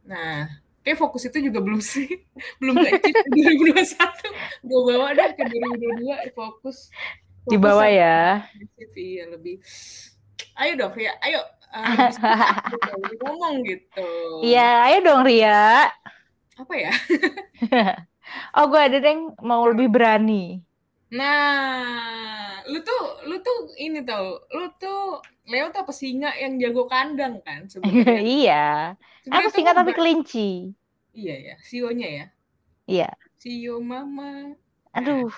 nah 0.03 0.49
kayak 0.83 0.99
fokus 0.99 1.23
itu 1.27 1.49
juga 1.49 1.59
belum 1.63 1.79
sih. 1.79 2.07
Belum 2.59 2.75
ke 2.77 2.87
achieve 2.91 3.23
di 3.31 3.41
2021 3.71 4.67
gue 4.67 4.81
bawa 4.83 5.07
deh 5.15 5.31
ke 5.35 5.43
2022 5.47 6.37
fokus. 6.37 6.91
Di 7.47 7.57
bawah 7.59 7.87
sama 7.87 7.91
ya. 7.91 8.19
iya 8.95 9.23
lebih. 9.31 9.59
Ayo 10.59 10.71
dong 10.77 10.93
ya 10.99 11.13
ayo 11.25 11.41
lebih 13.01 13.17
ngomong 13.25 13.55
gitu. 13.65 14.09
Iya, 14.45 14.69
ayo 14.91 14.97
dong 15.01 15.21
Ria. 15.25 15.89
apa 16.53 16.73
ya? 16.77 16.93
Oh, 18.55 18.65
gue 18.71 18.79
ada 18.79 18.97
deh 19.03 19.35
mau 19.45 19.67
lebih 19.67 19.91
berani. 19.93 20.63
nah 21.13 22.42
lu 22.71 22.79
tuh 22.87 23.01
lu 23.29 23.35
tuh 23.45 23.57
ini 23.85 23.99
tau 24.09 24.27
lu 24.55 24.65
tuh 24.81 25.19
Leo 25.51 25.65
tuh 25.73 25.79
apa 25.83 25.91
singa 26.01 26.29
yang 26.39 26.53
jago 26.61 26.83
kandang 26.87 27.35
kan 27.47 27.61
sebenarnya 27.71 28.23
Iya. 28.39 28.53
Sebenarnya 29.23 29.47
Aku 29.49 29.55
singa 29.55 29.71
tapi 29.75 29.91
kelinci. 29.97 30.39
iya 31.19 31.35
ya 31.47 31.55
sionya 31.69 32.07
ya 32.19 32.25
Iya. 32.87 33.07
sio 33.41 33.75
mama 33.91 34.55
Aduh. 34.93 35.29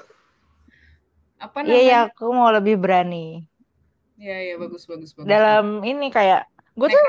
apa 1.46 1.60
Iya, 1.68 1.78
iya, 1.86 1.96
namanya 1.96 2.10
aku 2.12 2.24
mau 2.38 2.50
lebih 2.56 2.76
berani. 2.84 3.16
ya 4.16 4.36
ya 4.48 4.54
bagus 4.62 4.84
bagus 4.88 5.12
bagus 5.16 5.28
Dalam 5.32 5.84
ini 5.84 6.08
kayak 6.16 6.48
gue 6.80 6.88
tuh 6.92 7.02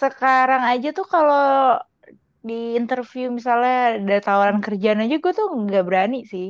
sekarang 0.00 0.62
aja 0.72 0.88
tuh 0.98 1.06
kalau 1.14 1.78
di 2.48 2.78
interview 2.80 3.26
misalnya 3.38 3.98
ada 3.98 4.16
tawaran 4.26 4.58
kerjaan 4.64 5.02
aja 5.04 5.16
gue 5.24 5.32
tuh 5.38 5.46
nggak 5.64 5.84
berani 5.88 6.18
sih. 6.32 6.46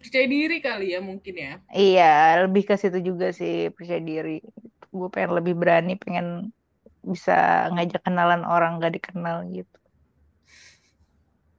Percaya 0.00 0.24
diri 0.24 0.58
kali 0.64 0.96
ya 0.96 1.00
mungkin 1.04 1.34
ya. 1.36 1.54
Iya, 1.68 2.48
lebih 2.48 2.64
ke 2.64 2.74
situ 2.80 3.04
juga 3.04 3.36
sih 3.36 3.68
percaya 3.68 4.00
diri. 4.00 4.40
Gue 4.88 5.08
pengen 5.12 5.36
lebih 5.36 5.54
berani, 5.54 6.00
pengen 6.00 6.50
bisa 7.04 7.68
ngajak 7.76 8.02
kenalan 8.08 8.42
orang 8.48 8.80
gak 8.80 8.96
dikenal 8.96 9.44
gitu. 9.52 9.78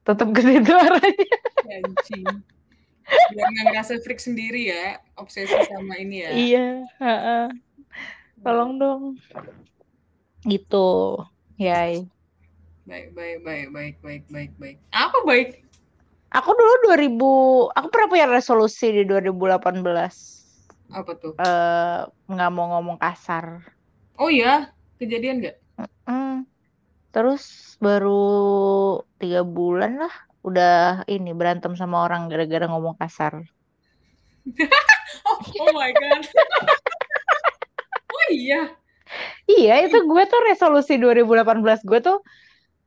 Tetap 0.01 0.27
ke 0.33 0.41
situ 0.41 0.73
arahnya. 0.73 1.37
Anjing. 1.69 2.41
Biar 3.31 3.47
nggak 3.47 3.65
ngerasa 3.75 3.93
freak 4.01 4.23
sendiri 4.23 4.71
ya, 4.71 4.97
obsesi 5.19 5.53
sama 5.67 5.99
ini 6.01 6.25
ya. 6.25 6.31
Iya, 6.31 6.67
heeh. 6.97 7.45
Tolong 8.41 8.71
dong. 8.81 9.03
Gitu, 10.41 11.21
Yai. 11.61 12.09
Baik, 12.89 13.13
baik, 13.13 13.37
baik, 13.45 13.67
baik, 13.69 13.95
baik, 14.01 14.23
baik, 14.31 14.51
baik. 14.57 14.77
Apa 14.89 15.21
baik? 15.27 15.61
Aku 16.32 16.55
dulu 16.55 16.73
2000, 16.88 17.75
aku 17.75 17.88
pernah 17.91 18.07
punya 18.07 18.27
resolusi 18.32 18.88
di 18.88 19.03
2018. 19.03 19.84
Apa 20.91 21.11
tuh? 21.15 21.36
eh 21.39 21.99
nggak 22.07 22.51
mau 22.51 22.71
ngomong 22.75 22.99
kasar. 22.99 23.63
Oh 24.19 24.27
iya, 24.32 24.71
kejadian 24.99 25.43
nggak? 25.43 25.55
Mm. 26.07 26.47
Terus 27.11 27.75
baru 27.84 28.23
tiga 29.19 29.43
bulan 29.43 30.07
lah 30.07 30.13
udah 30.47 31.03
ini 31.11 31.36
berantem 31.36 31.75
sama 31.75 32.07
orang 32.07 32.32
gara-gara 32.32 32.67
ngomong 32.67 32.95
kasar. 32.99 33.43
Oh, 35.27 35.38
oh 35.43 35.75
my 35.75 35.91
god. 35.91 36.23
oh 38.15 38.25
iya. 38.32 38.73
Iya 39.43 39.75
itu 39.91 40.07
gue 40.07 40.23
tuh 40.23 40.41
resolusi 40.47 40.95
2018 40.95 41.84
gue 41.84 41.99
tuh 41.99 42.23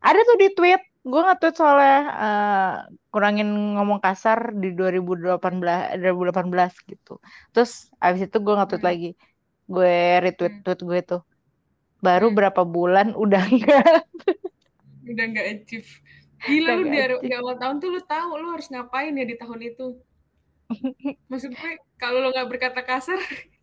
ada 0.01 0.21
tuh 0.25 0.37
di 0.41 0.49
tweet 0.57 0.81
gue 1.11 1.21
nge-tweet 1.25 1.55
soalnya 1.61 1.95
eh, 2.23 2.73
kurangin 3.13 3.49
ngomong 3.77 4.01
kasar 4.05 4.39
di 4.63 4.67
2018 4.79 5.79
2018 6.01 6.73
gitu. 6.91 7.11
Terus 7.53 7.71
abis 8.05 8.21
itu 8.27 8.37
gue 8.45 8.55
nge-tweet 8.59 8.83
Hmm. 8.83 8.89
lagi 8.89 9.07
gue 9.75 9.91
retweet 10.25 10.53
Hmm. 10.53 10.63
tweet 10.65 10.81
gue 10.89 10.99
tuh 11.11 11.21
baru 12.07 12.27
Hmm. 12.27 12.37
berapa 12.39 12.63
bulan 12.75 13.07
udah 13.25 13.43
enggak 13.53 13.85
Udah 15.11 15.25
nggak 15.31 15.47
achieve. 15.53 15.91
Gila 16.47 16.71
Udah 16.71 16.77
lu 16.79 16.85
di, 16.93 16.99
awal 17.39 17.55
tahun 17.61 17.77
tuh 17.83 17.89
lu 17.95 18.01
tahu 18.13 18.31
lu 18.41 18.47
harus 18.55 18.69
ngapain 18.73 19.13
ya 19.21 19.25
di 19.31 19.37
tahun 19.41 19.61
itu. 19.71 19.87
Maksud 21.31 21.53
gue 21.61 21.73
kalau 22.01 22.19
lu 22.23 22.29
nggak 22.33 22.49
berkata 22.53 22.81
kasar. 22.89 23.19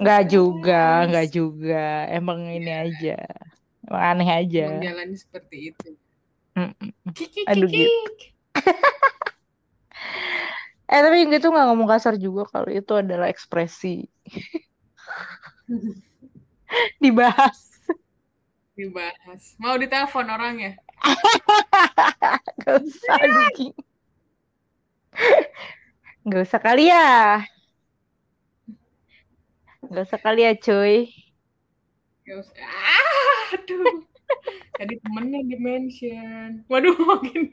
Nggak 0.00 0.20
juga, 0.34 0.72
nggak 1.08 1.26
juga. 1.36 1.74
Emang 2.16 2.38
ini 2.56 2.70
Iya. 2.70 2.82
aja. 2.84 3.10
Aneh 3.94 4.28
aja. 4.28 4.64
Menjalani 4.72 5.16
seperti 5.16 5.72
itu. 5.72 5.88
Kiki 7.16 7.48
Aduh, 7.48 7.68
kiki. 7.68 7.88
Eh 10.92 11.00
tapi 11.00 11.24
yang 11.24 11.32
gitu 11.32 11.48
nggak 11.48 11.72
ngomong 11.72 11.88
kasar 11.88 12.20
juga 12.20 12.44
kalau 12.52 12.68
itu 12.68 12.92
adalah 12.92 13.32
ekspresi. 13.32 14.04
Dibahas. 17.00 17.80
Dibahas. 18.76 19.56
Mau 19.56 19.80
ditelepon 19.80 20.28
orangnya? 20.28 20.76
Gak 22.62 22.76
usah. 22.84 23.16
Gak 26.28 26.42
usah 26.44 26.60
kali 26.60 26.92
ya. 26.92 27.40
Gak 29.88 30.04
usah 30.08 30.20
kali 30.20 30.44
ya 30.44 30.52
cuy. 30.60 31.08
Ah, 32.30 33.58
aduh. 33.58 34.06
Tadi 34.78 34.94
temennya 35.02 35.40
di 35.44 35.56
mention. 35.58 36.62
Waduh, 36.70 36.94
makin 37.10 37.50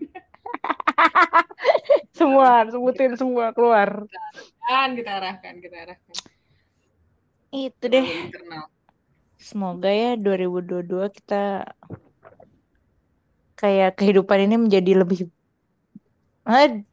Semua, 2.13 2.67
sebutin 2.69 3.15
semua 3.17 3.51
keluar. 3.55 4.05
kan 4.69 4.93
kita 4.93 5.11
arahkan, 5.17 5.53
kita 5.63 5.75
arahkan. 5.87 6.15
Itu 7.49 7.85
deh. 7.89 8.05
Internal. 8.05 8.69
Semoga 9.39 9.89
ya 9.89 10.13
2022 10.19 11.09
kita 11.15 11.63
kayak 13.55 13.97
kehidupan 13.97 14.45
ini 14.45 14.55
menjadi 14.67 15.01
lebih 15.01 15.31
eh, 16.45 16.83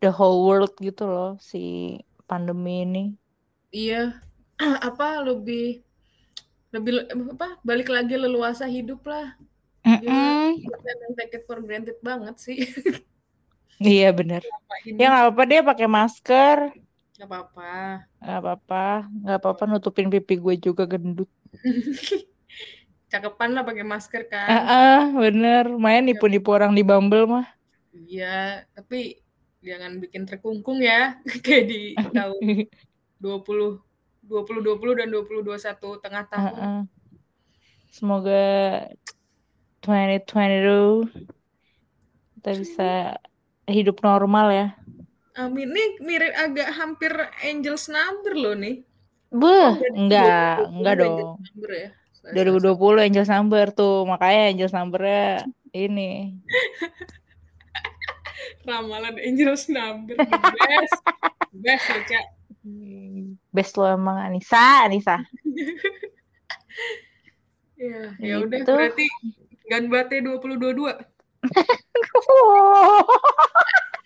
the 0.00 0.10
whole 0.10 0.46
world 0.46 0.72
gitu 0.80 1.04
loh 1.04 1.30
si 1.42 1.98
pandemi 2.30 2.86
ini. 2.86 3.04
Iya, 3.74 4.16
apa 4.88 5.22
lebih 5.26 5.82
lebih 6.70 6.92
apa 7.10 7.58
balik 7.62 7.90
lagi 7.90 8.14
leluasa 8.14 8.64
hidup 8.66 9.02
lah. 9.04 9.34
Mm-mm. 9.82 10.60
Jangan 10.60 11.10
take 11.16 11.40
it 11.40 11.42
for 11.48 11.58
granted 11.64 11.96
banget 12.04 12.36
sih. 12.38 12.58
Iya 13.80 14.12
ini 14.12 15.00
Ya 15.00 15.06
nggak 15.08 15.24
apa-apa 15.32 15.42
deh 15.48 15.60
pakai 15.64 15.88
masker. 15.88 16.58
nggak 17.16 17.28
apa-apa. 17.28 17.72
Nggak 18.20 18.38
apa-apa. 18.40 18.84
Nggak 19.24 19.38
apa-apa 19.40 19.62
nutupin 19.66 20.08
pipi 20.08 20.36
gue 20.36 20.54
juga 20.60 20.84
gendut. 20.84 21.28
Cakepan 23.10 23.50
lah 23.56 23.66
pakai 23.66 23.82
masker 23.82 24.22
Ah, 24.30 24.30
kan. 24.30 24.48
ah, 24.70 25.00
bener. 25.18 25.64
Main 25.74 26.06
nipu-nipu 26.06 26.54
orang 26.54 26.70
di 26.76 26.86
Bumble 26.86 27.26
mah. 27.26 27.46
Iya, 27.90 28.62
tapi 28.70 29.18
jangan 29.60 29.98
bikin 29.98 30.24
terkungkung 30.24 30.78
ya 30.80 31.18
kayak 31.44 31.64
di 31.68 31.80
tahun 32.14 32.40
20 33.24 33.82
2020 34.30 34.94
dan 34.94 35.10
2021 35.10 35.98
tengah 35.98 36.22
Ah, 36.22 36.30
tahun. 36.30 36.54
ah. 36.56 36.82
Semoga 37.90 38.86
2022 39.82 41.10
kita 42.38 42.50
bisa 42.54 42.90
hidup 43.66 43.98
normal 44.00 44.46
ya. 44.48 44.66
Amin. 45.34 45.68
Nih 45.68 45.98
mirip 46.00 46.32
agak 46.32 46.72
hampir 46.72 47.12
Angels 47.42 47.86
number 47.86 48.32
loh 48.32 48.54
nih. 48.54 48.80
Beuh, 49.28 49.76
enggak, 49.92 50.64
2020 50.64 50.74
enggak 50.74 50.94
dong. 50.96 51.36
number 51.38 51.70
ya. 51.70 51.88
Sorry, 52.12 52.36
sorry, 52.36 52.52
2020 52.52 52.76
sorry. 52.76 53.00
Angels 53.02 53.30
Number 53.30 53.64
tuh, 53.72 54.04
makanya 54.04 54.42
Angels 54.50 54.72
Number-nya 54.72 55.44
ini. 55.72 56.36
Ramalan 58.60 59.16
Angels 59.16 59.68
number 59.68 60.16
best. 60.20 61.00
best 61.54 61.86
ya, 61.86 62.00
Cak. 62.04 62.26
Best 63.52 63.76
lo 63.80 63.86
emang 63.88 64.18
Anissa, 64.20 64.84
Anissa. 64.84 65.16
Ya, 67.80 68.12
ya 68.20 68.44
udah 68.44 68.60
Gitu. 68.60 68.76
berarti 68.76 69.08
Ganbate 69.72 70.20
2022. 70.20 71.00